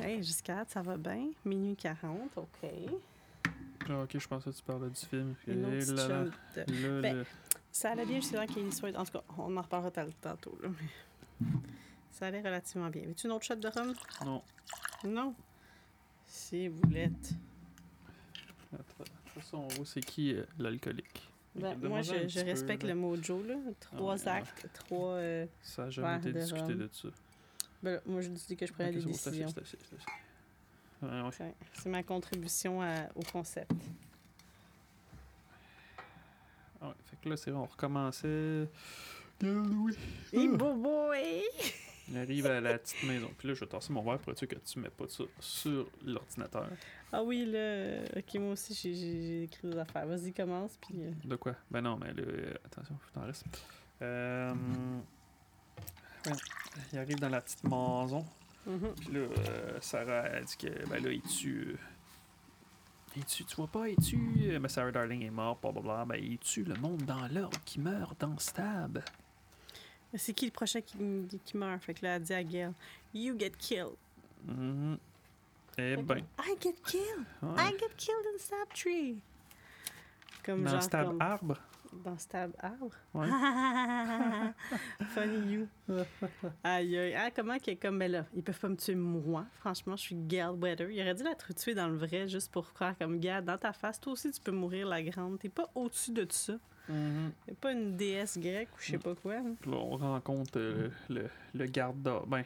[0.00, 1.30] Hey, jusqu'à ça va bien?
[1.44, 2.70] Minuit 40, OK.
[3.88, 5.34] Ah, ok, je pensais que tu parlais du film.
[5.46, 7.24] Une autre Et petite là, là, de- là, Ben, là.
[7.72, 8.96] Ça allait bien jusqu'à temps qu'il soit.
[8.96, 10.58] En tout cas, on en reparlera tantôt.
[10.62, 10.68] Là,
[11.40, 11.46] mais...
[12.10, 13.02] Ça allait relativement bien.
[13.06, 13.94] Veux-tu une autre shot de rhum?
[14.24, 14.42] Non.
[15.04, 15.34] Non?
[16.26, 17.32] Si vous l'êtes.
[18.72, 21.28] Attends, de toute façon, on voit c'est qui euh, l'alcoolique.
[21.54, 22.90] Ben, moi, un je, petit je peu, respecte là.
[22.90, 23.42] le mojo.
[23.42, 23.54] Là.
[23.80, 24.28] Trois Ah, ouais.
[24.38, 25.12] actes, trois.
[25.14, 26.74] euh, Ça n'a jamais été de discuté rhum.
[26.76, 27.08] de ça.
[27.82, 29.48] Ben là, moi, je dis que je prenais Ok, des décisions.
[31.74, 33.70] c'est ma contribution à- au concept.
[36.80, 38.68] Ah ouais, Fait que là, c'est on recommençait.
[39.42, 39.96] Oui.
[40.32, 41.42] Et boy!
[42.10, 43.30] On arrive à la petite maison.
[43.36, 45.24] Puis là, je vais tasser mon verre pour être sûr que tu mets pas ça
[45.40, 46.68] sur l'ordinateur.
[47.12, 48.00] Ah oui, là.
[48.16, 50.06] Ok, moi aussi, j'ai- écrit des affaires.
[50.06, 50.76] Vas-y, commence.
[50.80, 51.02] Puis.
[51.02, 51.54] euh, De quoi?
[51.70, 53.44] Ben non, mais là, euh, attention, faut que t'en restes.
[54.00, 54.54] Euh,
[56.92, 58.24] il arrive dans la petite maison.
[58.66, 58.94] mhm.
[58.98, 61.68] Puis là, euh, Sarah a dit que, ben là, il tue.
[61.70, 61.76] euh,
[63.16, 64.32] Il tue, tu vois pas, il tue.
[64.50, 66.04] euh, Mais Sarah Darling est morte, blablabla.
[66.04, 69.02] Ben, il tue le monde dans l'ordre qui meurt dans Stab.
[70.14, 70.96] C'est qui le prochain qui,
[71.44, 71.82] qui meurt?
[71.82, 72.72] Fait que là, elle dit à Gail,
[73.14, 73.96] You get killed.
[74.46, 74.98] Mhm.
[75.80, 77.24] Eh Fait que, ben, I get killed.
[77.42, 77.54] ouais.
[77.58, 79.18] I get killed in Stab Tree.
[80.44, 81.56] Comme dans genre Stab comme- Arbre?
[82.04, 82.90] Dans Stab Arbre.
[83.14, 83.26] Ouais.
[85.14, 85.68] Funny you.
[86.64, 87.14] aïe, aïe.
[87.16, 89.44] Ah, comment que, comme, ben là, ils peuvent pas me tuer moi.
[89.60, 90.90] Franchement, je suis Gail Weather.
[90.90, 93.72] Il aurait dû la tuer dans le vrai juste pour croire comme, gars, dans ta
[93.72, 95.38] face, toi aussi, tu peux mourir la grande.
[95.38, 96.54] T'es pas au-dessus de tout ça.
[96.88, 97.32] Mhm.
[97.46, 99.34] T'es pas une déesse grecque ou je sais pas quoi.
[99.34, 99.54] hein.
[99.66, 102.26] Là, on rencontre euh, le, le garde d'or.
[102.26, 102.42] Ben,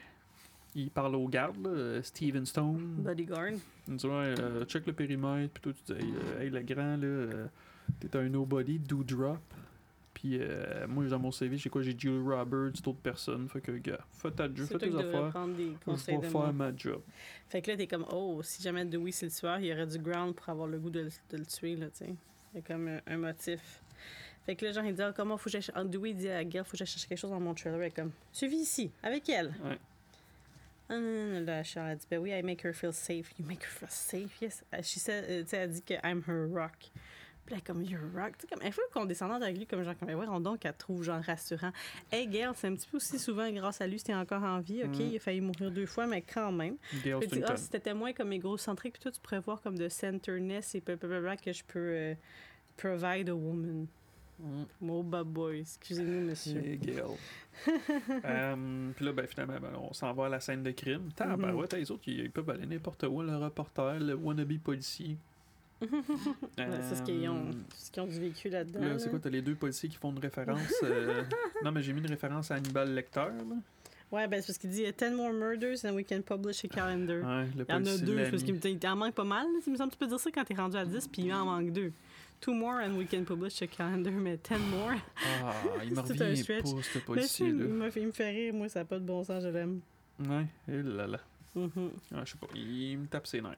[0.75, 2.95] il parle au garde, là, euh, Steven Stone.
[3.03, 3.51] Bodyguard.
[3.87, 5.53] Il dit, ouais, euh, check le périmètre.
[5.53, 7.47] Puis toi, tu dis, hey, euh, hey, le grand, là,
[7.99, 9.39] t'es un nobody, do drop.
[10.13, 11.81] Puis euh, moi, dans mon CV, j'ai quoi?
[11.81, 13.47] J'ai Julie Roberts, d'autres personnes.
[13.49, 15.31] Fait que, gars, fais ta job, fais tes affaires.
[15.33, 16.51] Je vais de faire moi.
[16.53, 17.01] ma job.
[17.49, 19.87] Fait que là, t'es comme, oh, si jamais Dewey c'est le tueur, il y aurait
[19.87, 22.15] du ground pour avoir le goût de, le- de le tuer, là, tu sais.
[22.53, 23.81] Il y a comme un, un motif.
[24.45, 25.63] Fait que là, genre, il dit, ah, comment faut que j'aille.
[25.63, 27.79] ch- Dewey dit à Gail, faut que j'aille chercher quelque chose dans mon trailer.
[27.81, 29.47] Elle est comme, suivi ici, avec elle.
[29.63, 29.77] Ouais.
[30.89, 33.31] Ah, non, non, non, là, Charles a dit, ben oui, I make her feel safe.
[33.39, 34.63] You make her feel safe, yes.
[34.71, 36.91] Uh, She said, euh, tu sais, elle dit que I'm her rock.
[37.45, 38.37] Puis là, comme, you're rock.
[38.37, 40.65] Tu sais, comme, elle fait qu'on descendant avec lui, comme genre, comme, ouais, on donc,
[40.65, 41.71] elle trouve, genre, rassurant.
[42.11, 44.81] Hey, Gail, c'est un petit peu aussi souvent grâce à lui, c'était encore en vie,
[44.83, 44.97] OK?
[44.97, 45.01] Mm.
[45.01, 46.77] Il a failli mourir deux fois, mais quand même.
[47.03, 49.77] Gail tu dis, ah, si t'étais moins comme égocentrique, puis toi, tu pourrais voir comme
[49.77, 52.13] de centerness et blablabla que je peux euh,
[52.77, 53.87] provide a woman.
[54.39, 54.65] Mhm.
[54.81, 56.59] Mon bad boy, excusez-nous, monsieur.
[56.61, 57.03] Gail.
[58.25, 61.11] Euh, Puis là, ben, finalement, ben, on s'en va à la scène de crime.
[61.15, 61.55] Tab, Mhm.
[61.55, 63.21] ouais, t'as les autres, ils peuvent aller n'importe où.
[63.21, 65.17] Le reporter, le wannabe policier.
[66.89, 68.79] C'est ce qu'ils ont, Euh, ce qu'ils ont du vécu là-dedans.
[68.81, 69.11] Là, c'est là.
[69.11, 70.73] quoi, t'as les deux policiers qui font une référence.
[70.83, 71.23] euh,
[71.63, 73.19] Non, mais j'ai mis une référence à Hannibal Lecter.
[73.19, 73.55] Là.
[74.11, 77.17] Ouais, ben c'est parce qu'il dit 10 more murders and we can publish a calendar.
[77.23, 79.23] Ouais, le Il y en a deux, parce qu'il me dit, il t'en manque pas
[79.23, 79.45] mal.
[79.47, 79.59] là.
[79.65, 81.33] Il me semble que tu peux dire ça quand t'es rendu à 10, puis il
[81.33, 81.91] en manque deux.
[82.39, 84.91] Two more and we can publish a calendar, mais 10 more.
[85.43, 85.53] Ah,
[85.83, 87.53] il me C'est tout un revient pas, ce policier-là.
[87.53, 89.79] me fait, il me fait rire, moi, ça n'a pas de bon sens, je l'aime.
[90.19, 91.19] Ouais, et là là.
[91.55, 91.69] Mhm.
[91.75, 91.91] Ouais,
[92.25, 93.55] je sais pas, il me tape ses nerfs.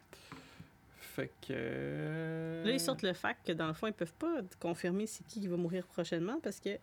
[1.16, 1.52] Fait que.
[1.52, 5.26] euh, Là, ils sortent le fact que dans le fond, ils peuvent pas confirmer c'est
[5.26, 6.78] qui qui va mourir prochainement parce que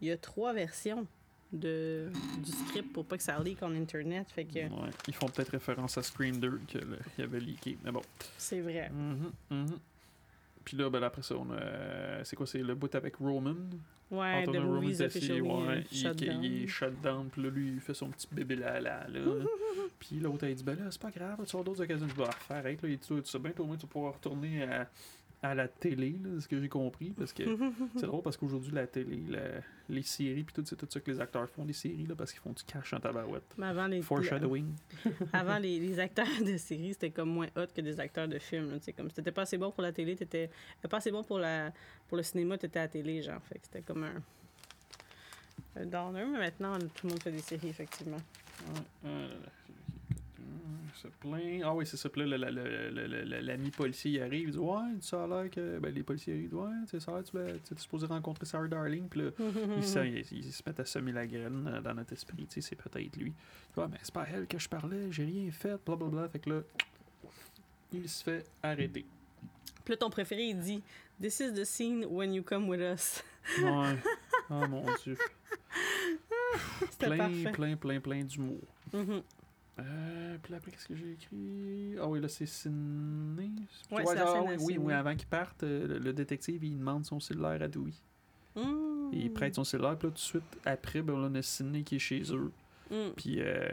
[0.00, 1.06] il y a trois versions
[1.52, 2.10] de,
[2.42, 4.28] du script pour pas que ça leak en Internet.
[4.32, 6.84] Fait que Ouais, ils font peut-être référence à Scream 2 qu'il
[7.18, 7.78] y avait leaké.
[7.84, 8.02] Mais bon.
[8.36, 8.90] c'est vrai.
[8.90, 9.78] Mhm, mhm.
[10.64, 12.24] Puis là, ben, après ça, on a.
[12.24, 13.54] C'est quoi C'est le bout avec Roman?
[14.08, 17.28] Ouais, The Movies Officially ouais, euh, il, shut il- est shut down.
[17.28, 19.20] Puis là, lui, il fait son petit bébé là, là, là.
[19.98, 22.06] Puis l'autre, il dit Ben là, c'est pas grave, tu as d'autres occasions.
[22.08, 22.88] Je vais faire arrête, là.
[22.88, 24.88] Il dit Tu sais bien, au moins, tu pouvoir retourner à,
[25.42, 27.10] à la télé, là, c'est ce que j'ai compris.
[27.10, 27.42] Parce que
[27.96, 31.10] c'est drôle parce qu'aujourd'hui, la télé, la- les séries, puis tout, c'est tout ça que
[31.10, 33.54] les acteurs font, des séries, là, parce qu'ils font du cash en tabarouette.
[33.56, 34.72] Mais avant les, Foreshadowing.
[35.32, 38.70] avant les, les acteurs de série, c'était comme moins hot que des acteurs de film.
[38.70, 40.50] là, tu sais, comme c'était pas assez bon pour la télé, t'étais
[40.90, 41.72] pas assez bon pour la
[42.08, 43.40] pour le cinéma, t'étais à la télé, genre.
[43.44, 44.22] Fait que c'était comme un,
[45.80, 48.20] un downer, mais maintenant tout le monde fait des séries effectivement.
[50.96, 51.62] Se plaint.
[51.64, 52.08] Ah oui, c'est ça.
[52.08, 55.78] Puis là, l'ami policier il arrive, il dit Ouais, ça a l'air que.
[55.78, 59.08] Ben, les policiers arrivent, Ouais, tu sais, ça tu tu es supposé rencontrer Sarah Darling.
[59.08, 59.30] Puis là,
[59.76, 62.60] ils, se- ils- ils se mettent à semer la graine euh, dans notre esprit, tu
[62.60, 63.32] sais, c'est peut-être lui.
[63.76, 66.28] Ouais, mais c'est pas elle que je parlais, j'ai rien fait, blablabla.
[66.28, 66.60] Fait que là,
[67.92, 69.04] il se fait arrêter.
[69.84, 70.82] Puis là, ton préféré, il dit
[71.20, 73.22] This is the scene when you come with us.
[73.62, 73.96] Ouais.
[74.50, 75.16] oh mon dieu.
[76.98, 77.52] Plein, parfait.
[77.52, 78.60] plein, plein, plein d'humour.
[78.92, 79.22] Mhm.
[79.78, 81.96] Euh, puis là, après, qu'est-ce que j'ai écrit?
[82.00, 83.50] Ah oui, là, c'est Sydney.
[83.90, 87.20] Ouais, la ah, oui, oui, avant qu'il parte, euh, le, le détective, il demande son
[87.20, 87.92] cellulaire à Dewey.
[88.56, 89.10] Mm.
[89.12, 91.96] Il prête son cellulaire, puis là, tout de suite, après, ben, on a Sydney qui
[91.96, 92.50] est chez eux.
[92.90, 93.10] Mm.
[93.16, 93.68] Puis euh,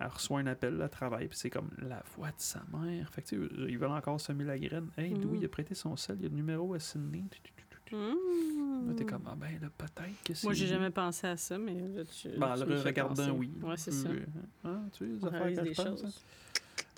[0.00, 3.08] elle reçoit un appel à travail, puis c'est comme la voix de sa mère.
[3.10, 3.36] Fait que,
[3.68, 4.88] ils veulent encore semer la graine.
[4.96, 5.12] Hey.
[5.12, 7.24] Dewey, il a prêté son sel, il y a le numéro à Sydney.
[7.30, 8.94] Tu, tu, tu, Mm.
[8.96, 10.44] T'es comme, ah ben, là, peut-être que c'est.
[10.46, 12.28] Moi, j'ai jamais pensé à ça, mais là, tu.
[12.38, 13.50] Ben, le regardant, oui.
[13.62, 14.08] Ouais, c'est ça.
[14.64, 16.04] Hein, tu sais, les On affaires réalise que je des pense, hein.
[16.04, 16.22] choses.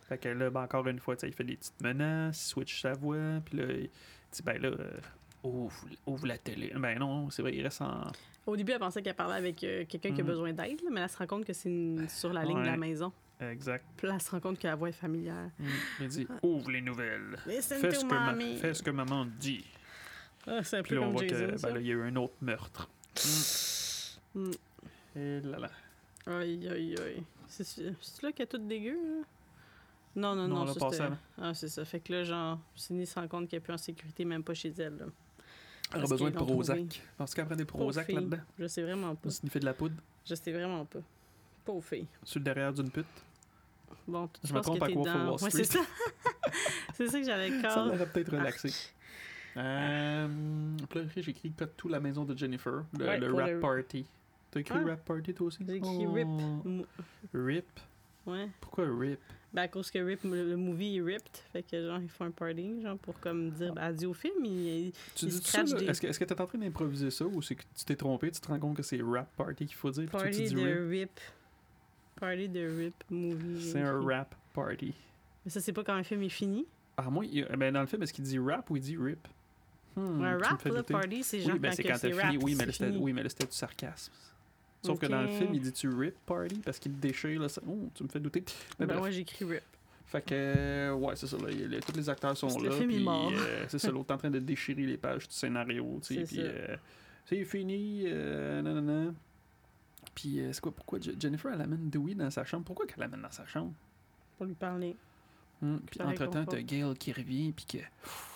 [0.09, 2.49] Fait que là, ben, encore une fois, tu sais, il fait des petites menaces, il
[2.51, 3.89] switch sa voix, puis là, il
[4.33, 4.91] dit, ben là, euh,
[5.43, 6.73] ouvre, ouvre la télé.
[6.77, 8.03] Ben non, c'est vrai, il reste en.
[8.47, 10.31] Au début, elle pensait qu'elle parlait avec euh, quelqu'un qui a Mhm.
[10.31, 12.67] besoin d'aide, là, mais elle se rend compte que c'est une- sur la ligne de
[12.67, 13.13] la maison.
[13.41, 13.85] Exact.
[13.97, 15.51] Puis là, elle se rend compte que la voix est familière.
[15.59, 15.65] Mm.
[16.01, 17.37] Il dit, ouvre les nouvelles.
[17.47, 18.57] Listen Fais to ce, que ma- mommy.
[18.57, 19.65] fais ce que maman dit.
[20.47, 21.69] Ah, c'est un Puis là, on comme voit Jason, que ça.
[21.69, 22.89] ben, là, il y a eu un autre meurtre.
[24.35, 24.51] Mm.
[25.17, 25.71] Et là là.
[26.27, 27.23] Aïe, aïe, aïe.
[27.49, 29.25] C'est c'est là qu'elle est toute dégueu, là?
[30.17, 31.17] Non, non, Non, non, on l'a ça, passé c'était- avant.
[31.41, 31.85] Ah, c'est ça.
[31.85, 34.55] Fait que là, genre, Cindy se rend compte qu'elle est plus en sécurité, même pas
[34.55, 35.05] chez elle, là.
[35.93, 36.65] Elle a Parce besoin de qu'ils l'ont trouvé.
[36.65, 37.03] Prozac.
[37.17, 38.15] Parce qu'elle prend des Prozac fille.
[38.17, 38.39] là-dedans.
[38.59, 39.31] Je sais vraiment pas.
[39.31, 39.95] Ça fait de la poudre
[40.25, 40.99] Je sais vraiment pas.
[41.65, 42.07] Pauvre fille.
[42.25, 43.07] sur le derrière d'une pute.
[44.09, 45.31] Bon, tu Je me penses trompe à t'es Wolf of dans...
[45.33, 45.79] Wall Ouais, c'est ça.
[46.95, 48.73] c'est ça que j'avais Ça l'aurait peut-être relaxé.
[49.57, 50.29] Euh,
[51.17, 54.07] écrit Cut tout la maison de Jennifer, le, Ouais, le pour rap le- party.
[54.51, 54.87] T'as écrit Ah.
[54.89, 55.65] rap party toi aussi?
[55.67, 56.13] J'ai écrit Oh.
[56.13, 56.87] rip.
[57.35, 57.81] Rip?
[58.27, 58.49] Ouais.
[58.61, 59.21] Pourquoi rip?
[59.53, 61.31] Ben, à cause que Rip, le movie est ripped.
[61.53, 64.45] Fait que, genre, ils font un party, genre, pour comme dire, ben, adieu au film.
[64.45, 67.41] Il, Tu Il dis ça des- Est-ce que que t'es en train d'improviser ça ou
[67.41, 69.91] c'est que tu t'es trompé, tu te rends compte que c'est rap party qu'il faut
[69.91, 70.91] dire, toi, tu Party dis de rip?
[70.91, 71.21] Rip.
[72.21, 73.63] Party de Rip movie.
[73.71, 74.93] C'est un rap party.
[75.45, 76.67] Mais ça, c'est pas quand un film est fini?
[76.99, 79.27] Ah, moi, il- ben, dans le film, est-ce qu'il dit rap ou il dit rip?
[79.97, 82.45] Hmm, un tu rap, là, party, c'est genre Oui, ben quand c'est quand rap, fini.
[82.45, 84.13] Oui, mais c'est là, c'était oui, du sarcasme.
[84.83, 87.61] Sauf que dans le film, il dit-tu rip party parce qu'il te déchire, là, ça...
[87.67, 88.45] oh, tu me fais douter.
[88.79, 89.63] Mais Ben, moi, j'écris Rip.
[90.05, 92.69] Fait que, euh, ouais, c'est ça, là, tous les acteurs sont là.
[92.69, 93.33] le film est mort.
[93.35, 96.27] euh, c'est ça, l'autre est en train de déchirer les pages du scénario, tu sais,
[96.27, 96.77] C'est euh,
[97.25, 99.13] c'est fini, euh, nanana.
[100.15, 102.65] Puis, euh, c'est quoi, pourquoi Je- Jennifer, elle amène Dewey dans sa chambre?
[102.65, 103.73] Pourquoi qu'elle l'amène dans sa chambre?
[104.37, 104.95] Pour lui parler.
[105.63, 107.79] Hum, Puis, entre-temps, t'as Gail qui revient, puis que...
[107.79, 108.36] pff,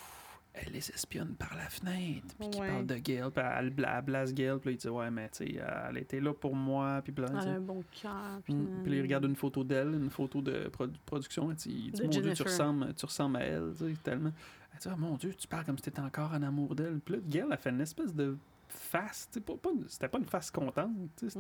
[0.53, 2.68] Elle les espionne par la fenêtre, puis qui Ouais.
[2.68, 5.46] parle de Gail, puis elle, bla- elle blase Gail, puis il dit «Ouais, mais tu
[5.46, 8.40] sais, elle était là pour moi, puis bla, Elle a un bon cœur.
[8.44, 8.55] Puis,
[8.86, 11.53] il regarde une photo d'elle, une photo de produ- production.
[11.53, 14.32] et Il dit De Mon Dieu, tu ressembles, tu ressembles à elle, tu sais, tellement.
[14.72, 16.98] Elle dit Ah, Mon Dieu, tu parles comme si t'étais encore en amour d'elle.
[16.98, 18.36] Puis là, Gail a fait une espèce de
[18.68, 19.28] face.
[19.32, 19.55] tu sais, pas-
[19.86, 20.90] C'était pas une face contente.
[21.16, 21.38] tu sais.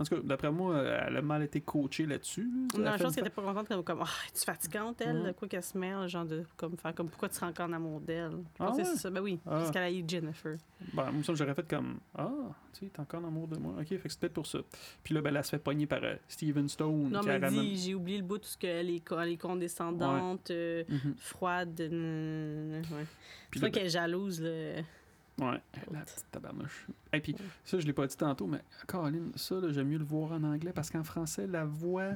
[0.00, 2.48] En tout cas, d'après moi, elle a mal été coachée là-dessus.
[2.74, 2.78] là.
[2.78, 5.32] Non, a je pense qu'elle était pas contente, comme, comme Ah, es-tu fatigante, elle, de
[5.32, 8.00] quoi qu'elle se mêle, genre de comme faire comme pourquoi tu seras encore en amour
[8.00, 8.30] d'elle?
[8.58, 8.82] Je Ah ouais?
[8.84, 9.10] c'est ça.
[9.10, 9.50] Ben oui, Ah.
[9.50, 10.56] parce qu'elle a eu Jennifer.
[10.94, 12.30] Ben, moi, j'aurais fait comme Ah,
[12.72, 13.74] tu sais, t'es encore en amour de moi.
[13.78, 14.60] Ok, fait que c'est peut-être pour ça.
[15.04, 17.10] Puis là, ben, elle se fait pogner par euh, Steven Stone.
[17.10, 19.28] Non, mais la elle ramène- dit, j'ai oublié le bout, tout ce qu'elle est, elle
[19.28, 21.14] est condescendante, euh, Mhm.
[21.18, 21.78] froide.
[21.78, 23.04] nan, Ouais.
[23.50, 24.82] Puis Tu ben, qu'elle est jalouse, là.
[25.40, 25.60] Ouais,
[25.92, 26.86] la petite tabarnouche.
[27.12, 27.34] Et puis,
[27.64, 30.42] ça, je l'ai pas dit tantôt, mais Caroline, ça, là, j'aime mieux le voir en
[30.44, 32.10] anglais parce qu'en français, la voix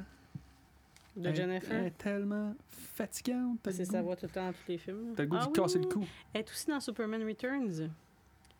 [1.16, 1.84] De est, Jennifer?
[1.84, 3.58] est tellement fatigante.
[3.62, 5.14] t'as le C'est goût- sa voix tout le temps dans tous les films.
[5.16, 6.06] T'as le goût Ah de oui, casser oui, le cou.
[6.32, 7.90] Elle est aussi dans Superman Returns.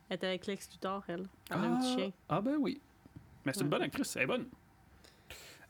[0.09, 1.27] Elle est avec Lex Luthor, elle.
[1.51, 2.11] Elle a un petit Ah, chien.
[2.29, 2.81] ah, ben oui.
[3.45, 4.43] Mais c'est une bonne actrice, elle est bonne.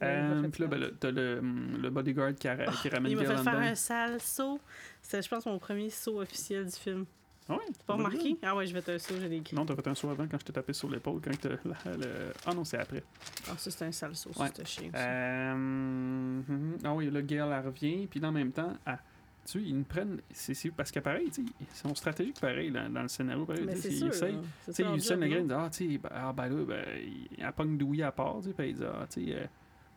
[0.00, 2.88] Ouais, elle Euh, puis là, ben, là, t'as le, hum, le bodyguard qui, ra- qui
[2.88, 4.60] ramène Il m'a fait faire un sale saut.
[5.00, 7.06] C'est, je pense, mon premier saut officiel du film.
[7.48, 8.38] Ah ouais, T'as pas remarqué?
[8.42, 9.54] Ah ouais, je vais te saut, j'ai des écrit.
[9.54, 11.20] Non, t'as fait un saut avant quand je t'ai tapé sur l'épaule.
[11.22, 12.32] Quand la- le...
[12.46, 13.02] Ah non, c'est après.
[13.50, 14.48] Ah, ça, c'est un sale saut, Ouais.
[14.54, 14.90] c'est un chien.
[14.94, 18.06] Euh, hum, ah oui, le Gale, elle revient.
[18.06, 18.98] Puis en même temps, elle-
[19.44, 20.22] tu sais, ils nous prennent.
[20.30, 23.44] C'est, parce que pareil, tu ils sont stratégiques pareil dans, dans le scénario.
[23.44, 24.08] Pareil, Mais tu c'est ils sûr.
[24.08, 24.38] essayent.
[24.74, 25.40] Tu Usain Grain là.
[25.42, 28.48] dit Ah, tu sais, ah, ben là, ben, il elle pogne Dewey à part, tu
[28.48, 29.46] sais, puis il dit Ah, tu sais, euh,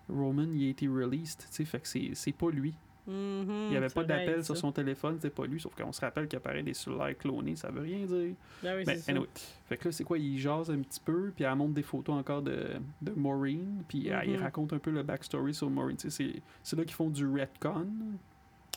[0.09, 2.73] Roman, il a été released, tu sais, fait que c'est pas lui.
[3.07, 5.91] Mhm, Il n'y avait c'est pas d'appel sur son téléphone, c'était pas lui, sauf qu'on
[5.93, 8.35] se rappelle qu'apparaît des cellulaires clonés, ça veut rien dire.
[8.61, 9.11] Ben oui, c'est ça.
[9.11, 9.27] anyway.
[9.65, 12.15] Fait que là, c'est quoi, il jase un petit peu, puis elle montre des photos
[12.15, 14.43] encore de, de Maureen, puis elle- il Mhm.
[14.43, 15.95] raconte un peu le backstory sur Maureen.
[15.97, 16.09] C'est,
[16.63, 17.87] c'est là qu'ils font du retcon.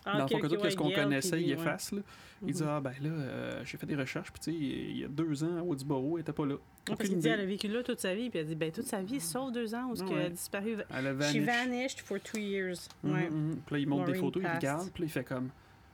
[0.05, 1.93] Ah, Dans le ok, fond, que ok, tout ouais, ce qu'on connaissait, il efface.
[1.93, 2.01] Là.
[2.47, 2.69] Il dit Mhm.
[2.71, 5.45] Ah, ben là, euh, j'ai fait des recherches, puis tu sais, il y a deux
[5.45, 6.55] ans, à Woodsboro, elle était pas là.
[6.55, 6.61] Ouais,
[6.97, 8.87] parce qu'il dit elle a vécu là toute sa vie, puis elle dit ben toute
[8.87, 10.09] sa vie, sauf deux ans où ce Ouais.
[10.09, 10.77] qu'elle a disparu.
[10.89, 11.45] Elle a She vanished.
[11.47, 12.89] vanished for two years.
[13.05, 13.29] Mhm, Ouais.
[13.31, 13.57] mhm.
[13.67, 15.51] Puis là, il montre des photos, il regarde, puis là, il fait comme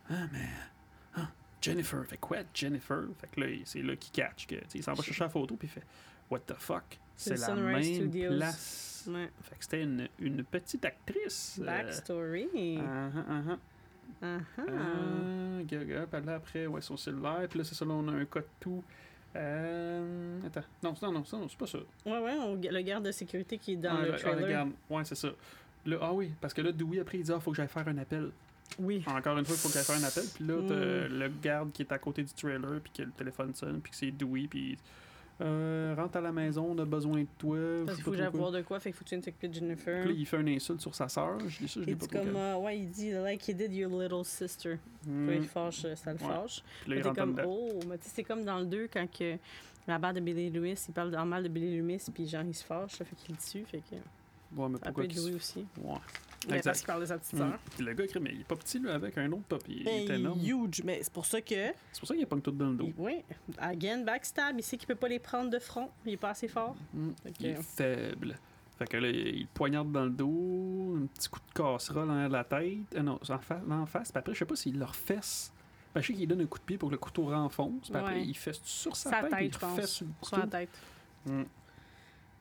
[0.09, 0.39] Ah, mais.
[1.17, 1.29] ah,
[1.61, 2.05] Jennifer.
[2.07, 3.03] Fait quoi, Jennifer?
[3.21, 4.47] Fait que là, c'est là qu'il catch.
[4.47, 5.85] Que, il s'en va chercher la photo, puis il fait
[6.31, 6.99] What the fuck?
[7.17, 8.37] C'est la même Studios.
[8.37, 9.09] place.
[9.09, 9.31] Ouais.
[9.43, 11.59] Fait que c'était une, une petite actrice.
[11.61, 12.79] euh, Backstory.
[12.81, 13.43] ah, ah, ah, ah.
[13.51, 13.59] Ah
[14.23, 14.39] ah.
[14.59, 18.13] Ah, gaga, puis là, après, ouais, son cellulaire, puis là, c'est ça, là, on a
[18.13, 18.83] un code tout.
[19.35, 21.79] Euh, attends, non, non, non, non, c'est pas ça.
[22.07, 24.67] Ouais, ouais, on- le garde de sécurité qui est dans ah, le ah, trailer.
[24.89, 25.29] ouais, c'est ça.
[25.85, 27.87] Là, ah oui, parce que là, Dewey, après, il dit, ah, faut que j'aille faire
[27.87, 28.31] un appel.
[28.79, 29.05] Oui.
[29.07, 30.25] Encore une fois, il faut qu'elle fasse un appel.
[30.35, 30.67] Puis là, Mm.
[30.67, 33.91] t'as le garde qui est à côté du trailer, puis que le téléphone sonne, puis
[33.93, 34.77] que c'est Dewey, puis
[35.41, 37.59] euh, rentre à la maison, on a besoin de toi.
[37.85, 39.49] Parce qu'il faut que pas j'aille trop voir de quoi, fait qu'il faut que tu
[39.49, 40.05] de Jennifer.
[40.05, 41.39] Puis là, il fait une insulte sur sa sœur.
[41.47, 43.73] Je dis ça, je Il l'ai pas comme, euh, ouais, il dit, like he did
[43.73, 44.79] your little sister.
[45.07, 45.27] Mm.
[45.29, 46.27] Puis il fâche, euh, ça le Ouais.
[46.27, 46.63] fâche.
[46.83, 49.37] Puis là, il comme, oh, mais tu sais, c'est comme dans le 2 quand que
[49.87, 52.55] la barre de Billy Lewis, il parle en mal de Billy Lewis, puis genre, il
[52.55, 53.97] se fâche, ça fait qu'il le tue, fait que
[54.57, 55.67] Ouais, mais ça pourquoi peut être Dewey aussi.
[55.83, 55.95] Ouais.
[56.49, 57.39] Mais parce qu'il parle de sa petite Mm.
[57.39, 57.59] sœur.
[57.77, 59.63] Puis le gars, écrit, mais il est pas petit, là, avec un autre pop.
[59.69, 60.41] Il, il Ben, est énorme.
[60.41, 61.55] huge, mais c'est pour ça que,
[61.93, 62.91] C'est pour ça qu'il est pas tout dans le dos.
[62.99, 63.23] oui,
[63.59, 66.49] again, backstab, il sait qu'il peut pas les prendre de front, il est pas assez
[66.49, 66.77] fort.
[66.95, 67.11] Mm.
[67.25, 68.39] Que- Il est faible.
[68.79, 72.45] Fait que là, il poignarde dans le dos, un petit coup de casserole en la
[72.45, 72.77] tête.
[72.95, 74.13] Euh, non, en, fa en face.
[74.13, 75.51] Puis après, je sais pas s'il leur fesse.
[75.95, 77.89] Ben, je sais qu'il donne un coup de pied pour que le couteau renfonce.
[77.89, 78.27] Puis après, Ouais.
[78.27, 79.77] il fesse sur sa, Sa tête, tête, il je pense.
[79.77, 80.57] fesse sur le Sur la couteau.
[80.59, 80.69] tête.
[81.25, 81.43] Mm.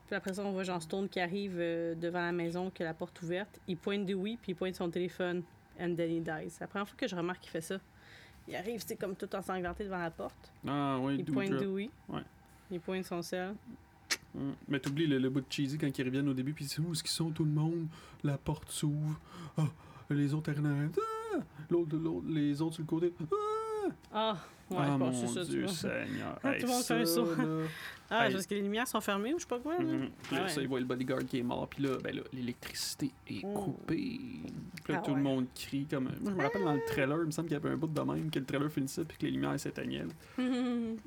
[0.07, 2.85] Puis après ça, on voit Jean Stone qui arrive euh, devant la maison, qui a
[2.85, 3.59] la porte ouverte.
[3.67, 5.43] Il pointe Dewey, puis il pointe son téléphone.
[5.79, 6.49] And then he dies.
[6.49, 7.77] C'est la première fois que je remarque qu'il fait ça.
[8.47, 10.51] Il arrive, c'est comme tout ensanglanté devant la porte.
[10.67, 11.49] Ah, oui, Il pointe.
[11.49, 11.89] Dewey.
[12.07, 12.21] Ouais.
[12.69, 13.55] Il pointe son sel.
[14.33, 14.51] Mm.
[14.67, 16.91] Mais t'oublies le, le bout de cheesy quand ils reviennent au début, puis disent Où
[16.91, 17.87] est-ce qu'ils sont tout le monde?
[18.23, 19.19] La porte s'ouvre.
[19.57, 19.63] Ah,
[20.09, 20.91] les autres arrivent.
[20.97, 21.39] Ah!
[21.69, 23.13] L'autre, l'autre, les autres sur le côté.
[23.19, 23.85] Ah!
[24.13, 24.37] Ah,
[24.71, 25.67] ouais, ah, je mon que c'est ça, Dieu.
[25.67, 26.39] Seigneur.
[26.43, 27.27] Ah, Hey, tout le monde fait un saut.
[28.09, 29.77] Ah, parce que les lumières sont fermées ou je sais pas quoi.
[29.77, 29.83] là?
[29.83, 30.09] Mhm.
[30.23, 30.49] Puis là, Ouais.
[30.49, 31.67] ça, il voit le bodyguard qui est mort.
[31.67, 33.53] Puis là, ben là, l'électricité est Mm.
[33.53, 34.19] coupée.
[34.83, 36.03] Puis là, Ah tout le monde crie comme.
[36.03, 37.87] Moi, je me rappelle dans le trailer, il me semble qu'il y avait un bout
[37.87, 40.05] de même, que le trailer finissait puis que les lumières s'éteignaient.
[40.37, 40.97] Mhm.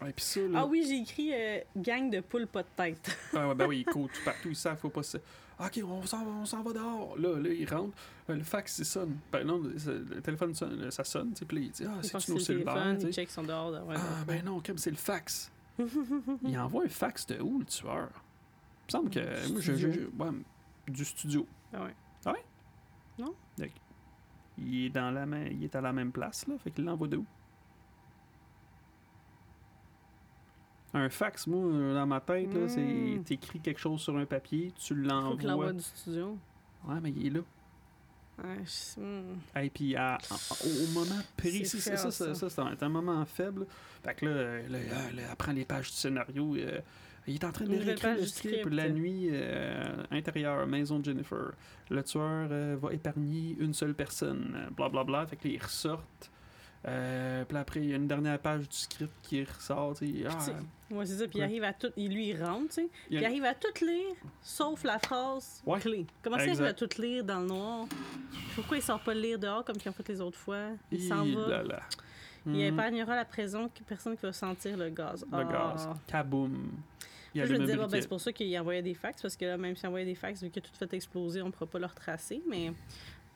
[0.00, 0.60] Puis ça, là.
[0.62, 3.16] ah oui, j'ai écrit euh, gang de poules pas de tête.
[3.34, 5.16] Ah ouais, ben oui, ils courent tout partout, ils savent, faut pas se.
[5.58, 7.16] Ok, on s'en va, on s'en va dehors.
[7.16, 7.96] Là, là, il rentre.
[8.28, 9.16] Euh, le fax, il sonne.
[9.32, 11.32] Ben non, le, téléphone sonne, ça sonne.
[11.32, 13.08] Puis là, il dit Ah, c'est-tu nos cellulaires téléphone, tu sais?
[13.08, 13.70] il check son dehors.
[13.86, 15.50] ouais, Ah, ben non, comme c'est le fax.
[16.42, 18.08] Il envoie un fax de où, le tueur?
[18.12, 19.46] Il me semble que.
[19.46, 19.92] Du moi, je, je- studio.
[20.18, 20.30] je- ouais,
[20.88, 21.46] du studio.
[21.72, 21.94] Ah ouais.
[22.26, 22.44] Ah ouais?
[23.18, 23.34] Non?
[23.58, 23.64] Que
[24.58, 26.56] Il est, dans la main, il est à la même place, là.
[26.58, 27.26] Fait qu'il l'envoie de où?
[30.96, 31.60] Un fax, moi,
[31.94, 32.80] dans ma tête, là, c'est
[33.18, 33.24] Mm.
[33.24, 35.72] t'écris quelque chose sur un papier, tu Il faut qu'il l'envoie l'envoies.
[35.72, 36.38] du studio.
[36.86, 37.40] Ouais, mais il est là.
[38.38, 39.38] Je- hmm.
[39.62, 40.18] Et puis, à- à-
[40.64, 43.66] au, moment précis, C'est ça, ça, ça, c'est un, moment faible.
[44.02, 46.56] Fait que là, euh, là, euh, là, elle prend les pages du scénario.
[46.56, 46.80] euh,
[47.26, 48.54] il est en train de réécrire le script.
[48.60, 48.74] script.
[48.74, 51.52] La nuit euh, intérieure, maison de Jennifer.
[51.90, 54.52] Le tueur euh, va épargner une seule personne.
[54.56, 55.04] euh, Blablabla.
[55.04, 55.26] Bla, bla.
[55.26, 56.30] Fait que là, ils ressortent.
[56.86, 59.94] Euh, puis après, il y a une dernière page du script qui ressort.
[60.00, 60.38] Ah,
[60.90, 61.26] Ouais, c'est ça.
[61.26, 61.88] Puis il arrive à tout.
[61.96, 62.74] Lui, il rentre.
[62.76, 65.80] Puis il arrive à tout lire, sauf la phrase Ouais.
[65.80, 66.06] clé.
[66.22, 67.86] Comment ça, il arrive à tout lire dans le noir?
[68.54, 70.68] Pourquoi il sort pas le lire dehors comme ils ont fait les autres fois?
[70.92, 71.48] Il s'en va.
[71.48, 71.80] là, là.
[72.46, 75.24] Il épargnera la prison personne qui va sentir le gaz.
[75.32, 75.44] Le Ah.
[75.44, 75.88] gaz.
[76.06, 76.70] Kaboom.
[77.34, 79.34] Il Là, je me disais, bon, ben, c'est pour ça qu'il envoyait des fax, parce
[79.36, 81.50] que là, même s'il envoyait des fax, vu qu'il a tout fait exploser, on ne
[81.50, 82.40] pourra pas le retracer.
[82.48, 82.70] Mais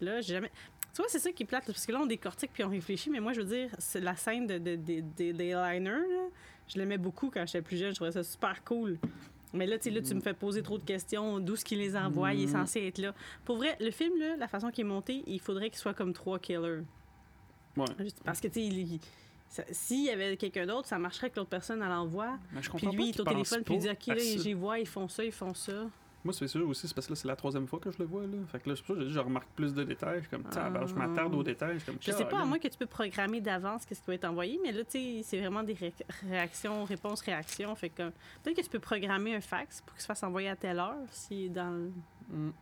[0.00, 0.52] là, j'ai jamais.
[0.94, 3.10] Tu vois, c'est ça qui est plate, parce que là, on décortique puis on réfléchit,
[3.10, 6.28] mais moi, je veux dire, c'est la scène de, de, de- de- des liners.
[6.66, 7.90] Je l'aimais beaucoup quand j'étais plus jeune.
[7.90, 8.98] Je trouvais ça super cool.
[9.55, 11.39] Mais là, là, tu me fais poser trop de questions.
[11.40, 12.35] D'où est-ce qu'il les envoie?
[12.35, 12.52] Il est Mm.
[12.52, 13.15] censé être là.
[13.44, 16.12] Pour vrai, le film, là, la façon qu'il est monté, il faudrait qu'il soit comme
[16.12, 16.82] trois killers.
[17.77, 17.86] Ouais.
[18.01, 18.60] Juste Parce que, tu
[19.48, 21.78] sais, s'il y avait quelqu'un d'autre, ça marcherait que l'autre personne.
[21.78, 24.52] Mais je Puis lui, il est au téléphone, puis il dit OK, à là, j'y
[24.52, 25.89] vois, ils font ça, ils font ça.
[26.28, 28.05] Moi, c'est sûr aussi, c'est parce que là, c'est la troisième fois que je le
[28.05, 28.20] vois.
[28.20, 28.36] Là.
[28.52, 30.22] Fait que là, c'est pour ça que je remarque plus de détails.
[30.22, 31.78] Je comme, tiens, ben, je m'attarde aux détails.
[31.78, 34.12] Je, comme, Je sais pas, à moins que tu peux programmer d'avance qu'est-ce qui va
[34.12, 35.94] être envoyé, mais là, tu sais, c'est vraiment des ré-
[36.28, 37.74] réactions, réponses, réactions.
[37.76, 38.10] Fait que
[38.42, 40.98] peut-être que tu peux programmer un fax pour qu'il se fasse envoyer à telle heure,
[41.12, 41.90] si dans le...
[42.30, 42.52] Mm.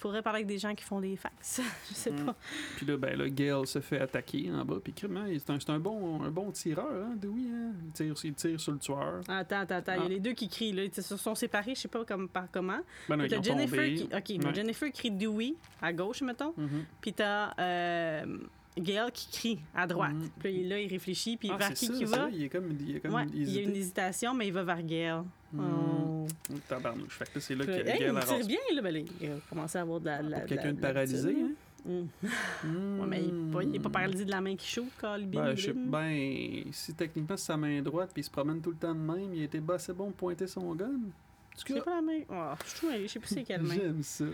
[0.00, 1.60] Faudrait parler avec des gens qui font des fax.
[1.90, 2.24] Je sais Mm.
[2.24, 2.34] pas.
[2.76, 4.76] Puis là, ben là, Gale se fait attaquer en bas.
[4.82, 7.42] Puis hein, c'est un, c'est un, bon, un bon tireur, hein, Dewey.
[7.52, 7.72] Hein?
[7.84, 9.20] Il, tire, il tire sur le tueur.
[9.28, 9.92] Attends, attends, attends.
[9.96, 10.06] Il y Ah.
[10.06, 10.84] a les deux qui crient, là.
[10.84, 12.80] Ils se sont séparés, je sais pas comme, par comment.
[13.08, 13.94] Ben non, Jennifer tombé.
[13.94, 14.38] qui...
[14.38, 14.54] OK, Ouais.
[14.54, 16.54] Jennifer crie Dewey, à gauche, mettons.
[16.56, 16.84] Mhm.
[17.02, 18.38] Puis t'as euh,
[18.82, 20.12] Gail qui crie à droite.
[20.12, 20.28] Mhm.
[20.40, 22.28] Puis là, il- il réfléchit, puis Ah, vers qui ça, ça, va?
[22.32, 24.62] Il est comme, il est comme Ouais, il y a une hésitation, mais il va
[24.64, 25.22] vers Gail.
[25.52, 25.60] Mm.
[25.60, 26.26] Oh.
[26.52, 27.12] Oh, Tabarnouche.
[27.18, 28.82] Fait que là, c'est là que hey, Gale il tire bien, là.
[28.82, 30.40] Ben, là, il a commencé à avoir de la.
[30.40, 31.50] quelqu'un de paralysé, hein?
[31.84, 31.90] Mm.
[32.64, 33.00] Mm.
[33.00, 35.40] Ouais, mais il est pas, il paralysé de la main qui chauffe, Calibine.
[35.40, 38.70] Ben, je sais- ben, si techniquement c'est sa main droite puis il se promène tout
[38.70, 40.90] le temps de même, il a été assez bon pour pointer son gun.
[41.56, 42.20] C'est pas la main.
[42.30, 43.74] Oh, mêlée, je sais plus c'est quelle main.
[43.74, 44.24] J'aime ça.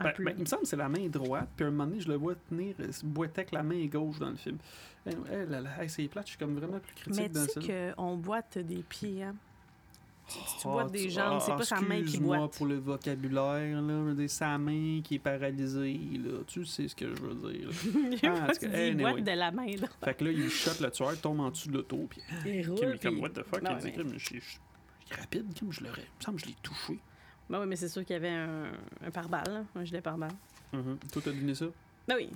[0.00, 2.00] Ben, ben, il me semble que c'est la main droite, puis à un moment donné,
[2.00, 4.58] je le vois tenir, euh, se boiter avec la main gauche dans le film.
[5.06, 7.34] Eh, eh, là, là, hey, c'est plate, je suis comme vraiment plus critique mais tu
[7.34, 7.94] dans ça.
[7.94, 9.34] qu'on boite des pieds, hein?
[10.26, 12.56] Si tu Ah, boites des tu- jambes, c'est ah, pas sa main qui excuse-moi boite.
[12.56, 14.28] pour le vocabulaire, là.
[14.28, 16.38] Sa main qui est paralysée, là.
[16.46, 17.68] Tu sais ce que je veux dire.
[18.22, 19.86] Il Ah, tu boite de la main, là.
[20.02, 22.94] fait que là, il shot le tueur, tombe en dessous de l'auto, puis Il roule,
[22.94, 24.42] est comme, puis- what the fuck, Ben il dit, mais- je suis
[25.10, 26.00] rapide, Kim, je l'aurais.
[26.00, 26.98] Il me semble que je l'ai touché.
[27.50, 28.64] Ben oui, mais c'est sûr qu'il y avait un,
[29.06, 30.32] un pare-balles, un gilet pare-balles.
[30.72, 30.98] Mhm.
[31.12, 31.66] Toi, t'as deviné ça?
[32.08, 32.30] Ben oui.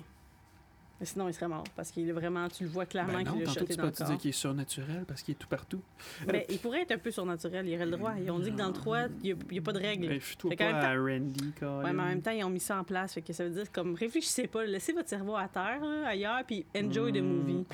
[1.00, 3.44] Mais sinon, il serait mort parce qu'il est vraiment, tu le vois clairement Ben qu'il
[3.44, 4.06] tantôt, shoté dans le corps.
[4.08, 5.80] dire qu'il est surnaturel parce qu'il est tout partout.
[6.26, 8.14] Ben, il pourrait être un peu surnaturel, il aurait le droit.
[8.20, 10.08] Ils ont dit que dans le 3, il n'y a, pas de règle.
[10.08, 11.84] Ben, qu'en pas à Randy, Colin.
[11.84, 13.14] Ouais, mais en même temps, ils ont mis ça en place.
[13.14, 16.42] Fait que ça veut dire, comme, réfléchissez pas, laissez votre cerveau à terre, là, ailleurs,
[16.44, 17.26] puis enjoy the Mm.
[17.26, 17.64] movie.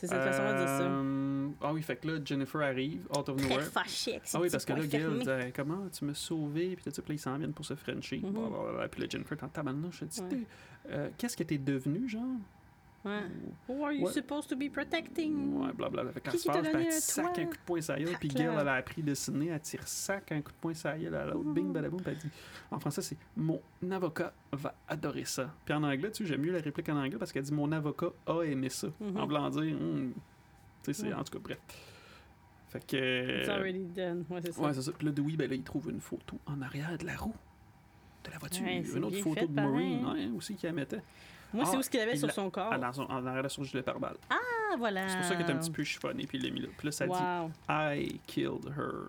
[0.00, 0.82] C'est cette façon de dire ça.
[0.82, 3.64] Euh, Ah oui, fait que là, Jennifer arrive, out of Très nowhere.
[4.32, 5.02] Ah oui, parce que là, Gail
[5.46, 7.74] dit Comment tu m'as sauvé Puis tout ça, puis là, ils s'en viennent pour se
[7.74, 8.18] Frencher.
[8.22, 8.32] Mhm.
[8.92, 9.98] Puis là, Jennifer, t'en tabarnouche.
[10.00, 10.28] Je dis Ouais.
[10.28, 10.46] T'es-
[10.90, 12.22] euh, Qu'est-ce que t'es devenu, genre?
[13.08, 13.22] Ouais.
[13.68, 14.12] Who are you Ouais.
[14.12, 15.54] supposed to be protecting?
[15.54, 16.12] Ouais, blablabla.
[16.12, 18.28] Fait qu'elle Qui se donné elle sac un coup de poing la gueule, puis.
[18.28, 21.14] Gail, elle a appris de Sydney, elle tire sac un coup de poing la gueule
[21.14, 22.28] à l'autre, bing, badaboum, puis elle dit
[22.70, 23.60] En français, c'est Mon
[23.90, 25.54] avocat va adorer ça.
[25.64, 27.70] Puis en anglais, tu sais, j'aime mieux la réplique en anglais parce qu'elle dit Mon
[27.72, 28.88] avocat a aimé ça.
[29.00, 29.16] Mhm.
[29.16, 30.12] En voulant dire, Hum,
[30.82, 31.58] tu sais, c'est en tout cas, bref.
[32.68, 33.40] Fait que.
[33.40, 34.24] It's already done.
[34.28, 34.60] Ouais, c'est ça.
[34.62, 34.92] Ouais, c'est ça.
[34.92, 37.34] Puis là, Dewey, ben là, il trouve une photo en arrière de la roue
[38.24, 38.64] de la voiture.
[38.66, 41.00] Ouais, une autre photo de Marine, aussi, qui la mettait.
[41.52, 42.68] Moi, c'est Ah, où ce qu'il avait sur son corps.
[42.72, 44.16] Ah, dans son- en arrière de son gilet pare-balles.
[44.28, 44.36] Ah,
[44.78, 45.08] voilà.
[45.08, 46.68] C'est pour ça qu'il était un petit peu chiffonné, puis il l'a mis là.
[46.76, 47.50] Puis là, ça dit Wow.
[47.68, 49.08] I killed her.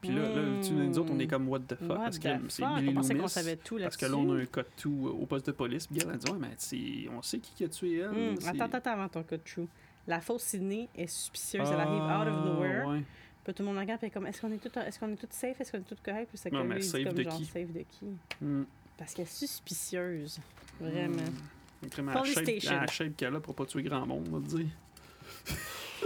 [0.00, 1.88] Puis là, là tu, nous autres, on est comme what the fuck?
[1.90, 2.62] What parce que c'est?
[2.64, 3.28] Billy On pensait qu'on Loomis.
[3.30, 3.98] savait tout Parce là-dessus.
[3.98, 5.86] que là, on a un code tout euh, au poste de police.
[5.86, 8.40] Puis elle a dit Ouais, mais on sait qui a tué elle.
[8.40, 9.66] C'est- attends, attends, avant ton cas de true.
[10.06, 11.68] La fausse Sydney est suspicieuse.
[11.68, 11.82] Elle Ah,
[12.20, 12.86] arrive out of nowhere.
[12.86, 13.02] ouais.
[13.42, 15.60] Puis tout le monde regarde, comme, est-ce qu'on est tout, est-ce qu'on est tout safe,
[15.60, 17.22] est-ce qu'on est tout correct, puis c'est Non, comme mais il dit safe comme de
[17.22, 17.44] genre qui?
[17.44, 18.06] safe de qui?
[18.42, 18.66] Hum.
[18.96, 20.38] Parce qu'elle est suspicieuse,
[20.80, 21.22] vraiment.
[21.22, 21.88] Hum.
[21.92, 24.56] Vraiment, Police shape, la shape qu'elle a pour pas tuer grand monde, on va te
[24.56, 24.66] dire.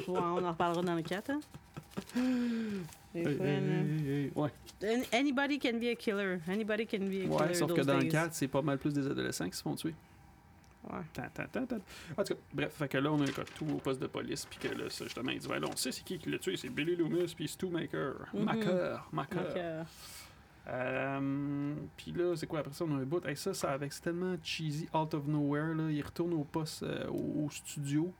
[0.08, 1.30] Ouais, on en reparlera dans le 4.
[1.30, 1.40] Hein?
[3.12, 4.30] Hey, fois, hey.
[4.36, 4.50] Ouais,
[4.84, 6.38] An- Anybody can be a killer.
[6.46, 7.26] Anybody can be a killer.
[7.28, 8.08] ouais sauf que dans le days.
[8.10, 9.96] 4, c'est pas mal plus des adolescents qui se font tuer.
[10.88, 11.00] Ouais.
[11.12, 11.24] Tant.
[12.16, 14.46] En tout cas, bref, fait que là, on a un tout au poste de police,
[14.46, 16.38] puis que là, ça, justement, il dit, ouais, là, on sait c'est qui qui l'a
[16.38, 18.14] tué, c'est Billy Loomis, puis Stu Maker.
[18.32, 19.42] Maker, Maker.
[19.42, 19.86] Donc,
[20.70, 22.84] euh, puis là, c'est quoi après ça?
[22.84, 23.24] On a un bout.
[23.26, 25.74] Hey, ça, ça avec c'est tellement cheesy, out of nowhere.
[25.74, 25.90] Là.
[25.90, 28.12] Il retourne au poste, euh, au, au studio.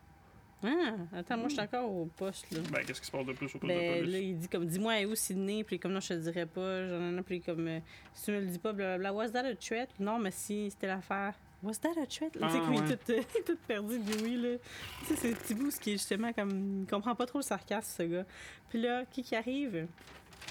[0.63, 2.59] Ah, attends, moi, je suis encore au poste, là.
[2.71, 4.13] Ben, qu'est-ce qui se passe de plus au poste de Ben, police?
[4.13, 5.65] là, il dit comme, dis-moi, elle est où Sydney?
[5.65, 6.87] Puis comme, non, je te le dirais pas.
[6.87, 7.81] J'en ai puis comme, euh,
[8.13, 9.13] si tu me le dis pas, blablabla.
[9.15, 9.89] Was that a threat?
[9.99, 11.35] Non, mais si, c'était l'affaire.
[11.63, 12.37] Was that a threat?
[12.43, 12.93] Ah, tu sais, qu'il ouais.
[12.93, 14.59] est tout, euh, tout perdu, Dewey, là.
[15.07, 16.83] Tu sais, c'est bout, ce qui est justement comme.
[16.83, 18.25] Il comprend pas trop le sarcasme, ce gars.
[18.69, 19.87] Puis là, qui qui arrive?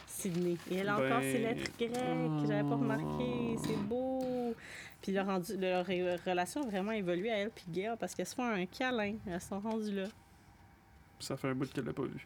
[0.07, 0.57] Sydney.
[0.71, 1.91] Et elle a encore Ben, ses lettres grecques
[2.41, 3.55] que j'avais pas remarqué.
[3.63, 4.53] C'est beau.
[5.01, 8.26] Puis leur, rendu, leur re- relation a vraiment évolué à elle puis Gail parce qu'elles
[8.26, 9.15] se font un câlin.
[9.27, 10.05] Elles sont rendues là.
[11.19, 12.26] Ça fait un bout qu'elle l'a pas vu.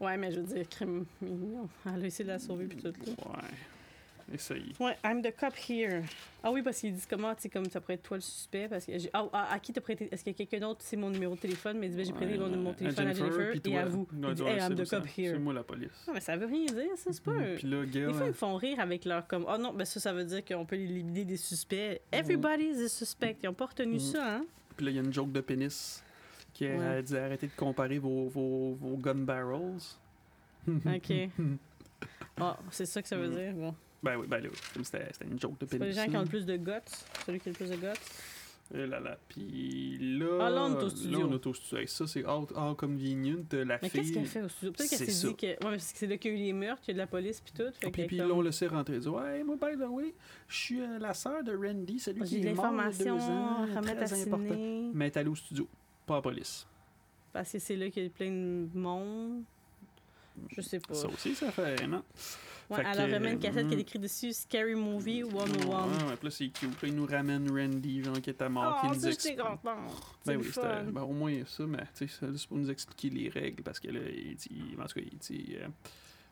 [0.00, 1.68] Ouais, mais je veux dire, crime mignon.
[1.86, 2.86] Elle a essayé de la sauver puis tout.
[2.88, 2.92] Là.
[3.08, 3.48] Ouais.
[4.32, 4.72] Essaye.
[4.80, 6.02] Ouais, I'm the cop here.
[6.42, 8.68] Ah oui, parce qu'ils disent comment, tu comme ça pourrait être toi le suspect.
[8.68, 10.96] Parce que ah, ah, à qui t'as prêté Est-ce qu'il y a quelqu'un d'autre, c'est
[10.96, 13.12] mon numéro de téléphone Mais il dit, ben, j'ai prêté mon numéro de téléphone à
[13.12, 14.00] Jennifer, et à vous.
[14.00, 15.38] Ouais, Il dit, ouais, hey, I'm c'est- the c'est- cop C'est here.
[15.38, 15.90] moi la police.
[16.08, 17.32] Ah, mais ça veut rien dire, ça, c'est pas.
[17.32, 18.06] un- Puis là, Gail.
[18.06, 19.44] Des fois, hein, ils font rire avec leur comme.
[19.48, 22.00] Oh non, ben ça, ça veut dire qu'on peut éliminer des suspects.
[22.10, 23.36] Everybody is a suspect.
[23.42, 23.98] Ils ont pas retenu Mhm.
[24.00, 24.44] ça, hein?
[24.76, 26.02] Puis là, il y a une joke de pénis
[26.52, 27.02] qui a Ouais.
[27.02, 29.80] dit arrêtez de comparer vos, vos, vos gun barrels.
[30.68, 31.12] OK.
[32.36, 33.52] Ah, c'est ça que ça veut dire.
[33.54, 33.72] Bon.
[34.04, 36.22] Ben oui, ben là, comme c'était une joke de C'est pas les gens qui ont
[36.22, 36.70] le plus de guts?
[37.24, 38.00] Celui qui a le plus de guts?
[38.74, 39.18] Eh là là.
[39.28, 40.38] Puis là.
[40.40, 41.28] Ah, là, on est au studio.
[41.30, 41.78] Là, studio.
[41.78, 43.44] Hey, ça, c'est all, all convenient.
[43.52, 43.90] La Mais fille.
[44.00, 44.72] qu'est-ce qu'elle fait au studio?
[44.72, 45.46] Peut-être qu'elle s'est dit que.
[45.46, 46.98] Ouais, parce que c'est là qu'il y a eu les meurtres, qu'il y a de
[46.98, 47.62] la police puis tout.
[47.64, 48.98] Fait Puis, qu'elle puis est là, comme- on le sait rentrer.
[48.98, 50.14] Dire, ouais, moi, by the way,
[50.48, 53.10] je suis euh, la sœur de Randy, celui qui est mort il y a deux
[53.22, 53.66] ans.
[53.82, 54.90] Très important.
[54.94, 55.68] Mais elle est allée au studio,
[56.06, 56.66] pas à la police.
[57.32, 59.42] Parce que c'est là qu'il y a plein de monde.
[60.50, 60.94] Je sais pas.
[60.94, 62.02] Ça aussi, ça fait, non?
[62.70, 63.68] Ouais, Fait elle que, remet une cassette mm.
[63.68, 65.28] qui est écrite dessus Scary Movie 101.
[65.28, 66.82] Ouais, ouais, puis là, c'est cute.
[66.82, 69.58] Là, il nous ramène Randy, genre, qui était mort, qui Oh, ça, j'étais contente.
[70.24, 72.70] C'est Ben oui, c'était ben, au moins ça, mais tu sais, c'est juste pour nous
[72.70, 75.68] expliquer les règles, parce que là, il dit, en tout cas, il dit, euh,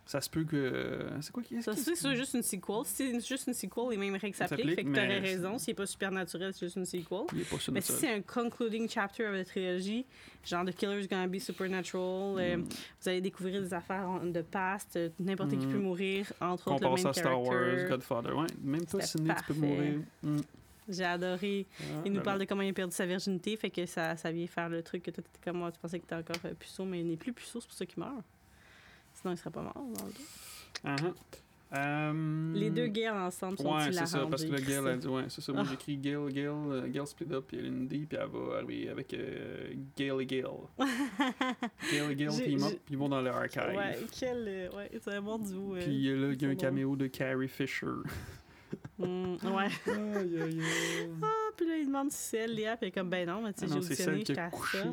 [0.05, 2.85] ça se peut que, euh, c'est quoi qui est Ça, c'est ça, juste une sequel.
[2.85, 4.71] Si c'est juste une sequel, les mêmes règles Ça s'appliquent.
[4.71, 5.59] s'applique, Fait que t'aurais raison.
[5.59, 7.19] S'il n'est pas supernaturel, c'est juste une sequel.
[7.35, 10.05] Il est pas sûr Mais de si c'est un concluding chapter of la trilogie,
[10.45, 12.63] genre The Killer's Gonna Be Supernatural, euh, Mm.
[13.01, 15.73] vous allez découvrir des affaires de past, euh, n'importe qui Mm.
[15.73, 17.89] peut mourir, entre Qu'on autres le passe à Star Wars.
[17.89, 18.47] Godfather, ouais.
[18.63, 20.01] Même toi, Sidney, tu peux mourir.
[20.23, 20.39] Mm.
[20.89, 21.67] J'ai adoré.
[21.81, 24.17] Ah, Il nous ben parle de comment il a perdu sa virginité, fait que ça,
[24.17, 26.51] ça vient faire le truc que toi, t'étais comme moi, tu pensais que t'étais encore
[26.59, 28.17] puceau, mais il n'est plus puceau, c'est pour ça qu'il meurt.
[29.23, 30.19] Sinon, il serait pas mort dans le dos.
[30.85, 31.13] Ah, ah.
[31.75, 34.87] Euh, Les deux guerres ensemble sont Ouais, c'est ça, parce que le ça.
[34.91, 35.53] a dit, ouais, c'est ça.
[35.55, 35.69] Moi, Ah.
[35.69, 39.15] j'ai écrit Gail, Gail, euh, Gail split up, puis Lindy, puis elle va arriver avec
[39.15, 40.45] euh, Gail et Gail.
[40.79, 40.79] Gail
[42.13, 43.63] et Gail J'ai- team up, puis ils vont dans le archive.
[43.75, 44.45] Ouais, quel.
[44.47, 45.77] euh, Ouais, c'est un bon duo.
[45.81, 46.57] Puis là, il y a un bon.
[46.61, 47.87] caméo de Carrie Fisher.
[48.99, 49.69] Mm, ouais.
[49.87, 50.61] aïe, aïe, aïe.
[51.23, 51.27] Ah,
[51.57, 53.53] puis là, il demande si c'est elle, Léa, puis elle est comme, ben non, mais
[53.53, 54.85] tu Ah sais, j'ai non, c'est auditionné, j'étais à ça.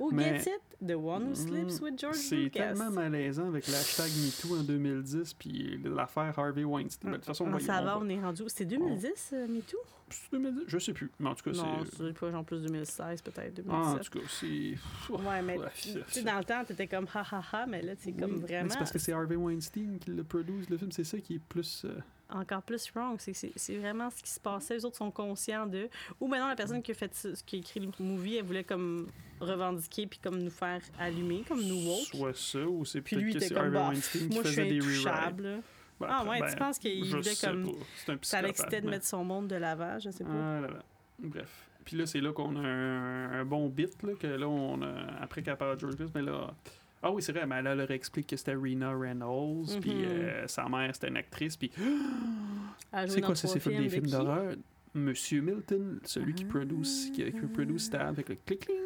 [0.00, 2.68] Ou Mais- Get It, The One Who Sleeps Mm, with George C'est Lucas.
[2.68, 7.10] tellement malaisant avec l'hashtag MeToo en 2010, puis l'affaire Harvey Weinstein.
[7.10, 8.42] Ben, de toute façon, on Ah, va ça on va, on est rendu.
[8.46, 9.76] C'était 2010, euh, MeToo?
[10.10, 10.62] C'est 2010?
[10.68, 11.10] Je sais plus.
[11.18, 11.96] Mais en tout cas, Non, c'est.
[11.96, 13.66] c'est pas genre plus 2016, peut-être, 2017.
[13.72, 15.12] Ah, en tout cas, c'est.
[15.12, 17.92] Ouais, mais tu c'est- sais, dans le temps, t'étais comme ha ha ha, mais là,
[17.98, 20.92] c'est comme Oui, vraiment C'est parce que c'est Harvey Weinstein qui le produit, le film.
[20.92, 21.82] C'est ça qui est plus.
[21.84, 21.98] euh,
[22.30, 23.16] encore plus wrong.
[23.18, 24.74] C'est c'est- c'est vraiment ce qui se passait.
[24.74, 25.88] Les autres sont conscients de.
[26.20, 27.10] Ou maintenant, la personne qui a fait
[27.46, 29.08] qui a écrit le movie, elle voulait comme
[29.40, 32.06] revendiquer puis comme nous faire allumer, comme nous woke.
[32.06, 34.28] Soit ça, ou c'est Puis peut-être lui, il que était c'est comme, Harvey bah, Weinstein
[34.28, 35.62] qui moi, je suis faisait des rewrites.
[36.00, 37.64] Ben, Ah après, ouais, ben, tu penses qu'il voulait comme.
[37.64, 37.72] pas.
[38.04, 40.30] C'est un Ça l'excitait de mais- mettre son monde de l'avant, je sais pas.
[40.30, 40.82] Ah là là.
[41.18, 41.68] Bref.
[41.84, 44.92] Puis là, c'est là qu'on a un, un bon bit, là, que là, on a,
[45.20, 46.54] après qu'elle parle de George Lucas, mais là...
[47.02, 50.04] Ah oui, c'est vrai, mais elle leur explique que c'était Rena Reynolds, puis Mhm.
[50.04, 51.70] euh, sa mère, c'était une actrice, puis...
[53.08, 54.12] C'est quoi, c'est fait des de films qui?
[54.12, 54.54] d'horreur?
[54.94, 56.52] Monsieur Milton, celui qui Ah.
[56.52, 58.76] produce, qui, qui produce Stab, avec le clic-cling.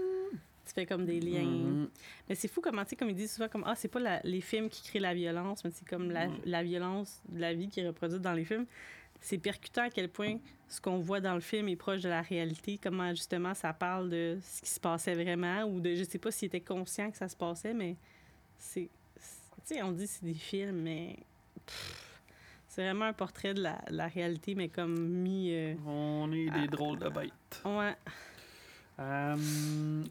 [0.65, 1.43] Tu fais comme des liens.
[1.45, 1.89] Mhm.
[2.29, 4.21] Mais c'est fou comment, tu sais, comme ils disent souvent, comme, ah, c'est pas la-
[4.25, 6.39] les films qui créent la violence, mais c'est comme la, Mm.
[6.45, 8.67] la violence de la vie qui est reproduite dans les films.
[9.23, 10.37] C'est percutant à quel point
[10.69, 14.11] ce qu'on voit dans le film est proche de la réalité, comment justement ça parle
[14.11, 17.17] de ce qui se passait vraiment, ou de, je sais pas s'il était conscient que
[17.17, 17.97] ça se passait, mais
[18.59, 18.91] c'est.
[19.65, 21.17] Tu sais, on dit que c'est des films, mais.
[22.69, 25.51] C'est vraiment un portrait de la, la réalité, mais comme mis.
[25.55, 27.63] euh, On est des drôles de bêtes.
[27.65, 27.95] ouais.
[28.99, 29.37] Euh,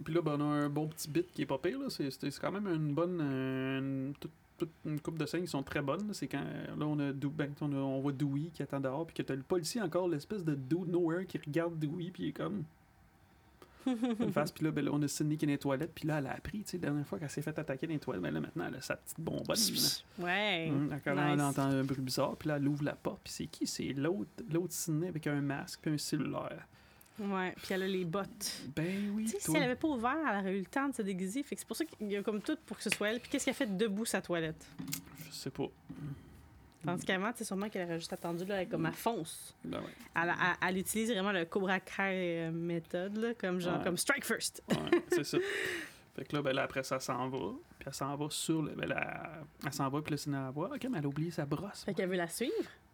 [0.04, 1.80] puis là, ben, on a un bon petit bit qui est pas pire.
[1.80, 1.86] là.
[1.90, 2.10] C'est
[2.40, 3.20] quand même une bonne.
[3.22, 4.32] euh, une, toute,
[4.66, 6.14] toute une coupe de scènes qui sont très bonnes.
[6.14, 6.44] C'est quand.
[6.78, 9.06] Là, on a, Dou- ben, on, a- on voit Dewey qui attend dehors.
[9.06, 12.12] Puis que t'as le policier encore, l'espèce de dude nowhere qui regarde Dewey.
[12.12, 12.64] Puis il est comme.
[13.88, 14.52] une face.
[14.52, 15.92] Puis là, ben, là, on a Sydney qui est dans les toilettes.
[15.96, 16.60] Puis là, elle a appris.
[16.64, 18.22] Tu sais, la dernière fois qu'elle s'est fait attaquer dans les toilettes.
[18.22, 19.48] Ben là, maintenant, elle a sa petite bonbonne.
[20.20, 20.26] là.
[20.26, 20.70] Ouais.
[20.72, 23.48] Hum, quand elle entend un bruit bizarre, puis là, elle ouvre la porte, puis c'est
[23.48, 23.66] qui?
[23.66, 26.68] C'est l'autre, l'autre Sydney avec un masque puis un cellulaire.
[27.22, 27.54] Ouais.
[27.58, 28.62] Puis elle a les bottes.
[28.76, 30.96] Ben oui, Tu sais, si elle avait pas ouvert, elle aurait eu le temps de
[30.96, 31.44] se déguiser.
[31.44, 33.20] Fait que c'est pour ça qu'il y a comme tout pour que ce soit elle.
[33.20, 34.66] Puis qu'est-ce qu'elle fait debout sa toilette?
[35.30, 35.68] Je sais pas.
[36.84, 39.56] Tandis qu'avant, c'est sûrement qu'elle aurait juste attendu là, comme elle fonce.
[39.64, 39.86] Ben ouais.
[40.16, 43.84] Elle, elle- elle utilise vraiment le Cobra Kai euh, méthode, là, comme genre Ouais.
[43.84, 44.64] comme strike first.
[44.70, 45.38] Ouais, c'est ça.
[46.16, 47.38] Fait que là, ben là, après ça, s'en va.
[47.78, 48.72] Puis elle s'en va sur le.
[48.74, 50.70] Ben là, elle s'en va, puis là, c'est dans la voie.
[50.74, 51.84] Ok, mais elle a oublié sa brosse.
[51.84, 52.52] Fait qu'elle veut la suivre?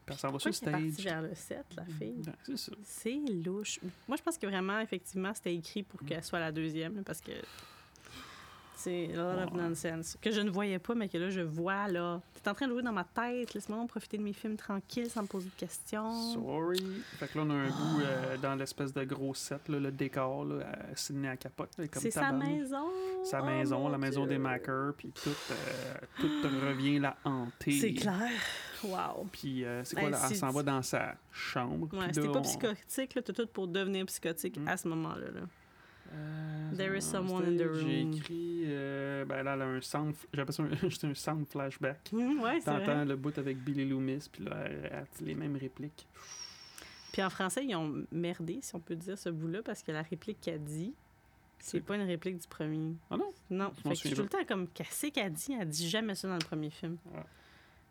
[0.07, 1.03] Puis elle s'en va sur qu'elle est partie stage.
[1.03, 2.21] vers le 7, la fille?
[2.25, 2.71] Ouais, c'est ça.
[2.81, 3.79] C'est louche.
[4.07, 7.33] Moi, je pense que vraiment, effectivement, c'était écrit pour qu'elle soit la deuxième, parce que
[8.87, 10.17] c'est a lot of nonsense.
[10.21, 12.21] Que je ne voyais pas, mais que là, je vois, là.
[12.41, 13.53] T'es en train de jouer dans ma tête.
[13.53, 16.33] Laisse-moi profiter de mes films tranquilles sans me poser de questions.
[16.33, 16.81] Sorry.
[17.17, 19.91] Fait que là, on a un bout euh, dans l'espèce de gros set, là, le
[19.91, 21.71] décor, là, à Sydney à capote.
[21.93, 22.87] C'est sa maison?
[23.25, 24.29] Sa Oh, maison, la maison Dieu.
[24.29, 26.29] des Mackers, puis tout, euh, tout
[26.65, 27.71] revient la hanter.
[27.79, 28.29] C'est clair.
[28.83, 29.25] Wow.
[29.31, 31.87] Puis euh, c'est quoi, Hey, là, elle s'en va dans sa chambre.
[31.93, 33.21] Ouais, c'était pas psychotique, là.
[33.23, 34.67] Tout pour devenir psychotique Mm.
[34.67, 35.27] à ce moment-là.
[35.33, 35.41] là.
[36.13, 38.13] Euh, There is someone in the J'ai room.
[38.13, 42.09] écrit, euh, ben là, elle a un sound, j'appelle ça un, juste un sound flashback.
[42.13, 46.07] Ouais, T'entends le bout avec Billy Loomis, puis là, elle elle dit les mêmes répliques.
[47.11, 50.03] Puis en français, ils ont merdé, si on peut dire, ce bout-là, parce que la
[50.03, 50.93] réplique qu'elle dit,
[51.59, 52.93] C'est pas une réplique du premier.
[53.09, 53.31] Ah non?
[53.49, 53.71] Non.
[53.71, 55.55] Fait que je suis tout le temps comme, qu'est-ce qu'elle dit?
[55.59, 56.97] Elle dit jamais ça dans le premier film.
[57.11, 57.21] Ouais.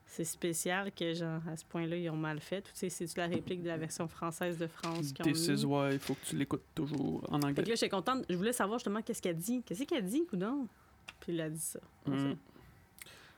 [0.08, 2.62] C'est spécial que, genre, à ce point-là, ils ont mal fait.
[2.62, 5.64] Tu sais, c'est-tu la réplique de la version française de France qu'ils ont This is
[5.64, 7.64] why, il faut que tu l'écoutes toujours en Fait que anglais.
[7.64, 8.24] là, j'étais contente.
[8.30, 9.62] Je voulais savoir justement qu'est-ce qu'elle dit.
[9.66, 10.68] Qu'est-ce qu'elle dit, coudon?
[11.20, 11.80] Puis il a dit ça.
[12.06, 12.34] Mm.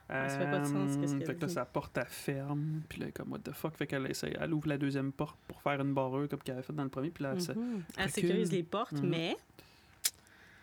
[0.07, 1.53] ça fait pas de sens, qu'est-ce Euh, qu'elle Fait que là, dit.
[1.53, 2.81] sa porte, elle ferme.
[2.87, 3.75] Puis là, elle est comme, what the fuck?
[3.75, 6.63] Fait qu'elle essaie, elle ouvre la deuxième porte pour faire une barreur comme qu'elle avait
[6.63, 7.09] fait dans le premier.
[7.09, 7.83] Puis là, elle, Mhm.
[7.97, 8.09] Recule.
[8.11, 9.09] sécurise les portes, Mhm.
[9.09, 9.35] mais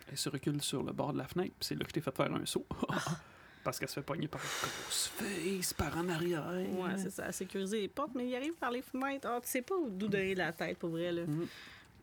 [0.09, 1.53] elle se recule sur le bord de la fenêtre.
[1.59, 2.65] Puis c'est là que je t'ai fait faire un saut.
[3.67, 6.47] Parce qu'elle se fait pogner par une grosse face par en arrière.
[6.53, 7.25] ouais, c'est ça.
[7.27, 9.27] Elle sécurise les portes, mais il arrive par les fenêtres.
[9.29, 11.25] Ah, tu sais pas d'où donner la tête, pour vrai, là.
[11.25, 11.47] Mhm.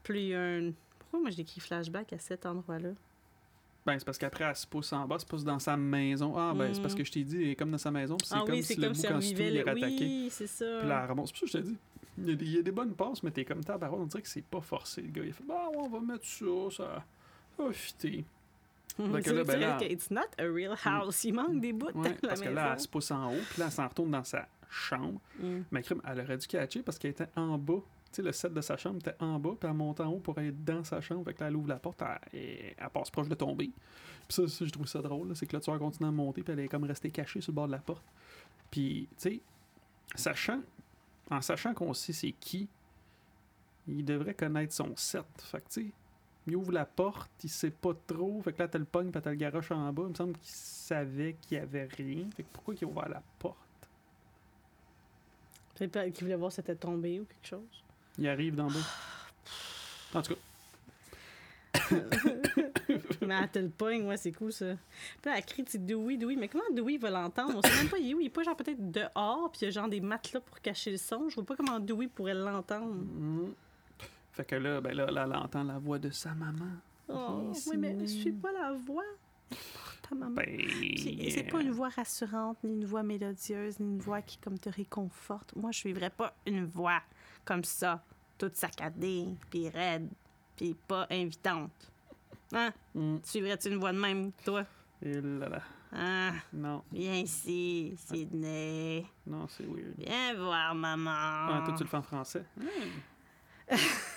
[0.03, 0.73] Puis il y a un.
[0.99, 2.91] Pourquoi moi j'écris flashback à cet endroit-là?
[3.87, 6.37] Ben, c'est parce qu'après, elle se pousse en bas, elle se pousse dans sa maison.
[6.37, 6.99] Ah, ben, c'est parce Mhm.
[6.99, 8.19] que je t'ai dit, elle est comme dans sa maison.
[8.23, 10.05] C'est Ah comme oui, si le bout quand il est rattaqué.
[10.05, 10.67] Oui, c'est ça.
[10.81, 11.29] Puis là, remonte.
[11.29, 11.77] C'est pour ça que je t'ai dit.
[12.19, 14.03] Il y, a des, il y a des bonnes passes, mais t'es comme tabarouette.
[14.03, 15.23] On dirait que c'est pas forcé, le gars.
[15.25, 17.05] Il fait, bah, on va mettre ça, ça,
[17.57, 18.23] ça va fitter.
[18.99, 21.25] Là, là, ben là- que it's not a real house.
[21.25, 22.55] Il manque des bouts Ouais, de la parce que maison.
[22.61, 25.21] là, elle se pousse en haut, puis là, elle s'en retourne dans sa chambre.
[25.41, 25.61] Mm.
[25.73, 27.81] Mais crime, elle aurait dû catcher parce qu'elle était en bas.
[28.13, 30.21] Tu sais, le set de sa chambre était en bas, puis elle monte en haut
[30.21, 31.25] pour aller dans sa chambre.
[31.25, 33.71] Fait que là, elle ouvre la porte, elle, elle- elle passe proche de tomber.
[34.29, 36.43] Puis ça, ça, je trouve ça drôle, c'est que là, tu vas continuer à monter,
[36.45, 38.05] puis elle est comme restée cachée sur le bord de la porte.
[38.71, 39.41] Puis, tu sais,
[40.15, 40.61] sachant,
[41.31, 42.69] en sachant qu'on sait c'est qui,
[43.89, 45.25] il devrait connaître son set.
[45.39, 45.93] Fait que, tu sais,
[46.47, 48.41] il ouvre la porte, il sait pas trop.
[48.43, 50.03] Fait que là, t'as le pogne, puis t'as le garoche en bas.
[50.05, 52.29] Il me semble qu'il savait qu'il y avait rien.
[52.37, 53.59] Fait que pourquoi il a ouvert la porte?
[55.75, 57.83] Peut-être qu'il voulait voir si c'était tombé ou quelque chose.
[58.19, 58.75] Il arrive d'en bas.
[60.15, 60.41] En tout cas,
[63.27, 64.77] mais elle te le pogne, ouais, c'est cool ça.
[65.21, 66.37] Puis là, elle crie, tu Dewey, Dewey.
[66.37, 67.55] Mais comment Dewey va l'entendre?
[67.57, 68.21] On sait même pas, il est où?
[68.21, 70.93] Il est pas genre peut-être dehors, puis il y a genre des matelas pour cacher
[70.93, 71.29] le son.
[71.29, 72.95] Je vois pas comment Dewey pourrait l'entendre.
[72.95, 73.55] mm.
[74.35, 76.73] Fait que là, ben là, là, elle entend la voix de sa maman.
[77.09, 79.05] Oh, oui, mais je suis pas la voix.
[80.03, 80.35] Ta maman.
[80.35, 80.61] Ben.
[81.31, 84.69] C'est pas une voix rassurante, ni une voix mélodieuse, ni une voix qui comme te
[84.69, 85.55] réconforte.
[85.55, 87.01] Moi, je suivrais pas une voix
[87.45, 88.03] comme ça,
[88.37, 90.09] toute saccadée, puis raide,
[90.57, 91.93] puis pas invitante.
[92.53, 92.73] Hein?
[92.95, 93.19] Mm.
[93.23, 94.65] Suivrais-tu une voix de même, toi?
[95.01, 95.63] Et là, là.
[95.93, 99.07] Ah, Non, viens ici, Sydney.
[99.29, 99.95] non, c'est weird.
[99.97, 101.11] Viens voir maman.
[101.13, 102.45] Ah, toi, tu le fais en français.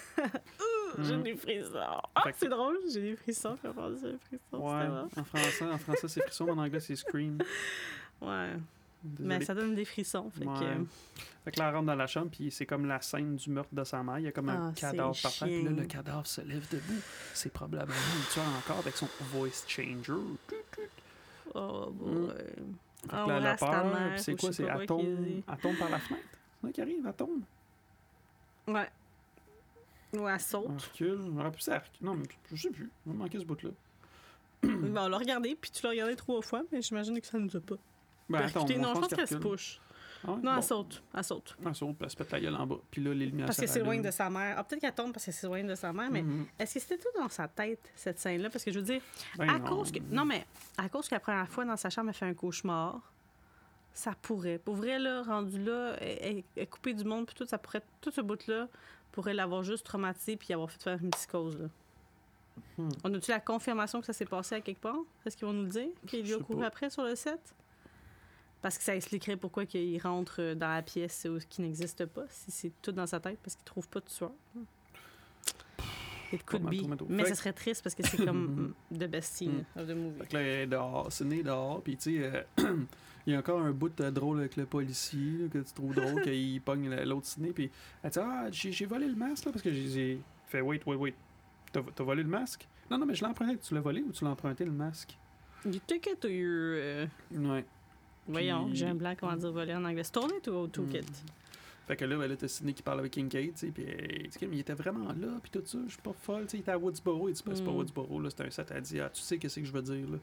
[1.00, 1.24] J'ai Mm.
[1.24, 2.02] des frissons.
[2.16, 3.56] Ah, c'est drôle, j'ai des frissons.
[3.64, 4.88] À des frissons, Ouais,
[5.18, 7.38] en français, en français c'est frisson, mais en anglais c'est scream.
[8.22, 8.54] Ouais,
[9.04, 9.28] Désolé.
[9.40, 10.30] mais ça donne des frissons.
[10.32, 10.60] Fait Ouais.
[10.60, 10.86] que...
[11.46, 13.74] Fait que là, elle rentre dans la chambre, puis c'est comme la scène du meurtre
[13.74, 14.20] de sa mère.
[14.20, 16.68] Il y a comme un Ah, cadavre par terre, puis là, le cadavre se lève
[16.70, 17.00] debout.
[17.34, 20.14] C'est probablement le tueur encore avec son voice changer.
[21.54, 22.12] Oh, boy.
[22.12, 22.28] Mm.
[22.30, 24.52] Fait que Ah, là, elle a peur, c'est quoi?
[24.52, 25.44] C'est elle tombe, dit.
[25.48, 26.26] elle tombe par la fenêtre.
[26.62, 27.42] C'est ça qui arrive, elle tombe.
[28.68, 28.90] Ouais.
[30.14, 30.66] Ou elle saute.
[30.70, 31.32] Elle recule.
[31.32, 31.82] Me elle.
[32.02, 32.90] Non, mais je sais plus.
[33.06, 33.70] Il m'a manqué ce bout-là.
[34.64, 37.56] Ben, on l'a regardé, puis tu l'as regardé trois fois, mais j'imagine que ça nous
[37.56, 37.76] a pas.
[38.30, 39.80] Ben, attends, non, je pense qu'elle se push.
[40.28, 40.38] Ah ouais?
[40.38, 40.58] Non, Bon.
[40.58, 41.04] elle saute.
[41.14, 41.56] Elle saute.
[41.64, 42.78] Elle saute, puis elle se pète la gueule en bas.
[42.90, 44.56] Puis là, les lumières Parce qu'elle s'éloigne de sa mère.
[44.58, 46.48] Ah, peut-être qu'elle tombe parce qu'elle s'éloigne de sa mère, mais Mhm.
[46.58, 48.50] est-ce que c'était tout dans sa tête, cette scène-là?
[48.50, 49.02] Parce que je veux dire,
[49.38, 49.66] Ben à non.
[49.78, 50.00] cause que.
[50.10, 50.46] Non, mais
[50.78, 53.00] à cause que la première fois dans sa chambre, elle fait un cauchemar,
[53.94, 54.58] ça pourrait.
[54.58, 57.84] Pour vrai, là, rendu là, elle, elle- coupée du monde, puis tout, ça pourrait.
[58.02, 58.68] Tout ce bout-là
[59.12, 61.68] pourrait l'avoir juste traumatisé puis avoir fait faire une psychose, là.
[62.78, 62.90] Hmm.
[63.04, 64.98] On a-tu la confirmation que ça s'est passé à quelque part?
[65.26, 65.90] Est-ce qu'ils vont nous le dire?
[66.08, 67.40] Qu'il lui a couru après sur le set?
[68.62, 72.52] Parce que ça expliquerait pourquoi il rentre euh, dans la pièce qui n'existe pas, si
[72.52, 74.32] c'est tout dans sa tête, parce qu'il trouve pas de tueur.
[76.34, 76.86] It could be.
[77.10, 79.92] Mais Fait ça serait triste parce que c'est comme mm, the best scene of the
[79.96, 80.20] movie.
[80.20, 82.76] Fait que là, elle est dehors, c'est né dehors, puis tu sais, euh,
[83.28, 85.96] il y a encore un bout de drôle avec le policier, là, que tu trouves
[85.96, 87.70] drôle, qu'il pogne la- l'autre ciné, puis
[88.04, 90.96] elle dit Ah, j'ai j'ai volé le masque, là, parce que j'ai- fait Wait, wait,
[90.96, 91.14] wait.
[91.72, 92.68] T'as t'as volé le masque?
[92.90, 93.58] Non, non, mais je l'ai emprunté.
[93.58, 95.18] Tu l'as volé ou tu l'as emprunté le masque?
[95.66, 96.78] You took it to your...
[96.80, 97.66] euh, Ouais.
[98.28, 100.04] Voyons, j'ai un blanc, comment dire voler en anglais.
[100.04, 101.02] Stole it ou took Mm.
[101.88, 101.90] It?
[101.90, 104.48] Fait que là, ben, là t'as Sidney qui parle avec Kincaid, tu sais, puis dit,
[104.52, 106.72] il était vraiment là, puis tout ça, je suis pas folle, tu sais, il était
[106.72, 107.76] à Woodsboro, il dit, Ben, c'est pas Mm.
[107.78, 110.10] Woodsboro, là, c'est un set, elle dit, ah, tu sais qu'est-ce que je veux dire,
[110.10, 110.18] là.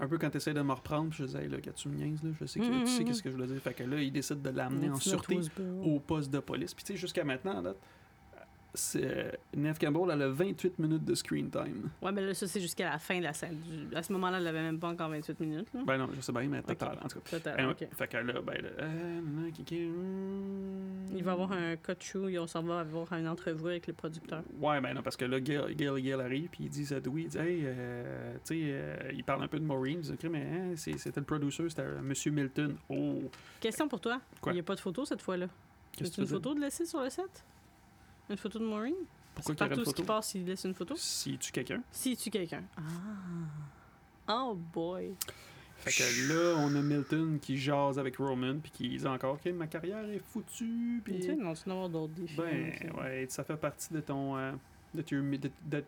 [0.00, 1.96] Un peu quand t'essaies de me reprendre, puis je disais, hey, là, quand tu me
[1.96, 3.60] niaises, là, je sais que Mm, tu sais mm, qu'est-ce que je veux dire.
[3.60, 5.40] Fait que là, il décide de l'amener en sûreté
[5.82, 6.72] au poste de police.
[6.74, 7.74] Puis tu sais, jusqu'à maintenant, là, euh,
[9.54, 11.90] Neve Campbell, elle a 28 minutes de screen time.
[12.02, 13.58] Ouais, mais là, ça, c'est jusqu'à la fin de la scène.
[13.94, 15.68] À ce moment-là, elle avait même pas encore 28 minutes.
[15.74, 15.80] Là.
[15.86, 17.38] Ben non, je sais bien, mais total, en tout cas.
[17.38, 17.88] Total, ok.
[17.92, 19.50] Fait que là, ben là, euh, hmm.
[21.14, 24.42] Il va avoir un cut-through et on s'en va avoir une entrevue avec le producteur.
[24.60, 27.22] Ouais, ben non, parce que là, Gail, Gail, Gail arrive, puis il dit à Dewey,
[27.22, 30.28] il dit, hey, euh, tu sais, euh, il parle un peu de Maureen, il dit,
[30.28, 32.76] mais hein, c'était le producer, c'était euh, Monsieur Milton.
[32.88, 33.22] Oh,
[33.60, 34.20] Question pour toi.
[34.40, 34.52] Quoi?
[34.52, 35.46] Il n'y a pas de photo cette fois-là.
[35.92, 37.44] qu'est-ce As-tu que une photo de laisser sur le set?
[38.30, 38.94] Une photo de Maureen?
[39.34, 40.12] Pourquoi qu'il y aurait une ce qui photo?
[40.12, 40.94] passe, il laisse une photo?
[40.96, 41.82] Si tu quelqu'un.
[41.90, 42.64] Si tu quelqu'un.
[42.76, 42.82] Ah.
[44.28, 45.14] Oh boy.
[45.76, 49.46] Fait que là, on a Milton qui jase avec Roman, puis qui dit encore Ok,
[49.52, 51.20] ma carrière est foutue, puis.
[51.20, 52.34] Tu sais, non, tu avoir d'autres défis.
[52.36, 54.36] Ben, donc, ouais, ça fait partie de ton.
[54.36, 54.52] Euh,
[54.94, 55.84] de your, de,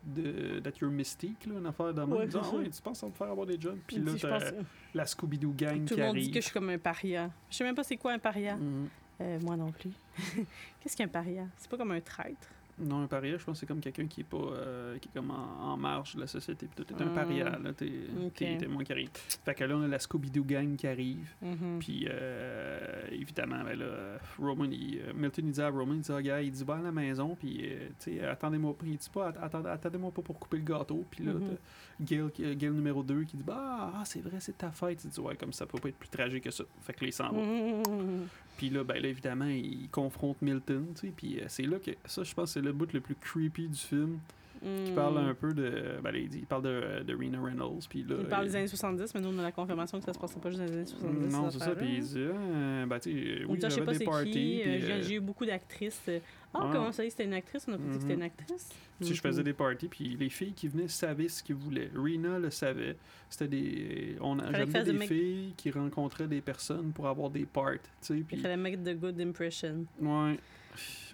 [0.61, 2.03] de, your mystique, là, une affaire de.
[2.03, 4.53] Ouais, Disant, tu penses qu'on te faire avoir des jobs, puis là, t'as pense-
[4.95, 6.25] la Scooby-Doo gang tout qui le monde arrive.
[6.27, 7.31] dit que je suis comme un paria.
[7.51, 8.57] Je sais même pas c'est quoi un paria.
[8.57, 8.89] Mhm.
[9.21, 9.91] Euh, moi non plus.
[10.81, 11.45] Qu'est-ce qu'un paria?
[11.57, 12.49] C'est pas comme un traître?
[12.83, 15.13] Non, un paria, je pense que c'est comme quelqu'un qui est pas euh, qui est
[15.13, 16.67] comme en, en marge de la société.
[16.75, 17.15] Puis t'es un Ah.
[17.15, 17.91] paria, là, t'es
[18.25, 18.33] Ok.
[18.37, 19.11] t'es- t'es moins qui arrive.
[19.45, 21.29] Fait que là, on a la Scooby-Doo gang qui arrive.
[21.43, 21.79] Mhm.
[21.79, 26.23] Puis, euh, évidemment, ben là, Roman, il, Milton, il dit à Roman, il dit, ah,
[26.23, 28.87] gars, il dit, va à la maison, puis, euh, tu sais, attendez-moi pas.
[28.87, 31.05] Il dit pas, attendez, attendez-moi pas pour couper le gâteau.
[31.11, 31.41] Puis là, Mhm.
[31.51, 35.05] t'as Gail, Gail numéro 2 qui dit, bah, ah, c'est vrai, c'est ta fête.
[35.05, 36.65] Il dit, ouais, comme ça peut pas être plus tragique que ça.
[36.81, 37.43] Fait que là, il s'en va.
[37.43, 38.27] Mhm.
[38.57, 41.93] Puis là, ben là, évidemment, il confronte Milton, tu sais, puis euh, c'est là que,
[42.05, 44.19] ça, je pense, c'est le bout le plus creepy du film,
[44.61, 48.03] qui parle un peu de, ben il, dit, il parle de, de Rena Reynolds, puis
[48.03, 48.17] là...
[48.21, 50.39] Il parle des années 70, mais nous, on a la confirmation que ça se passait
[50.39, 51.33] pas juste dans les années 70.
[51.33, 53.93] Non, ces c'est ça, puis il dit, ah, ben, tu sais, On oui, j'avais pas
[53.93, 56.03] des c'est parties, euh, puis, j'ai- euh, J'ai eu beaucoup d'actrices.
[56.09, 56.19] euh,
[56.53, 57.65] Ah, comment ça, c'était une actrice?
[57.69, 58.69] On a pas dit que c'était une actrice?
[59.01, 61.91] Tu sais, je faisais des parties, puis les filles qui venaient savaient ce qu'ils voulaient.
[61.97, 62.97] Rena le savait.
[63.31, 64.17] C'était des.
[64.21, 67.75] On a j'avais des filles qui rencontraient des personnes pour avoir des parts.
[67.75, 68.37] Tu sais, Il puis.
[68.39, 69.87] fallait mettre de good impression.
[70.01, 70.37] Ouais.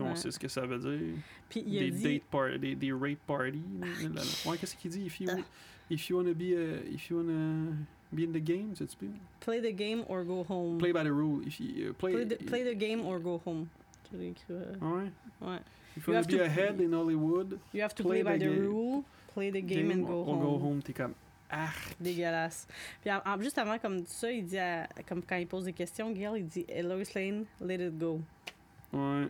[0.01, 0.17] On Ouais.
[0.17, 1.15] sait ce que ça veut dire.
[1.49, 2.03] Puis il Des dit...
[2.03, 3.63] date par des, des rape parties.
[3.81, 4.23] là.
[4.51, 5.07] Ouais, qu'est-ce qu'il dit?
[5.07, 5.41] If you, Ah.
[5.91, 7.73] if you wanna be a, if you wanna
[8.13, 8.97] be in the game, tu sais,
[9.41, 10.79] Play the game or go home.
[10.79, 11.43] Play by the rule.
[11.47, 13.67] If you, uh, play, Play the, play the game or go home.
[14.11, 15.11] Tu l'as écrit, euh, Ouais?
[15.41, 15.59] Ouais.
[15.97, 18.49] If You you wanna be ahead in Hollywood, You have to Play play, by the
[18.51, 18.67] the game.
[18.67, 19.03] rule,
[19.33, 20.41] play the game, and go or home.
[20.41, 21.15] go home, t'es comme.
[21.51, 22.67] Ah, Dégueulasse.
[23.01, 25.73] Puis en- en- juste avant, comme ça, il dit, à- comme quand il pose des
[25.73, 28.21] questions, Gail, il dit Lois Lane, let it go.
[28.93, 29.29] Ouais.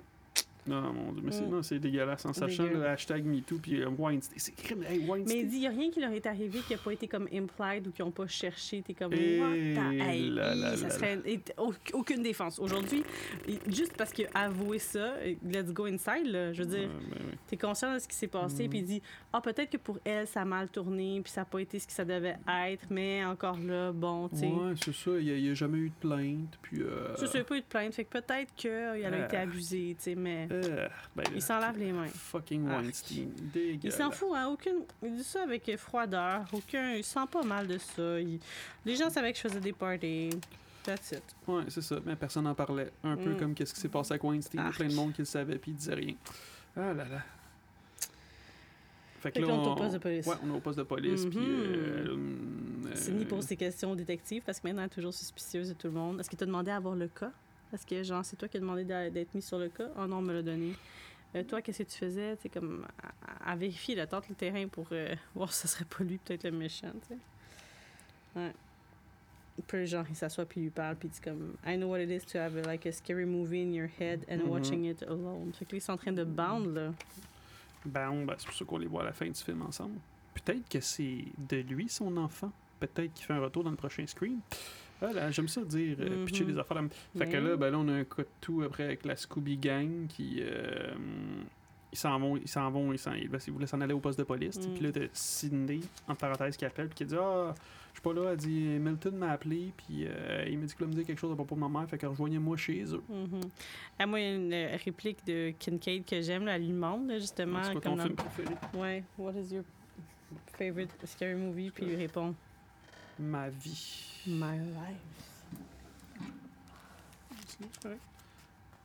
[0.66, 1.50] Non, mon dieu, mais c'est, Mm.
[1.50, 2.24] non, c'est dégueulasse.
[2.26, 2.76] En sachant Dégueu.
[2.78, 4.38] le hashtag MeToo, puis euh, Weinstein.
[4.38, 4.82] C'est crime.
[4.82, 5.34] Hey, Weinstein.
[5.36, 7.06] Mais il dit, il n'y a rien qui leur est arrivé qui n'a pas été
[7.08, 8.82] comme implied ou qui n'ont pas cherché.
[8.82, 10.00] T'es comme, Eh what the...
[10.00, 11.18] Hey, là là ça là serait...
[11.24, 12.58] et t- au- aucune défense.
[12.58, 13.02] Aujourd'hui,
[13.68, 17.06] juste parce qu'il a avoué ça, et let's go inside, là, je veux dire, Ouais,
[17.10, 17.36] ben oui.
[17.46, 18.70] t'es conscient de ce qui s'est passé, Mm.
[18.70, 19.02] puis il dit,
[19.32, 21.86] ah, peut-être que pour elle, ça a mal tourné, puis ça n'a pas été ce
[21.86, 22.36] que ça devait
[22.68, 24.46] être, mais encore là, bon, tu sais.
[24.46, 25.10] Ouais, c'est ça.
[25.18, 26.58] Il n'y a, jamais eu de plainte.
[26.62, 26.82] Puis.
[26.82, 29.40] Euh, Ça, c'est pas eu de plainte, fait que peut-être qu'elle a été Ah.
[29.42, 32.06] abusée, tu sais, mais euh, ben, il s'en lave les mains.
[32.08, 32.82] Fucking Arc.
[32.82, 33.30] Weinstein.
[33.82, 34.48] Il s'en fout, hein?
[34.48, 34.82] Aucune...
[35.02, 36.44] Il dit ça avec froideur.
[36.52, 36.92] Aucun...
[36.94, 38.20] Il sent pas mal de ça.
[38.20, 38.40] Il-
[38.84, 40.30] Les gens savaient que je faisais des parties.
[40.84, 41.22] That's it.
[41.48, 41.96] Ouais, c'est ça.
[42.06, 42.92] Mais personne n'en parlait.
[43.02, 43.36] Un peu Mm.
[43.38, 44.60] comme qu'est-ce qui s'est passé avec Weinstein.
[44.60, 44.76] Il y a Arc.
[44.76, 46.14] plein de monde qui le savait, puis il disait rien.
[46.76, 47.22] Ah là là.
[49.20, 50.26] Fait que là, on est au poste de police.
[50.26, 51.24] Ouais, on est au poste de police.
[51.26, 51.38] Puis.
[51.40, 52.16] Euh,
[52.94, 55.74] Sidney euh, pose ses questions au détective parce que maintenant, elle est toujours suspicieuse de
[55.74, 56.20] tout le monde.
[56.20, 57.32] Est-ce qu'il t'a demandé à avoir le cas?
[57.72, 59.88] Est-ce que, genre, c'est toi qui as demandé d'être mis sur le cas?
[59.98, 60.72] Oh non, on me l'a donné.
[61.34, 62.36] Euh, toi, qu'est-ce que tu faisais?
[62.36, 62.86] Tu comme,
[63.42, 66.18] à, à vérifier, la tente le terrain pour euh, voir si ce serait pas lui,
[66.18, 67.18] peut-être le méchant, tu sais.
[68.40, 68.52] Ouais.
[69.66, 72.00] Puis, genre, il s'assoit puis il lui parle, puis il dit comme, I know what
[72.00, 74.48] it is to have like a scary movie in your head and Mhm.
[74.50, 75.52] watching it alone.
[75.54, 76.92] Fait que là, ils sont en train de bound, là.
[77.84, 79.98] Ben, ben, c'est pour ça qu'on les voit à la fin du film ensemble.
[80.34, 82.52] Peut-être que c'est de lui son enfant.
[82.80, 84.40] Peut-être qu'il fait un retour dans le prochain screen.
[85.00, 86.24] Voilà, j'aime ça dire, euh, Mhm.
[86.24, 86.82] pitcher des affaires.
[87.16, 89.56] Fait que là, ben là, on a un cas de tout après avec la Scooby
[89.58, 90.38] Gang qui.
[90.40, 90.94] euh,
[91.92, 94.24] ils s'en vont, ils s'en vont, ils s'en ils voulaient s'en aller au poste de
[94.24, 94.58] police.
[94.58, 94.72] Mm.
[94.74, 97.54] Puis là, t'as Sydney, en parenthèse, qui appelle, puis qui dit Ah,
[97.94, 98.30] je suis pas là.
[98.32, 98.50] Elle dit
[98.80, 101.36] Milton m'a appelé, puis euh, il m'a dit qu'il allait me dire quelque chose à
[101.36, 103.02] propos de ma mère, fait que rejoignez-moi chez eux.
[103.08, 103.40] Mhm.
[103.98, 104.34] Ah, moi, il y a
[104.72, 107.62] une réplique de Kincaid que j'aime, là, elle lui demande, là, justement.
[107.62, 108.54] C'est quoi ton film préféré?
[108.74, 109.64] Ouais, what is your
[110.58, 111.70] favorite scary movie?
[111.70, 112.34] Puis il répond,
[113.18, 114.22] Ma vie.
[114.26, 114.96] My life.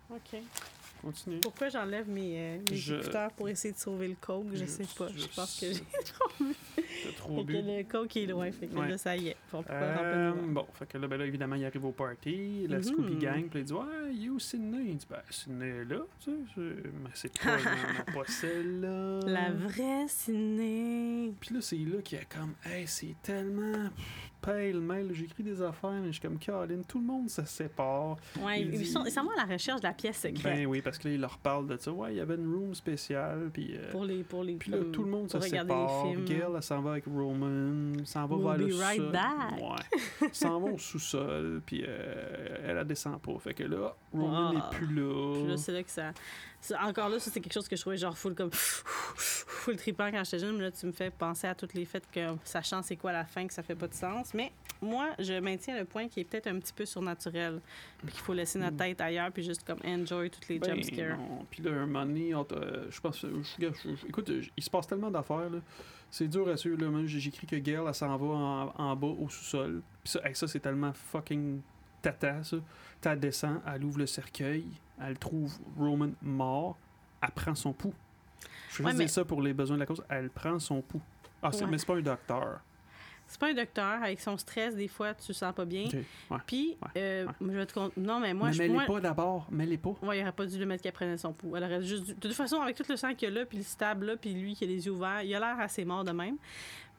[0.09, 0.39] OK.
[1.01, 1.39] Continue.
[1.39, 4.47] Pourquoi j'enlève mes, euh, mes Je- écouteurs pour essayer de sauver le coke?
[4.53, 5.07] Je, sais pas.
[5.15, 5.83] Je, pense que j'ai
[7.03, 7.53] T'as trop fait que bu?
[7.61, 8.51] le coke est loin.
[8.51, 8.87] Fait que Ouais.
[8.87, 9.37] là, ça y est.
[9.69, 12.83] Euh, bon, fait que là, ben là, évidemment, il arrive au party, la Mhm.
[12.83, 14.83] Scooby Gang, puis il dit Ouais, you Sydney.
[14.89, 16.37] Il dit Ben, Sydney est là, tu sais.
[16.55, 16.61] c'est-
[17.03, 17.57] Mais c'est pas,
[18.15, 19.19] pas celle-là.
[19.25, 21.33] La vraie ciné.
[21.39, 23.89] Puis là, c'est là qu'il y a comme Hey, c'est tellement
[24.41, 25.09] pale, mail.
[25.13, 28.15] J'écris des affaires, mais je suis comme Caroline, tout le monde se sépare.
[28.43, 30.41] Ouais, Il ils, dit- sont, ils s'en vont à la recherche de la pièce secrète.
[30.43, 31.91] Ben oui, parce que là, il leur parle de ça.
[31.91, 33.75] Ouais, il y avait une room spéciale, puis.
[33.77, 36.03] euh, pour les, pour les, Puis là, tout le monde se sépare.
[36.25, 39.11] Gail, elle s'en va avec Roman, s'en va We'll vers le be right sous-sol.
[39.11, 39.40] back.
[39.49, 40.29] Ouais.
[40.31, 43.37] s'en va au sous-sol, puis euh, elle, elle descend pas.
[43.39, 44.69] Fait que là, Roman n'est Ah.
[44.71, 45.33] plus là.
[45.33, 46.11] Puis là, c'est là que ça,
[46.83, 48.51] Encore là, ça, c'est quelque chose que je trouvais genre full comme.
[48.53, 50.57] full trippant quand j'étais jeune.
[50.57, 53.25] Mais là, tu me fais penser à toutes les faits que, sachant c'est quoi la
[53.25, 54.33] fin, que ça fait pas de sens.
[54.33, 54.51] Mais
[54.81, 57.59] moi, je maintiens le point qui est peut-être un petit peu surnaturel.
[58.03, 60.61] Puis qu'il faut laisser notre tête ailleurs, puis juste comme enjoy toutes les Hmm.
[60.61, 61.17] Ben, jumpscares.
[61.49, 62.31] Puis là, un moment donné,
[62.89, 63.25] je pense,
[64.07, 65.59] écoute, il se passe tellement d'affaires, là.
[66.11, 66.99] C'est dur à suivre, là.
[67.07, 69.81] Écrit que Gail, elle s'en va en, en bas au sous-sol.
[70.03, 71.61] Puis ça, hey, ça c'est tellement fucking
[72.01, 72.57] tata, ça.
[73.05, 74.65] Elle descend, elle ouvre le cercueil,
[75.01, 76.77] elle trouve Roman mort,
[77.23, 77.93] elle prend son pouls.
[78.71, 80.03] Je Ouais, juste dire ça pour les besoins de la cause.
[80.09, 81.01] Elle prend son pouls.
[81.41, 81.65] Ah, Ouais.
[81.67, 82.59] mais c'est pas un docteur.
[83.31, 84.03] C'est pas un docteur.
[84.03, 85.85] Avec son stress, des fois, tu te sens pas bien.
[86.29, 86.37] Ouais.
[86.45, 87.31] Puis, Ouais, euh, ouais.
[87.39, 88.59] je vais te Non, mais moi, mais je.
[88.61, 89.95] mets-les moi- pas d'abord, mets-les pas.
[90.01, 91.55] Ouais, il aurait pas dû le mettre qu'elle prenait son pouls.
[91.55, 93.45] Elle aurait juste dû- De toute façon, avec tout le sang qu'il y a là,
[93.45, 95.85] puis le stab là, puis lui qui a les yeux ouverts, il a l'air assez
[95.85, 96.35] mort de même.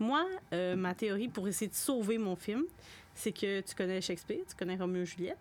[0.01, 2.63] Moi, euh, ma théorie pour essayer de sauver mon film,
[3.15, 5.37] c'est que tu connais Shakespeare, tu connais Roméo et Juliette.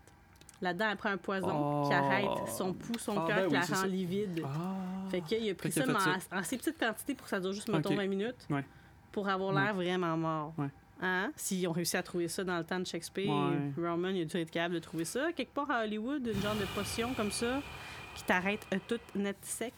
[0.61, 1.93] Là-dedans, elle prend un poison qui Oh.
[1.93, 3.87] arrête son pouls, son Ah, cœur, ben qui oui, la rend ça.
[3.87, 4.43] livide.
[4.45, 5.09] Ah.
[5.09, 5.93] Fait qu'il a pris Fait ça, a mais
[6.33, 7.95] en, en assez petite quantité pour que ça dure juste, mettons, Ok.
[7.95, 8.63] 20 minutes, Ouais.
[9.11, 10.53] pour avoir l'air vraiment mort.
[10.59, 10.67] Ouais.
[11.01, 11.31] Hein?
[11.35, 13.89] S'ils ont réussi à trouver ça dans le temps de Shakespeare, Ouais.
[13.89, 15.31] Roman, il a dû être capable de trouver ça.
[15.33, 17.59] Quelque part à Hollywood, une genre de potion comme ça,
[18.15, 19.73] qui t'arrête euh, tout net sec.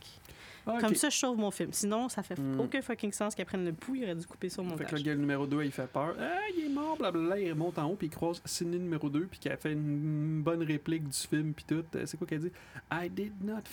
[0.66, 0.78] Ah.
[0.80, 1.74] Comme ça, je sauve mon film.
[1.74, 2.60] Sinon, ça fait Hmm.
[2.60, 4.96] aucun fucking sens qu'elle prenne le pouls, il aurait dû couper ça au Fait que
[4.96, 6.16] le gars numéro 2, il fait peur.
[6.20, 7.40] Ah, il est mort, blablabla.
[7.40, 10.64] Il remonte en haut, puis il croise Sidney numéro 2, puis a fait une bonne
[10.64, 11.84] réplique du film, puis tout.
[11.96, 12.52] Euh, C'est quoi qu'elle dit?
[12.92, 13.64] I did not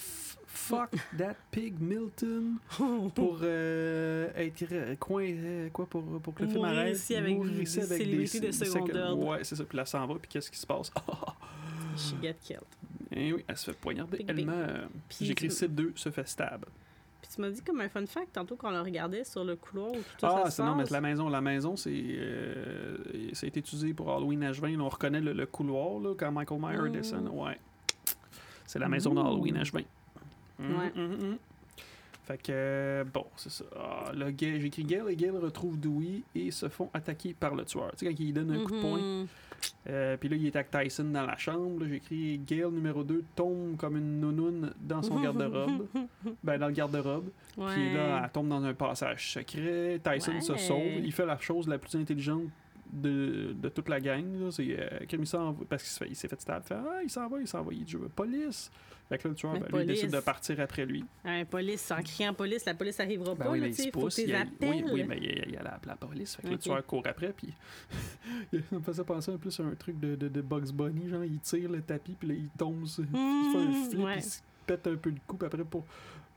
[0.47, 2.57] fuck that pig Milton
[3.15, 5.23] pour euh, être coin.
[5.25, 6.97] euh, quoi, pour, pour que le film arrête?
[6.97, 9.27] ici avec avec célébrités de second ordre.
[9.27, 9.65] Ouais, c'est ça.
[9.65, 10.91] Puis là, ça s'en va, puis qu'est-ce qui se passe?
[11.97, 12.61] She get killed.
[13.13, 14.25] Eh oui, elle se fait poignarder.
[14.29, 14.89] Elle meurt.
[15.21, 16.65] J'écris Sid 2 se fait stab.
[17.33, 19.91] Tu m'as dit comme un fun fact tantôt quand on le regardait sur le couloir
[19.91, 22.97] où tout ça, Ah, ça c'est non, mais la maison, la maison, c'est euh,
[23.33, 24.77] ça a été utilisé pour Halloween H20.
[24.77, 26.93] Là, on reconnaît le, le couloir là, quand Michael Myers Mm.
[26.93, 27.29] descend.
[27.33, 27.59] Ouais,
[28.67, 29.27] c'est la maison de Ouh.
[29.27, 29.85] Halloween H20.
[30.59, 30.93] Mhm, Ouais.
[30.97, 31.37] mhm.
[32.25, 33.65] Fait que euh, bon, c'est ça.
[33.77, 37.91] Ah, là, j'écris Gail et Gail retrouvent Dewey et se font attaquer par le tueur.
[37.97, 39.27] Tu sais quand il donne un coup de poing.
[39.89, 41.85] Euh, puis là, il est avec Tyson dans la chambre.
[41.87, 45.87] J'écris Gail numéro 2 tombe comme une nounoune dans son garde-robe.
[46.45, 47.29] ben, dans le garde-robe.
[47.55, 50.01] Puis là, elle tombe dans un passage secret.
[50.03, 50.99] Tyson se sauve.
[51.03, 52.45] Il fait la chose la plus intelligente
[52.93, 54.25] de, de toute la gang.
[54.41, 54.51] là.
[54.51, 56.63] C'est euh, comme il s'en va, parce qu'il se fait- il s'est fait stab.
[56.65, 57.73] Il fait Ah, il s'en va, il s'en va.
[57.73, 58.71] Il dit Je veux police.
[59.09, 61.05] Fait que là, le tueur, ben, lui, il décide de partir après lui.
[61.25, 63.51] Un police, en criant police, la police arrivera Ben pas.
[63.51, 64.19] oui, là, mais il se pousse.
[64.19, 66.37] il a- oui, oui, mais il y a, il a la, la police.
[66.37, 66.61] Fait que le Ok.
[66.61, 67.33] tueur court après.
[67.33, 67.53] Puis
[68.53, 71.09] ça me faisait penser un peu à un truc de, de, de Bugs Bunny.
[71.09, 72.87] Genre, il tire le tapis, puis là, il tombe.
[72.87, 74.17] sur- il fait un Mmh, flip, ouais.
[74.19, 75.37] il se pète un peu le coup.
[75.37, 75.85] Puis après, pour,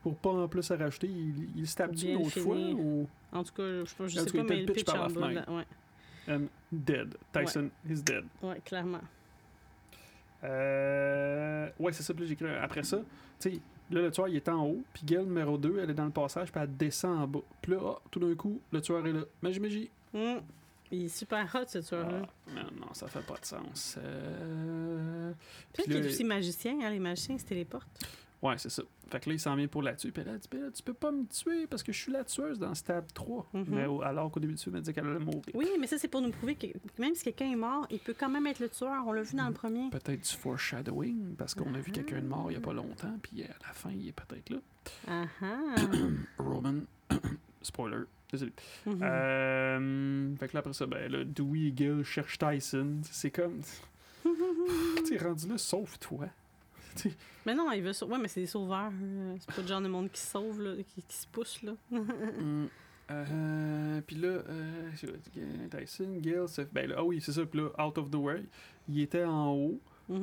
[0.02, 3.06] pour pas en plus à racheter, il, il se Bien une autre fois ou?
[3.32, 5.50] En tout cas, je, je sais pas, il mais le pitch par la fenêtre.
[5.52, 5.64] Ouais,
[6.28, 7.16] And dead.
[7.32, 8.24] Tyson is dead.
[8.42, 9.02] ouais, clairement.
[10.42, 11.68] Euh...
[11.78, 12.14] Ouais, c'est ça.
[12.14, 12.98] Puis un- après ça.
[13.40, 13.60] Tu sais,
[13.90, 14.82] là, le tueur, il est en haut.
[14.92, 16.52] Puis Gail, numéro 2, elle est dans le passage.
[16.52, 17.40] Puis elle descend en bas.
[17.60, 19.20] Puis là, ah, tout d'un coup, le tueur est là.
[19.42, 19.90] Magie, magie.
[20.14, 20.40] Hum.
[20.90, 22.22] Il est super hot, ce tueur-là.
[22.22, 23.98] Ah, non, non, ça fait pas de sens.
[23.98, 25.32] Euh...
[25.72, 28.06] Peut-être qu'il est aussi magicien, hein, les magiciens se téléportent.
[28.44, 28.82] Ouais, c'est ça.
[29.08, 30.10] Fait que là, il s'en vient pour la tuer.
[30.10, 32.12] Puis elle a dit, Ben là, tu peux pas me tuer parce que je suis
[32.12, 33.48] la tueuse dans Stab 3.
[33.54, 33.64] Mhm.
[33.68, 35.42] Mais alors qu'au début du film, elle dit qu'elle allait mourir.
[35.54, 36.66] Oui, mais ça, c'est pour nous prouver que
[36.98, 39.02] même si quelqu'un est mort, il peut quand même être le tueur.
[39.06, 39.88] On l'a vu dans le premier.
[39.88, 43.16] Peut-être du foreshadowing parce qu'on a vu quelqu'un de mort il y a pas longtemps.
[43.22, 44.58] Puis à la fin, il est peut-être là.
[45.08, 45.74] Ah ah.
[46.38, 46.80] Roman.
[47.62, 48.04] Spoiler.
[48.30, 48.52] Désolé.
[48.84, 49.00] Mhm.
[49.02, 52.98] Euh, fait que là, après ça, ben là, Dewey et Gil cherchent Tyson.
[53.04, 53.60] C'est comme.
[54.22, 56.26] tu sais, rendu là, sauve-toi.
[57.46, 58.12] Mais non, il veut sauver.
[58.14, 58.90] Ouais, mais c'est des sauveurs.
[58.90, 59.34] là.
[59.38, 61.72] C'est pas le genre de monde qui se sauve, là, qui, qui se pousse, là.
[61.92, 62.68] Hum,
[63.10, 64.90] euh, puis là, euh,
[65.70, 67.44] Tyson, Gil, se- ben là, ah oui, c'est ça.
[67.44, 68.42] Puis là, out of the way,
[68.88, 69.80] il était en haut.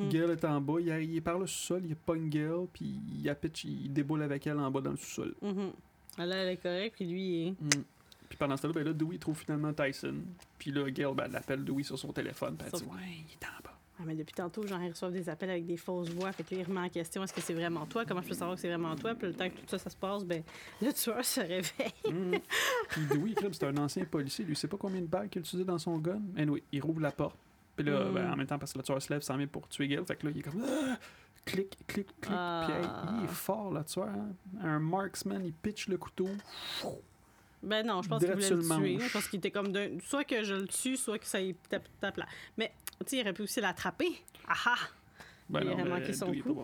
[0.10, 3.00] Gil est en bas, il, a- il est par le sous-sol, il pogne Gil, puis
[3.20, 5.34] il, a pitch, il déboule avec elle en bas dans le sous-sol.
[5.42, 5.72] Mhm.
[6.20, 7.50] Elle, elle est correcte, puis lui, il est.
[7.62, 7.84] Hum.
[8.30, 10.16] Puis pendant ce temps-là, ben là, Dewey trouve finalement Tyson.
[10.58, 13.34] Puis là, Gil, ben, elle appelle Dewey sur son téléphone, puis elle dit Ouais, il
[13.34, 13.71] est en bas.
[14.02, 16.32] Ah, mais depuis tantôt, ils reçoivent des appels avec des fausses voix.
[16.32, 18.04] Fait que là, remettent en question est-ce que c'est vraiment toi?
[18.04, 19.14] Comment je peux savoir que c'est vraiment toi?
[19.14, 20.42] Puis le temps que tout ça, ça se passe, ben,
[20.82, 21.94] le tueur se réveille.
[22.10, 22.40] Mhm.
[22.90, 24.44] Puis Dewey, c'est un ancien policier.
[24.44, 26.20] Lui, il sait pas combien de balles qu'il utilisait dans son gun.
[26.36, 27.38] Anyway, il rouvre la porte.
[27.76, 28.14] Puis là, Mm.
[28.14, 30.04] ben, en même temps, parce que le tueur se lève, s'en vient pour tuer Gil.
[30.06, 30.64] Fait que là, il est comme.
[30.66, 30.98] Ah!
[31.46, 32.36] Clic, clic, clic.
[32.38, 32.64] Ah.
[32.68, 32.86] Puis hey,
[33.20, 34.10] il est fort, le tueur.
[34.10, 34.30] hein.
[34.62, 36.28] Un marksman, il pitch le couteau.
[37.64, 39.00] Ben non, je pense qu'il voulait le tuer.
[39.00, 40.00] Je pense qu'il était comme d'un.
[40.04, 42.26] Soit que je le tue, soit que ça y tape, tape là.
[42.58, 42.72] Mais,
[43.02, 44.10] tu sais, il aurait pu aussi l'attraper.
[44.48, 44.76] Ah ah
[45.50, 46.64] Ben Il non, aurait manqué son coup.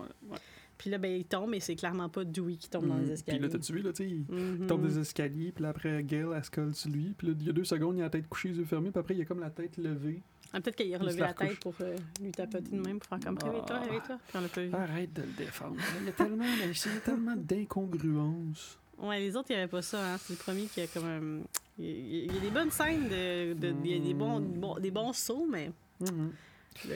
[0.77, 3.13] Puis là, ben, il tombe, et c'est clairement pas Dewey qui tombe dans les Puis
[3.13, 3.39] escaliers.
[3.39, 4.67] là, t'as-tu vu, là, tu sais, il Mhm.
[4.67, 5.51] tombe des escaliers.
[5.51, 7.15] Puis là, après, Gil, elle se colle sur lui.
[7.17, 8.91] Puis là, il y a deux secondes, il a la tête couchée, les yeux fermés.
[8.91, 10.21] Puis après, il a comme la tête levée.
[10.53, 13.09] Ah, Peut-être qu'il a relevé la la tête pour euh, lui tapoter de même, pour
[13.09, 13.45] faire comme Ah.
[13.45, 14.19] réveille-toi, réveille-toi.
[14.53, 14.73] Puis.
[14.73, 15.75] Arrête de le défendre.
[15.99, 18.79] Il y a tellement, il y a tellement d'incongruences.
[18.99, 20.13] Ouais, les autres, il n'y avait pas ça.
[20.13, 20.17] Hein.
[20.17, 21.43] C'est le premier qui a comme un.
[21.79, 24.89] Il y, a- des bonnes scènes, de, de- il y a des bons, bons- des
[24.91, 26.31] bons sauts, mais Mhm.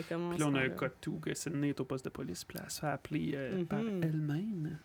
[0.09, 2.43] comment Puis là, on a un code tout que Sydney est au poste de police,
[2.43, 4.03] puis elle se fait appeler euh, par Mhm.
[4.03, 4.77] elle-même.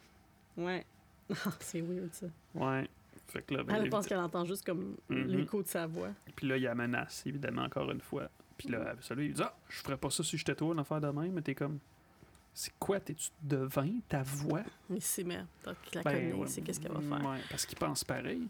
[0.57, 0.85] Ouais.
[1.47, 2.27] Ah, c'est weird, ça.
[2.55, 2.87] Ouais.
[3.29, 5.25] Fait que là, ben, Elle pense qu'elle entend juste comme Mhm.
[5.29, 6.11] l'écho de sa voix.
[6.37, 8.29] puis là, il y a la menace, évidemment, encore une fois.
[8.59, 11.09] Puis là, celui, il dit Ah, je ferais pas ça si j'étais toi, affaire de
[11.09, 11.79] même, mais t'es comme.
[12.59, 13.99] C'est quoi, t'es-tu devin?
[14.09, 14.63] Ta voix?
[14.89, 15.47] Mais c'est merde.
[15.63, 16.63] Donc, la Ben, connaît, ouais.
[16.65, 17.31] qu'est-ce qu'elle va faire?
[17.31, 18.49] Ouais, parce qu'il pense pareil.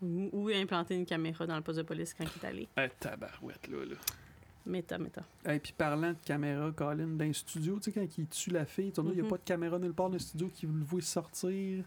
[0.00, 2.68] Ou, ou implanter une caméra dans le poste de police quand il est allé.
[2.78, 3.96] Eh, tabarouette, là, là.
[4.64, 5.22] Méta, méta.
[5.44, 8.64] Et puis parlant de caméra, Colin, dans un studio, tu sais, quand il tue la
[8.64, 9.28] fille, il n'y a Mhm.
[9.28, 11.84] pas de caméra nulle part dans le studio qui le voit sortir.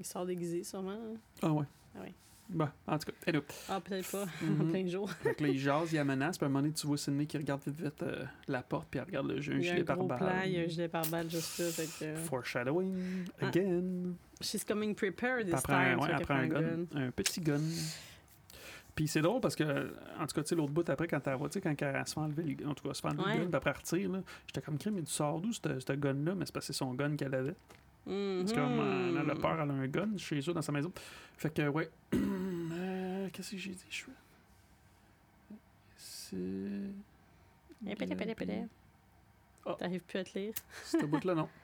[0.00, 0.98] Il sort déguisé, sûrement.
[1.40, 1.66] Ah ouais.
[1.96, 2.14] Ah ouais.
[2.48, 3.40] Bon, en tout cas, hello.
[3.68, 4.24] Ah, peut-être pas.
[4.42, 4.60] Mhm.
[4.60, 5.10] En plein jour.
[5.36, 6.96] Que là, il jase, il y a menace, puis à un moment donné, tu vois
[6.96, 9.82] Sidney qui regarde vite vite euh, la porte, puis elle regarde le jeu, un gilet
[9.84, 10.18] par gros balle.
[10.18, 11.64] plan, il y a un gilet par balle juste là.
[11.66, 12.14] Fait que...
[12.20, 13.46] Foreshadowing, Ah.
[13.48, 14.14] again.
[14.40, 15.98] She's coming prepared this time.
[15.98, 17.60] ouais, après un prend gun, un petit gun.
[18.94, 19.64] Puis c'est drôle parce que,
[20.18, 22.06] en tout cas, tu sais, l'autre bout après, quand elle va, tu sais, quand elle
[22.06, 23.32] se fait enlever le gun, en tout cas, se fait enlever Ouais.
[23.38, 25.92] le gun, puis après elle retire, là, j'étais comme crime, mais tu sors d'où, ce
[25.92, 26.34] gun-là?
[26.34, 27.54] Mais c'est parce que c'est son gun qu'elle avait.
[28.06, 29.40] C'est comme, euh, elle a Mhm.
[29.40, 30.92] peur, elle a un gun chez eux dans sa maison.
[31.36, 31.90] Fait que, ouais.
[32.78, 33.84] Euh, Qu'est-ce que j'ai dit?
[33.88, 34.12] Je suis.
[35.96, 36.36] C'est.
[39.64, 39.74] Ah.
[39.78, 40.52] T'arrives plus à te lire.
[40.84, 41.48] Ce bout-là, non.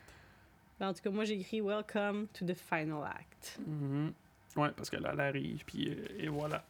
[0.80, 3.60] Ben, en tout cas, moi, j'ai écrit Welcome to the final act.
[3.66, 4.12] Mhm.
[4.56, 6.64] Ouais, parce que là, elle arrive, puis euh, et voilà.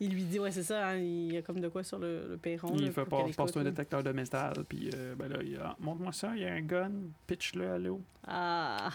[0.00, 2.26] Il lui dit, ouais, c'est ça, hein, il y a comme de quoi sur le,
[2.28, 2.74] le perron.
[2.74, 5.76] il là, fait pas, passe un détecteur de métal, puis euh, ben là, il a,
[5.78, 6.90] montre-moi ça, il y a un gun,
[7.28, 8.02] pitch-le à l'eau.
[8.26, 8.90] Ah.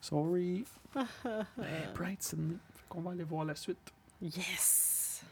[0.00, 0.64] Sorry.
[1.24, 1.46] Ben,
[1.94, 2.56] Bright Sydney.
[2.74, 3.78] Fait qu'on va aller voir la suite.
[4.20, 5.24] Yes!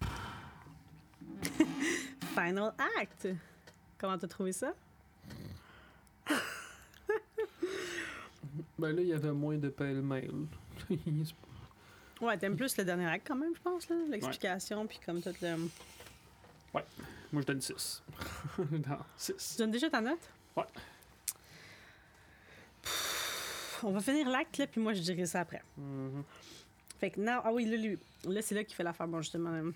[2.34, 3.28] Final act!
[3.98, 4.74] Comment t'as trouvé ça?
[8.78, 10.46] Ben là, il y avait moins de pêle-mêle.
[12.20, 13.96] Ouais, t'aimes plus le dernier acte quand même, je pense, là.
[14.08, 15.56] L'explication, puis comme tout le.
[17.32, 18.02] Moi, je donne 6.
[18.58, 19.52] non, 6.
[19.52, 20.20] Tu donnes déjà ta note?
[20.56, 20.64] Ouais.
[22.82, 25.62] Pff, On va finir l'acte, là, puis moi, je dirai ça après.
[25.76, 26.22] Mhm.
[26.98, 29.50] Fait que, now, ah oui, là, lui, là c'est là qu'il fait l'affaire, bon, justement.
[29.50, 29.72] euh,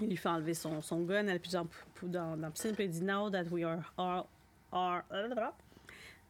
[0.00, 1.66] Il lui fait enlever son, son gun, elle puis dans,
[2.02, 4.24] dans, dans la piscine, puis il dit Now that we are all.
[4.72, 5.02] Are,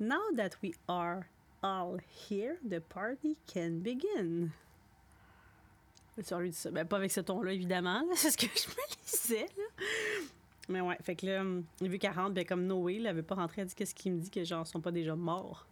[0.01, 1.21] now that we are
[1.63, 4.53] all here, the party can begin.
[6.17, 6.71] Dit ça.
[6.71, 10.25] Ben, pas avec ce ton-là, évidemment, c'est ce que je me disais, là.
[10.69, 11.45] Mais ouais, fait que là,
[11.81, 14.21] vu qu'elle rentre, ben, comme Noé, elle veut pas rentrer, elle dit Qu'est-ce qu'il me
[14.21, 15.67] dit que, genre, ils sont pas déjà morts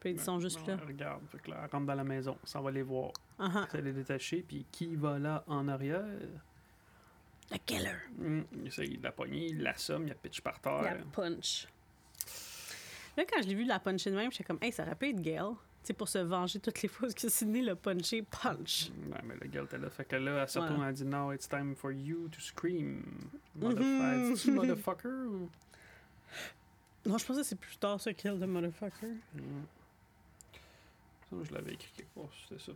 [0.00, 0.84] Puis ils sont juste Ben, là.
[0.86, 3.12] Regarde, fait que là, elle rentre dans la maison, ça va les voir.
[3.38, 3.68] Ah ah.
[3.70, 6.04] Ça les détacher, puis qui va là en arrière?
[7.50, 7.96] The killer.
[8.20, 10.82] Hum, il essaye de la pogner, il l'assomme, il la pitch par terre.
[10.82, 11.68] La punch.
[13.18, 15.08] Là, quand je l'ai vu la puncher de même, j'étais comme, hey, ça aurait pu
[15.08, 15.42] être Gail.
[15.82, 18.90] Tu sais, pour se venger toutes les fois que Sidney l'a punché, punch.
[19.10, 19.90] Ouais, mais le gars était là.
[19.90, 23.02] Fait que là, elle se retourne, elle dit Now it's time for you to scream.
[23.56, 24.50] Motherfucker.
[24.50, 24.54] Mhm.
[24.54, 25.50] Motherfucker ou?
[27.06, 29.08] Non, je pensais que c'est plus tard, ça, kill the motherfucker.
[29.34, 29.64] Hmm.
[31.30, 32.72] Ça, je l'avais écrit quelque part, c'était ça.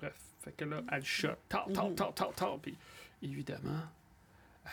[0.00, 1.94] Bref, fait que là, elle shot, tard, tard, Mhm.
[1.94, 2.76] tard, tard, tard, puis
[3.22, 3.80] évidemment,
[4.64, 4.70] elle,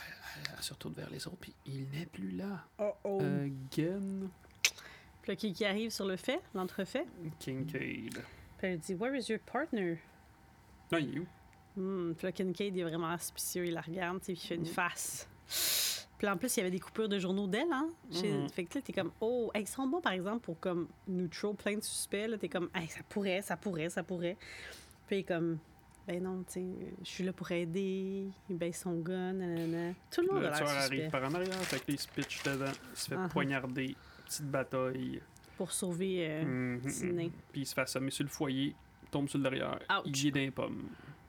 [0.48, 2.66] elle- elle se retourne vers les autres, puis il n'est plus là.
[2.80, 3.22] Oh oh.
[3.22, 4.30] Again,
[5.22, 7.06] Puis là, qui, qui arrive sur le fait, l'entrefait?
[7.40, 8.14] Kincaid.
[8.58, 10.00] Puis elle dit, Where is your partner?
[10.92, 11.28] Non, il est où?
[11.78, 12.14] Hmm.
[12.16, 14.68] Puis là, Kincaid, il est vraiment suspicieux, il la regarde, puis il fait une Mhm.
[14.68, 15.28] face.
[16.18, 17.90] Puis en plus, il y avait des coupures de journaux d'elle, hein?
[18.12, 18.50] Chez- Mhm.
[18.50, 21.56] Fait que là, t'es comme, oh, hey, ils sont bons, par exemple, pour comme neutral,
[21.56, 22.38] plein de suspects, là.
[22.38, 24.38] T'es comme, hey, ça pourrait, ça pourrait, ça pourrait.
[25.08, 25.58] Puis il est comme,
[26.08, 26.66] ben non, tu sais,
[27.04, 29.94] je suis là pour aider, il baisse son gun, nanana.
[30.12, 31.10] Tout le monde Le a l'air arrive suspect.
[31.10, 33.28] par en arrière, fait que là, il se pitch dedans, il se fait Ah.
[33.32, 33.96] poignarder,
[34.32, 35.22] petite bataille.
[35.58, 36.44] Pour sauver euh,
[36.78, 37.32] Mhm.
[37.52, 38.76] Puis il se fait assommer sur le foyer,
[39.12, 40.02] tombe sur le derrière, Ouch.
[40.06, 40.84] il est dans les pommes.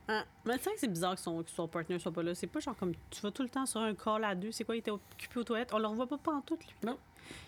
[0.09, 2.35] Ah, mais c'est vrai que c'est bizarre que son, que son partner soit pas là.
[2.35, 4.51] C'est pas genre comme tu vas tout le temps sur un call à deux.
[4.51, 5.73] C'est quoi, il était occupé aux toilettes?
[5.73, 6.75] On le revoit pas pantoute, lui.
[6.85, 6.99] Non.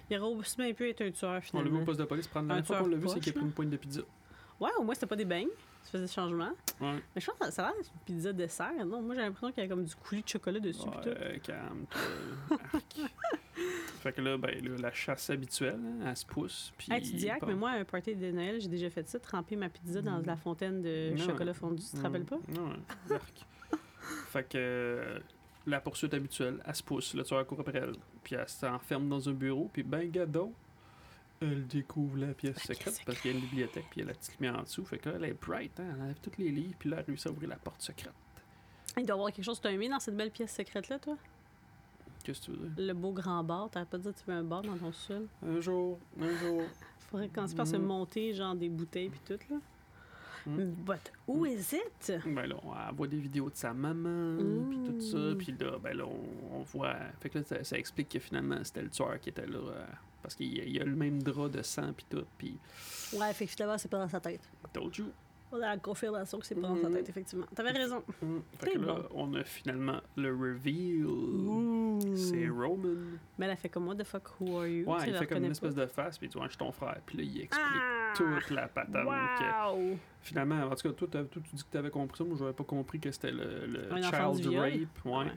[0.08, 1.70] Il aurait aussi bien pu être un tueur, On l'a finalement.
[1.78, 3.44] vu au poste de police prendre la fois qu'on l'a vu, c'est qu'il a pris
[3.44, 4.02] une poigne de pizza.
[4.60, 5.48] Ouais, au moins, c'était pas des beignes.
[5.82, 6.52] Ça faisait changement.
[6.80, 7.02] Ouais.
[7.14, 8.86] Mais je pense que ça a l'air d'être une pizza dessert.
[8.86, 10.86] Non, moi, j'ai l'impression qu'il y a comme du coulis de chocolat dessus.
[10.88, 12.58] Ouais, calme-toi.
[14.04, 16.72] Fait que là, ben, là, la chasse habituelle, hein, elle se pousse.
[16.76, 19.08] Puis Hey, tu dis, ah, mais moi, à un party de Noël, j'ai déjà fait
[19.08, 20.26] ça, tremper ma pizza dans Mm.
[20.26, 21.24] la fontaine de Non.
[21.24, 21.82] chocolat fondu.
[21.82, 22.26] Tu te rappelles Mm.
[22.26, 22.38] pas?
[22.54, 22.72] Non,
[24.28, 25.18] fait que euh,
[25.66, 27.94] la poursuite habituelle, elle se pousse, le tueur court après elle.
[28.22, 30.52] Puis elle s'enferme dans un bureau, puis ben, gado,
[31.40, 34.04] elle découvre la pièce La pièce secrète parce qu'il y a une bibliothèque, puis il
[34.04, 34.84] y a la petite lumière en dessous.
[34.84, 37.04] Fait que là, elle est bright, hein, elle enlève tous les livres, puis là, elle
[37.06, 38.12] réussit à ouvrir la porte secrète.
[38.98, 40.98] Il doit y avoir quelque chose que tu as aimé dans cette belle pièce secrète-là,
[40.98, 41.16] toi?
[42.24, 42.86] Qu'est-ce que tu veux dire?
[42.86, 43.70] Le beau grand bar.
[43.70, 45.26] T'aurais pas dit que tu veux un bar dans ton sol?
[45.46, 46.62] Un jour, un jour.
[47.10, 47.84] faudrait par se Mhm.
[47.84, 49.60] monter, genre, des bouteilles puis tout, là.
[50.46, 50.74] Mhm.
[50.84, 52.12] But who is it?
[52.26, 54.36] Ben là, on voit des vidéos de sa maman,
[54.68, 55.38] puis tout ça, Mm.
[55.38, 56.96] puis là, ben là, on, on voit...
[57.20, 59.84] Fait que là, ça, ça explique que finalement, c'était le tueur qui était là, euh,
[60.22, 62.58] parce qu'il y a- a le même drap de sang, puis tout, puis...
[63.14, 64.42] Ouais, effectivement, c'est pas dans sa tête.
[64.74, 65.06] Told you.
[65.56, 66.94] On a la confirmation que c'est pas dans sa Mhm.
[66.96, 67.46] tête, effectivement.
[67.54, 68.02] T'avais raison.
[68.20, 68.38] Mm.
[68.58, 72.16] Fait que C'est là, on a finalement le reveal.
[72.16, 72.96] C'est Roman.
[73.38, 74.84] Mais elle a fait comme, what the fuck, who are you?
[74.90, 75.82] Ouais, Tu il fait comme une espèce pas.
[75.82, 76.98] de face, puis tu vois, je suis ton frère.
[77.06, 78.12] Puis là, il explique Ah!
[78.16, 79.06] toute la patente.
[79.06, 79.96] Wow!
[80.22, 82.24] finalement, en tout cas, toi, toi, tu dis que tu avais compris ça.
[82.24, 85.04] Moi, j'avais pas compris que c'était le, le child rape.
[85.04, 85.30] Ouais.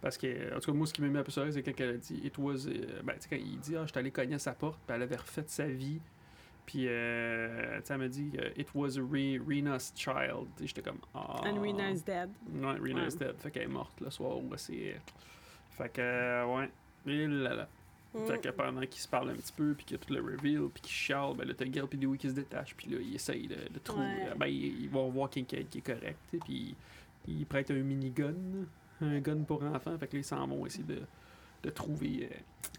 [0.00, 1.72] Parce que, en tout cas, moi, ce qui m'a mis un peu sur c'est quand
[1.80, 3.98] elle a dit, it was, euh, ben, tu sais, quand il dit, ah, je suis
[3.98, 6.00] allé cogner à sa porte, puis elle avait refait sa vie.
[6.70, 10.48] Puis, euh, tu sais, elle m'a dit, euh, it was Re- Rena's child.
[10.60, 11.40] Et j'étais comme, ah.
[11.46, 12.28] And Rena is dead.
[12.52, 13.20] Ouais, Rena's Ouais.
[13.28, 13.36] dead.
[13.38, 15.00] Fait qu'elle est morte le soir où c'est.
[15.70, 16.70] Fait que, euh, ouais.
[17.06, 17.68] Et là là.
[18.26, 20.20] Fait que pendant qu'ils se parlent un petit peu, puis qu'il y a tout le
[20.20, 22.98] reveal, puis qu'ils chialent, ben là, t'as Gil puis Dewey qui se détachent, puis là,
[23.00, 24.04] ils essayent de, de trouver.
[24.04, 24.34] Ouais.
[24.36, 26.74] Ben, ils, ils vont voir quelqu'un qui est correct, puis
[27.26, 28.34] ils, ils prêtent un minigun,
[29.00, 31.00] un gun pour enfants, fait que là, ils s'en vont essayer de,
[31.62, 32.28] de trouver.
[32.32, 32.36] euh,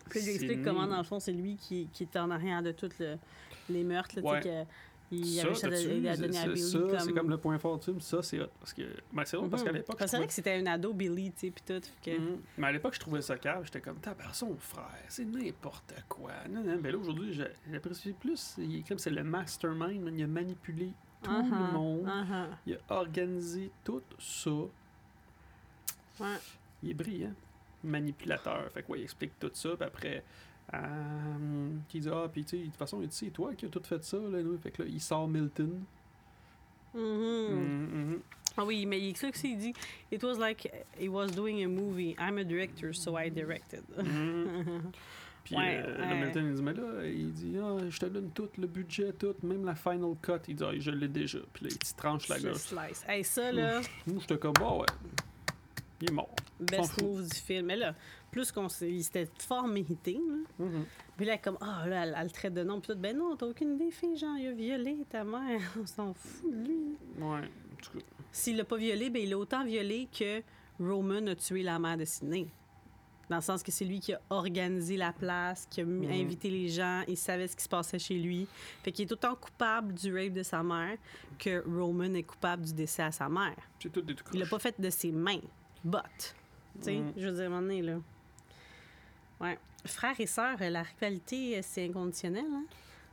[0.10, 2.72] Puis il explique comment, dans le fond, c'est lui qui, qui est en arrière de
[2.72, 2.90] tous
[3.70, 4.16] les meurtres.
[4.20, 4.66] Là, Ouais.
[5.12, 7.00] il Ça, avait C'est- ça, comme...
[7.00, 8.48] c'est comme le point fort du film, ça, c'est hot.
[8.60, 9.78] Parce que, ben, c'est drôle, parce qu'à Mhm.
[9.78, 11.82] l'époque, c'est vrai que c'était un ado Billy, tu sais, puis tout.
[12.10, 12.38] Mhm.
[12.58, 13.64] Mais à l'époque, je trouvais ça cave.
[13.66, 16.32] J'étais comme, t'as son frère, c'est n'importe quoi.
[16.50, 17.40] Non, non, mais là, aujourd'hui,
[17.72, 18.56] j'apprécie plus.
[18.60, 20.14] Il comme c'est le mastermind, man.
[20.18, 20.92] il a manipulé
[21.24, 22.06] tout Uh-huh, le monde.
[22.08, 22.46] uh-huh.
[22.68, 24.52] Il a organisé tout ça.
[26.20, 26.38] Ouais.
[26.84, 27.34] Il est brillant.
[27.84, 28.70] Manipulateur.
[28.74, 29.70] Fait que, ouais, il explique tout ça.
[29.76, 30.24] Puis après,
[30.74, 30.78] euh,
[31.94, 33.70] il dit, ah, puis tu sais, de toute façon, il dit, c'est toi qui as
[33.70, 34.18] tout fait ça.
[34.18, 34.58] Là, nous.
[34.60, 35.82] Fait que là, il sort Milton.
[36.94, 37.02] Mhm.
[37.04, 38.20] Mhm, mhm.
[38.58, 39.74] Ah oui, mais il explique aussi, il dit
[40.12, 40.70] «It was like
[41.00, 42.16] he was doing a movie.
[42.20, 43.84] I'm a director, so I directed.
[43.98, 44.92] Mhm.
[45.46, 46.20] Puis Ouais, euh, ouais.
[46.20, 49.34] Milton, il dit, mais là, il dit, ah, je te donne tout, le budget, tout,
[49.44, 50.34] même la final cut.
[50.48, 51.40] Il dit, ah, je l'ai déjà.
[51.54, 52.58] Puis là, il tranche la gorge.
[52.58, 53.06] slice.
[53.08, 54.86] Hey, ça, là, Moi, j'étais comme, bah ouais,
[56.02, 56.30] il est mort.
[56.60, 57.04] best fout.
[57.04, 57.66] move du film.
[57.68, 57.96] Mais là,
[58.32, 58.90] plus qu'on s'est...
[58.92, 60.66] il C'était fort mérité, là.
[60.66, 60.86] Mhm.
[61.18, 62.80] Puis là, comme, ah, là, elle, elle le traite de nom.
[62.80, 65.60] Puis tout, ben non, t'as aucune idée, fille, genre, il a violé ta mère.
[65.82, 66.98] On s'en fout de lui.
[67.18, 68.06] Ouais, en tout cas.
[68.32, 70.42] S'il l'a pas violé, ben il l'a autant violé que
[70.80, 72.48] Roman a tué la mère de Sidney.
[73.30, 76.12] Dans le sens que c'est lui qui a organisé la place, qui a m- Mhm.
[76.12, 78.48] invité les gens, il savait ce qui se passait chez lui.
[78.84, 80.98] Fait qu'il est autant coupable du rape de sa mère
[81.38, 83.56] que Roman est coupable du décès à sa mère.
[83.80, 84.34] C'est tout des trucs.
[84.34, 85.42] Il l'a pas fait de ses mains.
[85.84, 86.36] But.
[86.80, 87.14] Tu sais, Mhm.
[87.18, 87.98] je veux dire, à un moment donné, là.
[89.42, 89.58] Ouais.
[89.86, 92.64] Frères et sœurs, la rivalité, euh, c'est inconditionnel, hein?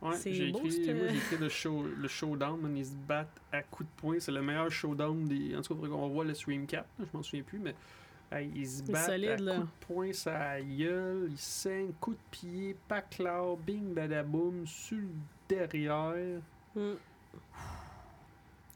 [0.01, 3.63] Ouais, c'est j'ai beau, écrit, j'ai écrit le, show, le showdown, ils se battent à
[3.63, 4.19] coups de poing.
[4.19, 5.55] C'est le meilleur showdown des.
[5.55, 7.73] En tout cas, qu'on voit le Stream 4, là, je m'en souviens plus, mais
[8.53, 12.75] ils se battent solide, à coups de poing, ça gueule, ils saignent, coups de pied,
[12.87, 15.07] paclard, bing, badaboum, sur le
[15.49, 16.41] derrière.
[16.75, 16.91] Mm.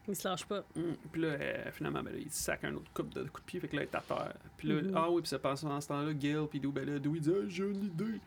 [0.07, 0.63] Il se lâche pas.
[0.75, 3.45] Hum, Puis là, euh, finalement, ben là, il sac un autre coup de, coup de
[3.45, 4.33] pied, fait que là, il est à terre.
[4.57, 4.91] Puis là, Mhm.
[4.95, 7.21] ah oui, puis ça passe en ce temps-là, Gail, puis Dou, ben là, Dou, il
[7.21, 8.19] dit, Ah, j'ai une idée.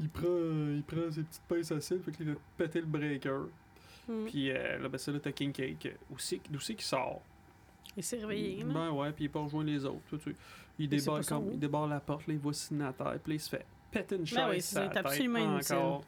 [0.00, 2.86] Il prend, euh, il prend ses petites pinces à cils, fait qu'il va péter le
[2.86, 3.48] breaker.
[4.08, 4.24] Mm.
[4.26, 7.20] Puis euh, là, ben ça, là, t'as King Cake, aussi, d'où c'est qu'il sort?
[7.96, 8.72] Il s'est réveillé, là.
[8.72, 10.00] Ben ouais, puis il peut rejoindre les autres.
[10.16, 10.20] tout.
[10.78, 13.36] Il, débarre, comme, il débarre la porte, là, il voit Sidney à terre, puis là,
[13.36, 14.38] il se fait péter une chaise.
[14.38, 15.76] Ben oui, c'est absolument inutile.
[15.76, 16.04] encore.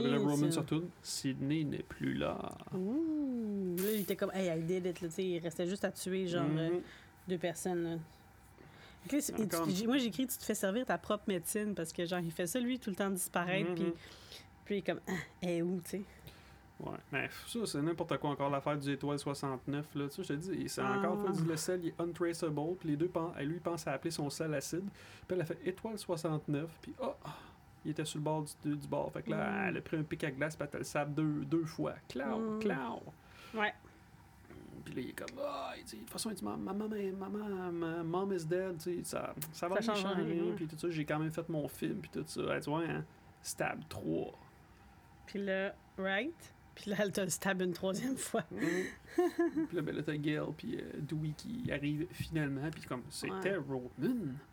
[0.00, 0.88] Puis là, là, Roman se retourne.
[1.02, 2.38] Sidney n'est plus là.
[2.74, 3.76] Ouh!
[3.78, 5.90] Là, il était comme, hey, I did it, là, tu sais, il restait juste à
[5.90, 6.80] tuer, genre, euh, Mhm.
[7.28, 7.90] deux personnes, là.
[9.10, 9.18] Là,
[9.56, 12.30] Encore tu- moi, j'écris, tu te fais servir ta propre médecine parce que, genre, il
[12.30, 13.74] fait ça, lui, tout le temps disparaître, Mhm.
[13.74, 13.92] puis,
[14.64, 15.12] puis il est comme, ah,
[15.46, 16.02] est où, tu sais?
[16.80, 19.86] Ouais, mais ça, c'est n'importe quoi encore l'affaire du étoile 69.
[19.94, 20.08] Là.
[20.08, 21.22] Tu sais, je te dis, c'est encore Ah.
[21.22, 22.74] fois, il dit le sel il est untraceable.
[22.80, 24.82] Puis les deux, elle, lui, pense à appeler son sel acide.
[25.28, 26.68] Puis elle a fait étoile 69.
[26.80, 27.14] Puis oh,
[27.84, 29.12] il était sur le bord du, du bord.
[29.12, 29.68] Fait que là, Mm.
[29.68, 30.56] elle a pris un pic à glace.
[30.56, 31.94] Puis elle a le sable deux, deux fois.
[32.08, 32.58] Clau, Mm.
[32.60, 33.02] clau.
[33.54, 33.72] Ouais.
[34.84, 36.88] Puis là, il est comme, ah, de toute façon, il dit, maman, maman,
[37.28, 38.78] maman, ma mom is dead.
[38.78, 40.40] Tu sais, ça, ça va Ça rien change rien, changer.
[40.42, 40.52] ouais.
[40.56, 42.00] Puis tout ça, j'ai quand même fait mon film.
[42.00, 42.40] Puis tout ça.
[42.50, 43.04] Elle dit, ouais, hein,
[43.42, 44.32] stab 3.
[45.26, 46.54] Puis là, right?
[46.74, 48.44] Puis là, elle te le stab une troisième fois.
[48.50, 48.60] Mhm.
[49.68, 53.56] puis là, ben là, t'as Gail puis euh, Dewey qui arrive finalement, puis comme, c'était
[53.56, 53.88] Roman.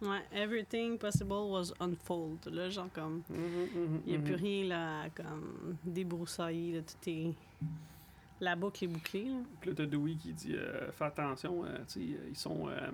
[0.01, 2.45] Ouais, everything possible was unfold.
[2.51, 3.21] Là, genre, comme,
[4.05, 7.33] il n'y a plus rien, là, à, comme, débroussailler, là, tout est...
[8.41, 9.37] La boucle est bouclée, là.
[9.61, 12.67] Puis là, t'as Dewey qui dit, euh, fais attention, euh, tu sais, ils sont...
[12.69, 12.89] euh,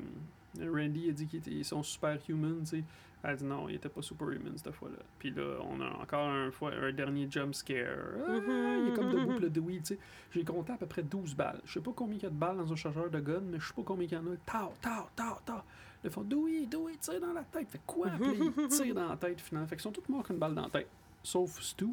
[0.72, 2.84] Randy a dit qu'ils étaient- ils sont superhuman, tu sais.
[3.27, 4.97] Elle dit non, il était pas superhuman cette fois-là.
[5.19, 7.88] Puis là, on a encore un, fois, un dernier jump scare.
[8.27, 9.99] Ah, il est comme debout, puis le Dewey, tu sais.
[10.31, 11.60] J'ai compté à peu près 12 balles.
[11.65, 13.60] Je sais pas combien il y a de balles dans un chargeur de gun, mais
[13.60, 14.35] je sais pas combien il y en a.
[14.45, 15.61] Tao, tao, tao, tao.
[16.03, 17.68] Ils font Dewey, Dewey, tire dans la tête.
[17.69, 18.07] Fait quoi?
[18.10, 19.68] Puis là, il tire dans la tête finalement.
[19.68, 20.88] Fait qu'ils sont tous morts qu'une balle dans la tête.
[21.23, 21.88] Sauf Stu.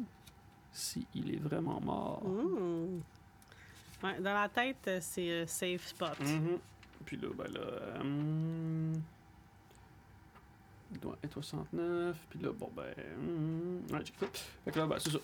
[0.71, 2.21] si il est vraiment mort.
[2.23, 3.01] Mmh.
[4.03, 6.19] Ouais, dans la tête, euh, c'est euh, safe spot.
[6.19, 6.59] Mhm.
[7.05, 7.59] Puis là, ben là.
[7.61, 8.93] euh,
[10.93, 12.15] il doit être 69.
[12.29, 12.83] Puis là, bon, ben.
[13.19, 14.27] hum, ouais, check ça.
[14.65, 15.19] Fait que là, ben, c'est ça.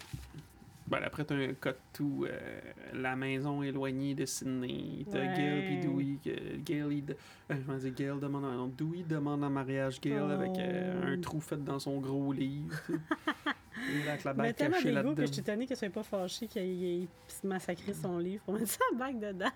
[0.87, 2.25] Ben, après, t'as un cut tout.
[2.27, 2.59] euh,
[2.93, 5.05] la maison éloignée de Sydney.
[5.11, 5.33] T'as Ouais.
[5.37, 6.17] Gail puis Dewey.
[6.23, 7.05] que Gail, il.
[7.05, 7.15] de-
[7.51, 8.45] euh, je me dis, Gail demande.
[8.45, 11.07] un- Dewey demande en mariage Gail avec euh, Oh.
[11.09, 12.75] un trou fait dans son gros livre.
[14.07, 16.83] avec la Mais bague tellement d'égo que je suis étonnée qu'elle soit pas fâchée qu'il
[17.03, 17.07] ait,
[17.43, 19.51] massacré son livre pour mettre sa bague dedans.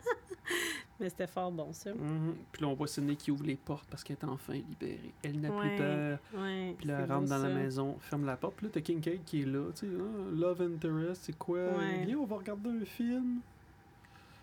[0.99, 1.93] Mais c'était fort bon, ça.
[1.93, 2.35] Mhm.
[2.51, 5.13] Puis là, on voit Sydney qui ouvre les portes parce qu'elle est enfin libérée.
[5.23, 5.69] Elle n'a Ouais.
[5.69, 6.19] plus peur.
[6.35, 8.55] Ouais, Puis là, elle rentre dans la maison, ferme la porte.
[8.55, 9.69] Puis là, t'as Kincaid qui est là.
[9.75, 11.59] Tu sais, Ah, Love Interest, c'est quoi?
[11.59, 12.05] Ouais.
[12.05, 13.39] Viens, on va regarder un film.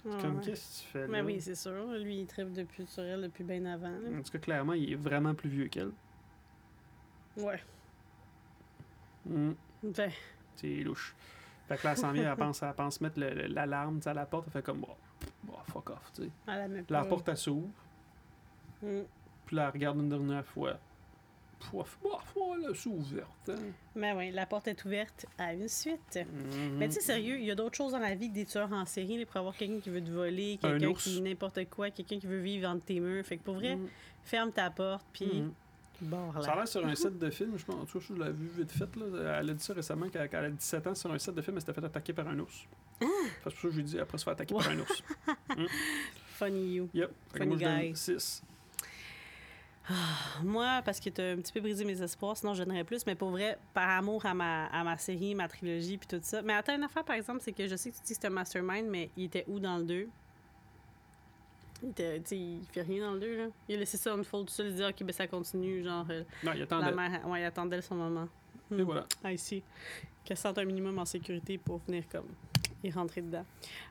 [0.04, 0.44] Ouais, Comme, ouais.
[0.44, 1.06] qu'est-ce que tu fais là?
[1.10, 1.86] Mais oui, c'est sûr.
[2.02, 3.88] Lui, il tripe depuis sur elle depuis bien avant.
[3.88, 4.18] là.
[4.18, 5.90] En tout cas, clairement, il est vraiment plus vieux qu'elle.
[7.36, 7.60] Ouais.
[9.26, 9.54] Mhm.
[9.82, 10.10] Ben,
[10.56, 11.14] C'est louche.
[11.68, 14.44] Fait que là, elle s'en vient, elle pense, elle pense mettre l'alarme à la porte.
[14.48, 14.94] Elle fait comme, bon,
[15.44, 16.30] bon, fuck off, tu sais.
[16.46, 17.68] Puis La porte, elle s'ouvre.
[18.82, 19.00] Mm.
[19.46, 20.78] Puis là, elle regarde une dernière fois.
[21.70, 22.16] Pouf, oh,
[22.56, 23.50] elle est ouverte.
[23.50, 23.54] Hein.
[23.94, 26.16] Mais oui, la porte est ouverte à une suite.
[26.16, 26.78] Mhm.
[26.78, 28.72] Mais tu sais, sérieux, il y a d'autres choses dans la vie que des tueurs
[28.72, 29.26] en série.
[29.26, 32.40] pour avoir quelqu'un qui veut te voler, Un quelqu'un qui n'importe quoi, quelqu'un qui veut
[32.40, 33.26] vivre entre tes murs.
[33.26, 33.88] Fait que pour vrai, Mhm.
[34.24, 35.52] ferme ta porte, puis Mhm.
[36.02, 37.76] Barre Ça a l'air sur un set de film, je pense.
[37.76, 38.96] En tout cas, je l'ai vu vite fait.
[38.96, 39.38] Là.
[39.40, 41.42] Elle a dit ça récemment quand quand elle a 17 ans sur un set de
[41.42, 42.66] film, elle s'était fait attaquer par un ours.
[43.02, 43.06] Ah!
[43.22, 45.02] C'est pour ça que je lui dit après se faire attaquer par un ours.
[46.38, 46.88] Funny you.
[46.94, 47.10] Yep.
[47.34, 47.96] Funny moi, guy.
[47.96, 48.42] 6.
[50.42, 53.04] Moi, parce que t'as un petit peu brisé mes espoirs, sinon je donnerais plus.
[53.06, 56.42] Mais pour vrai, par amour à ma, à ma série, ma trilogie, puis tout ça.
[56.42, 58.26] Mais attends, une affaire, par exemple, c'est que je sais que tu dis que c'est
[58.26, 60.08] un mastermind, mais il était où dans le 2?
[61.82, 63.46] Il, fait rien dans le 2, là.
[63.68, 66.22] Il a laissé ça unfold tout seul, il dit, OK, ben ça continue, genre, euh,
[66.44, 66.92] Non, il la attendait.
[66.92, 68.28] mère, ouais, il attendait son moment.
[68.76, 69.06] Et voilà.
[69.24, 69.62] Ah, ici.
[70.24, 72.28] Qu'elle se sente un minimum en sécurité pour venir comme
[72.84, 73.44] y rentrer dedans.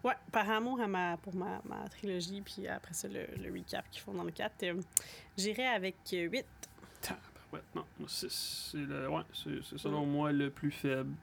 [0.03, 3.89] Ouais, par amour à ma, pour ma, ma trilogie, puis après ça, le, le recap
[3.91, 4.81] qu'ils font dans le 4, euh,
[5.37, 6.45] j'irai avec 8.
[7.51, 8.69] Ouais, non, 6.
[8.71, 11.13] C'est le- ouais, c'est- c'est selon moi le plus faible.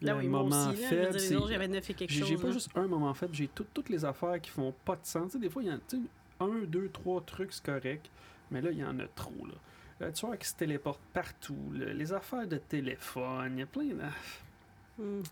[0.00, 1.36] Là, le oui, moment aussi, je faible, dire, les c'est.
[1.36, 4.04] autres, j'avais 9 et quelque J'ai pas juste un moment faible, j'ai tout- toutes les
[4.04, 5.26] affaires qui font pas de sens.
[5.26, 6.02] Tu sais, des fois, il y a tu sais,
[6.40, 8.08] un, deux, trois trucs, c'est correct,
[8.50, 9.34] mais là, il y en a trop.
[9.46, 9.54] Là.
[10.00, 13.86] Le tueur qui se téléporte partout, là, les affaires de téléphone, il y a plein
[13.86, 15.02] de.
[15.02, 15.22] Hmm.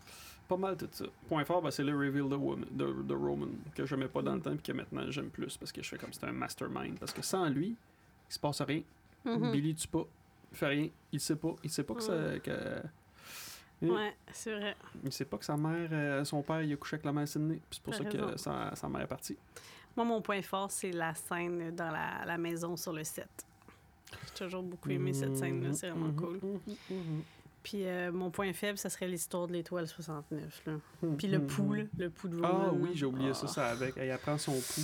[0.47, 1.05] Pas mal tout ça.
[1.27, 4.35] Point fort, ben, c'est le reveal de, woman, de, de Roman, que j'aimais pas dans
[4.35, 6.97] le temps, puis que maintenant j'aime plus, parce que je fais comme c'est un mastermind.
[6.99, 7.75] Parce que sans lui,
[8.29, 8.81] il se passe rien.
[9.25, 9.51] Mhm.
[9.51, 10.05] Billy tue pas,
[10.51, 11.53] il fait rien, il sait pas.
[11.63, 12.39] Il sait pas que ça.
[12.39, 12.81] Que,
[13.81, 14.75] Ouais, c'est vrai.
[15.03, 17.27] il sait pas que sa mère, euh, son père, il a couché avec la mère
[17.27, 19.37] Sydney, c'est pour ça que sa, sa mère est partie.
[19.95, 23.27] Moi, mon point fort, c'est la scène dans la, la maison sur le set.
[24.25, 26.39] J'ai toujours beaucoup aimé cette scène-là, c'est vraiment Mhm, cool.
[26.41, 26.59] mhm,
[26.89, 27.21] mhm,
[27.63, 30.61] Puis euh, mon point faible, ça serait l'histoire de l'étoile 69.
[30.65, 30.73] Là.
[31.03, 31.47] mhm, Puis le mhm.
[31.47, 33.47] pouls, là, le pouls de Ah oui, j'ai oublié ça, Ah.
[33.47, 33.95] ça avec.
[33.97, 34.83] Elle apprend son pouls.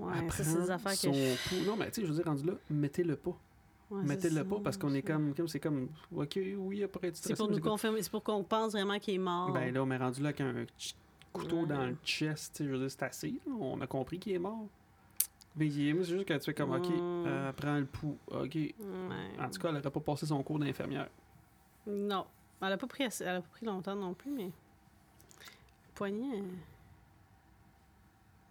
[0.00, 1.48] Ouais, c'est des prend affaires que son je...
[1.48, 1.64] pouls.
[1.66, 3.36] Non, mais tu sais, je veux dire, rendu là, mettez-le pas.
[3.94, 7.36] Ouais, mettez-le pas parce qu'on est comme, comme c'est comme, ok, oui, après être C'est
[7.36, 9.52] pour nous confirmer, c'est pour qu'on pense vraiment qu'il est mort.
[9.52, 10.94] Ben là, on est rendu là avec un ch-
[11.32, 11.66] couteau Ouais.
[11.66, 13.28] dans le chest, je veux dire, c'est assez.
[13.46, 13.52] là.
[13.60, 14.66] On a compris qu'il est mort.
[15.56, 17.24] Mais il est- moi, c'est juste quand tu fais comme, ok, Mm.
[17.26, 18.54] euh, prends le pouls, ok.
[18.54, 18.74] Ouais.
[19.40, 21.08] En tout cas, elle aurait pas passé son cours d'infirmière.
[21.86, 22.26] Non.
[22.60, 24.44] Elle a pas pris, assez- elle a pas pris longtemps non plus, mais.
[24.46, 24.50] Le
[25.94, 26.38] poignet.
[26.38, 26.42] euh,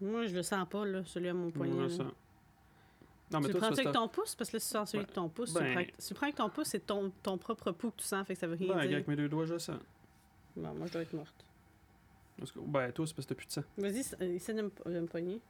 [0.01, 1.73] Moi, je le sens pas, là, celui à mon poignet.
[1.73, 2.03] Moi, ça.
[3.33, 4.35] Non, mais tu toi, prends ça, avec ton pouce?
[4.35, 5.97] Parce que là, tu sens celui de ton pouce, tu, ben- prends avec...
[5.97, 8.39] tu prends avec ton pouce, c'est ton, ton propre pouls que tu sens, fait que
[8.39, 8.93] ça veut rien Ben, dire.
[8.93, 9.79] avec mes deux doigts, je sens.
[10.55, 11.45] Bon, moi, je dois être morte.
[12.37, 13.63] Parce que- ben, toi, c'est parce que t'as plus de sang.
[13.77, 15.41] Vas-y, euh, essaie de me, de me pogner.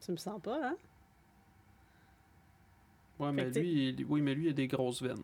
[0.00, 0.76] Tu me sens pas, hein?
[3.18, 5.22] Ouais, Fait mais lui, il- oui, mais lui, il a des grosses veines.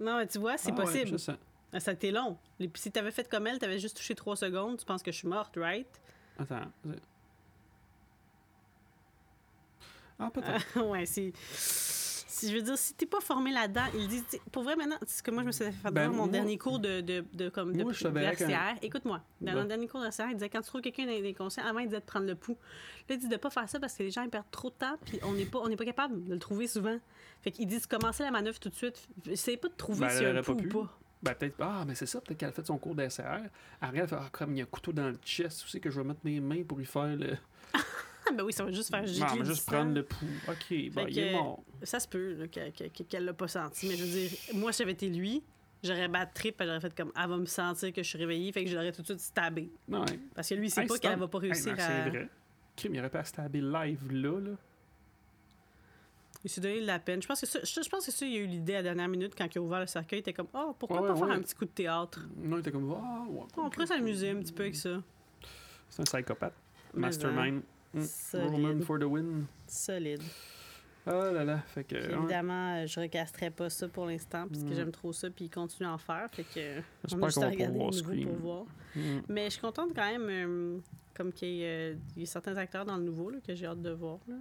[0.00, 1.08] Non, mais tu vois, c'est Ah ouais, possible.
[1.10, 1.36] je sens.
[1.72, 2.38] Ah, Ça a été long.
[2.74, 5.28] Si t'avais fait comme elle, t'avais juste touché trois secondes, tu penses que je suis
[5.28, 5.88] morte, right?
[6.38, 6.70] Attends.
[6.84, 7.00] vas-y.
[10.18, 10.80] Ah, peut-être.
[10.88, 11.32] ouais, c'est.
[12.28, 14.24] Si je veux dire, si t'es pas formé là-dedans, ils disent.
[14.52, 16.28] Pour vrai, maintenant, c'est ce que moi, je me suis fait Ben, dire mon moi-
[16.28, 18.78] dernier cours de, de, de, comme, de, Moi, de RCR.
[18.82, 19.58] Écoute-moi, dans Ben.
[19.60, 22.00] mon dernier cours de RCR, il disait quand tu trouves quelqu'un inconscient, avant, il disait
[22.00, 22.58] de prendre le pouls.
[23.08, 24.74] Là, il dit de pas faire ça parce que les gens ils perdent trop de
[24.74, 26.98] temps, puis on n'est pas, on n'est pas capable de le trouver souvent.
[27.40, 29.08] Fait qu'il dit de commencer la manœuvre tout de suite.
[29.26, 30.98] Essayez pas de trouver Ben, y a un pas pouls ou pas.
[31.22, 31.56] Ben, peut-être.
[31.60, 33.22] Ah, mais c'est ça, peut-être qu'elle a fait son cours d'SR.
[33.80, 35.68] Elle regarde, elle fait, ah, comme il y a un couteau dans le chest, tu
[35.70, 37.34] sais que je vais mettre mes mains pour y faire le.
[38.28, 39.72] Ah, ben oui, ça va juste faire gicler Non, mais juste sang.
[39.72, 40.26] prendre le pouls.
[40.48, 41.62] Ok, ben, il est mort.
[41.82, 43.88] Ça se peut qu'elle l'a pas senti.
[43.88, 45.42] Mais je veux dire, moi, si j'avais été lui,
[45.82, 48.64] j'aurais battu trip, j'aurais fait comme, elle va me sentir que je suis réveillée, fait
[48.64, 49.70] que je l'aurais tout de suite stabé.
[49.88, 50.00] Ouais.
[50.34, 51.86] Parce que lui, il sait Hey, pas qu'elle va pas Hey, réussir non, à.
[51.86, 52.28] C'est vrai.
[52.76, 54.50] Crime, il aurait pas à stabber live là, là.
[56.44, 57.20] Il s'est donné de la peine.
[57.22, 59.08] Je pense que ça, je, pense que ça, il a eu l'idée à la dernière
[59.08, 60.18] minute quand il a ouvert le cercueil.
[60.18, 61.34] Il était comme, oh, pourquoi Ouais, pas faire ouais.
[61.34, 62.20] un petit coup de théâtre?
[62.36, 63.42] Non, il était comme, ouais.
[63.56, 65.02] On pourrait s'amuser un petit peu avec ça.
[65.88, 66.54] C'est un psychopathe.
[66.94, 67.62] Mais, Mastermind.
[67.96, 68.38] Mm.
[68.38, 68.84] Roman Solide.
[68.84, 69.46] for the win.
[69.66, 70.22] Solide.
[71.08, 71.58] Ah là là.
[71.68, 71.94] Fait que.
[72.04, 74.74] Puis évidemment, euh, je recasterais pas ça pour l'instant, parce que Mm.
[74.74, 76.28] j'aime trop ça, puis il continue à en faire.
[76.32, 76.82] Fait que.
[77.04, 78.28] J'espère qu'on va pouvoir Scream.
[78.28, 78.64] pour voir.
[78.96, 79.00] Mm.
[79.28, 80.78] Mais je suis contente quand même, euh,
[81.14, 83.82] comme qu'il y, euh, y a certains acteurs dans le nouveau là, que j'ai hâte
[83.82, 84.18] de voir.
[84.26, 84.34] Là.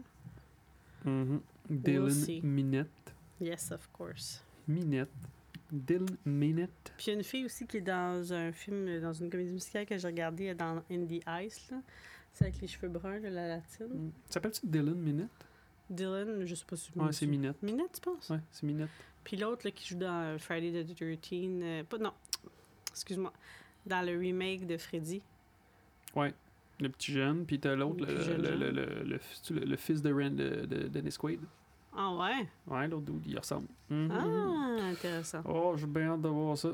[1.06, 1.42] Mhm.
[1.70, 2.42] Dylan see.
[2.42, 3.14] Minette.
[3.40, 4.44] Yes, of course.
[4.68, 5.10] Minette.
[5.72, 6.94] Dylan Minette.
[6.98, 9.52] Puis il y a une fille aussi qui est dans un film, dans une comédie
[9.52, 11.70] musicale que j'ai regardée euh, dans In the Ice.
[11.70, 11.78] là.
[12.36, 13.88] C'est avec les cheveux bruns, là, la latine.
[13.88, 14.12] Mm.
[14.30, 15.48] S'appelle-tu Dylan Minette?
[15.90, 17.64] Dylan, je sais pas si Ouais, c'est Minette.
[17.64, 18.30] Minette, tu penses?
[18.30, 18.90] Ouais, c'est Minette.
[19.24, 22.12] Puis l'autre qui joue dans euh, Friday the 13 euh, pas, non,
[22.92, 23.32] excuse-moi,
[23.86, 25.22] dans le remake de Freddy.
[26.14, 26.34] Ouais.
[26.82, 29.04] Le petit jeune, puis t'as l'autre, Le le, le,
[29.66, 31.40] le, fils de, Ren, de, de Dennis Quaid.
[31.96, 32.48] Ah ouais?
[32.68, 33.68] Ouais, l'autre dude, il ressemble.
[33.90, 34.12] Mhm.
[34.12, 35.42] Ah, intéressant.
[35.46, 36.74] Oh, j'ai bien hâte de voir ça.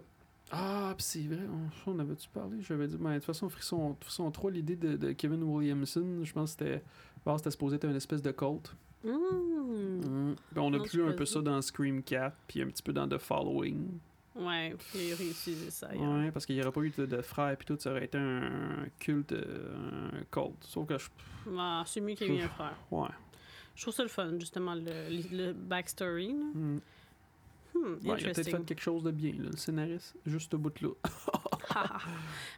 [0.51, 1.39] Ah, pis c'est vrai,
[1.87, 2.57] on, on avait-tu parlé?
[2.61, 6.33] J'avais dit, ben, de toute façon, Frisson, Frisson 3, l'idée de, de Kevin Williamson, je
[6.33, 6.83] pense que c'était.
[7.25, 8.75] Bon, c'était supposé être une espèce de cult.
[9.03, 9.09] Mmh.
[9.11, 10.35] Mhm.
[10.51, 11.41] Puis on a Non, plus un peu ça.
[11.41, 13.87] dans Scream 4, puis un petit peu dans The Following.
[14.35, 15.89] Ouais, puis il a réutilisé ça.
[15.93, 18.17] Ouais, parce qu'il n'y aurait pas eu de, de frères, puis tout, ça aurait été
[18.17, 20.55] un culte, euh, un cult.
[20.61, 21.07] Sauf que je.
[21.57, 22.75] Ah, c'est mieux qu'il y ait eu un frère.
[22.91, 23.09] Ouais.
[23.75, 26.33] Je trouve ça le fun, justement, le, le, backstory.
[26.33, 26.45] là.
[27.73, 30.57] Hmm, Ouais, il a peut-être fait quelque chose de bien, là, le scénariste, juste ce
[30.57, 30.89] bout-là.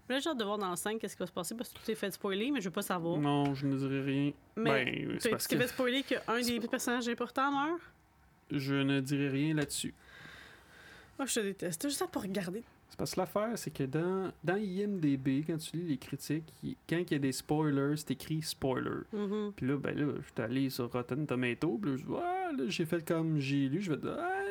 [0.09, 1.69] Mais là, j'ai hâte de voir dans le 5 qu'est-ce qui va se passer parce
[1.69, 3.17] que tout est fait spoiler, mais je veux pas savoir.
[3.19, 4.31] Non, je ne dirai rien.
[4.55, 7.81] Mais ben, c'est tu t'es que fait spoiler qu'un des personnages importants meurt?
[8.51, 9.93] je ne dirai rien là-dessus.
[11.19, 11.81] Oh, je te déteste.
[11.81, 12.63] T'as juste ça pour regarder.
[12.89, 16.75] C'est parce que l'affaire, c'est que dans, dans IMDB, quand tu lis les critiques, il-
[16.87, 19.01] quand il y a des spoilers, c'est écrit spoiler.
[19.11, 19.53] Mhm.
[19.55, 22.63] Puis là, ben là, je suis allé sur Rotten Tomato, puis là, je ah, là,
[22.67, 24.42] j'ai fait comme j'ai lu, je vais dire, ah.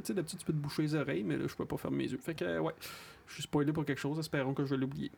[0.00, 1.98] Tu sais, d'habitude, tu peux te boucher les oreilles, mais là, je peux pas fermer
[1.98, 2.18] mes yeux.
[2.18, 2.74] Fait que, euh, ouais,
[3.26, 5.10] je suis spoilé pour quelque chose, espérons que je vais l'oublier.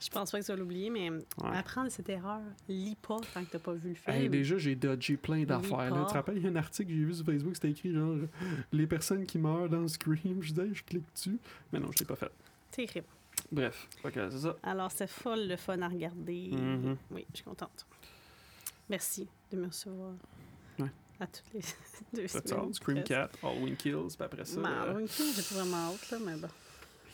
[0.00, 1.10] Je pense pas que tu vas l'oublier, mais
[1.42, 2.40] apprends de cette erreur.
[2.68, 4.16] Lis pas tant que t'as pas vu le film.
[4.16, 5.92] Hey, déjà, j'ai dodgé plein d'affaires.
[5.92, 7.92] Tu te rappelles, il y a un article que j'ai vu sur Facebook, c'était écrit
[7.92, 8.14] genre
[8.70, 10.40] les personnes qui meurent dans Scream.
[10.40, 11.38] Je disais, je clique dessus.
[11.72, 12.30] Mais non, je l'ai pas fait.
[12.80, 13.02] Écrit.
[13.50, 14.56] Bref, que c'est ça.
[14.62, 16.50] Alors, c'est folle le fun à regarder.
[16.52, 16.96] Mhm.
[17.10, 17.86] Oui, je suis contente.
[18.88, 20.12] Merci de me recevoir.
[20.78, 20.90] Ouais.
[21.20, 21.60] À toutes les
[22.12, 22.72] deux That's semaines.
[22.74, 23.08] Scream presque.
[23.08, 24.60] 4, Halloween Kills, puis après ça.
[24.60, 26.48] Mais euh, Halloween Kills, j'ai pas vraiment hâte, là, mais bon.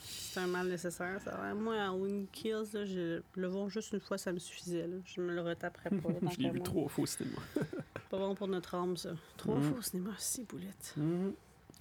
[0.03, 1.21] C'est un mal nécessaire.
[1.21, 1.53] Ça.
[1.55, 4.85] Moi, Halloween Kills, là, je le voir juste une fois, ça me suffisait.
[4.85, 4.97] Là.
[5.05, 6.09] Je me le retaperais pas.
[6.31, 7.37] je l'ai vu trois fois au cinéma.
[8.09, 9.11] Pas bon pour notre âme, ça.
[9.37, 9.63] Trois Mhm.
[9.69, 10.93] fois au cinéma, six boulettes.
[10.97, 11.33] Mhm.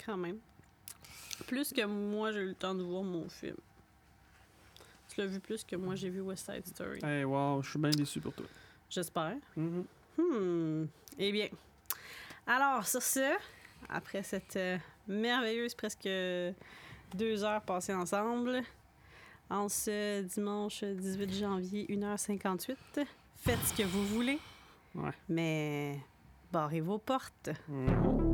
[0.06, 0.38] Quand même.
[1.48, 3.56] Plus que moi, j'ai eu le temps de voir mon film.
[5.08, 7.00] Tu l'as vu plus que moi, j'ai vu West Side Story.
[7.04, 8.46] Hey, wow, je suis bien déçu pour toi.
[8.88, 9.36] J'espère.
[9.56, 9.84] Mhm.
[10.16, 10.86] Hmm.
[11.18, 11.48] Eh bien.
[12.46, 13.34] Alors, sur ce,
[13.88, 14.76] après cette euh,
[15.08, 16.08] merveilleuse presque
[17.14, 18.60] deux heures passées ensemble,
[19.50, 22.76] en ce dimanche 18 janvier, 1h58,
[23.36, 24.38] faites ce que vous voulez,
[24.94, 25.10] Ouais.
[25.28, 25.98] mais
[26.52, 27.50] barrez vos portes.
[27.68, 28.33] Mhm.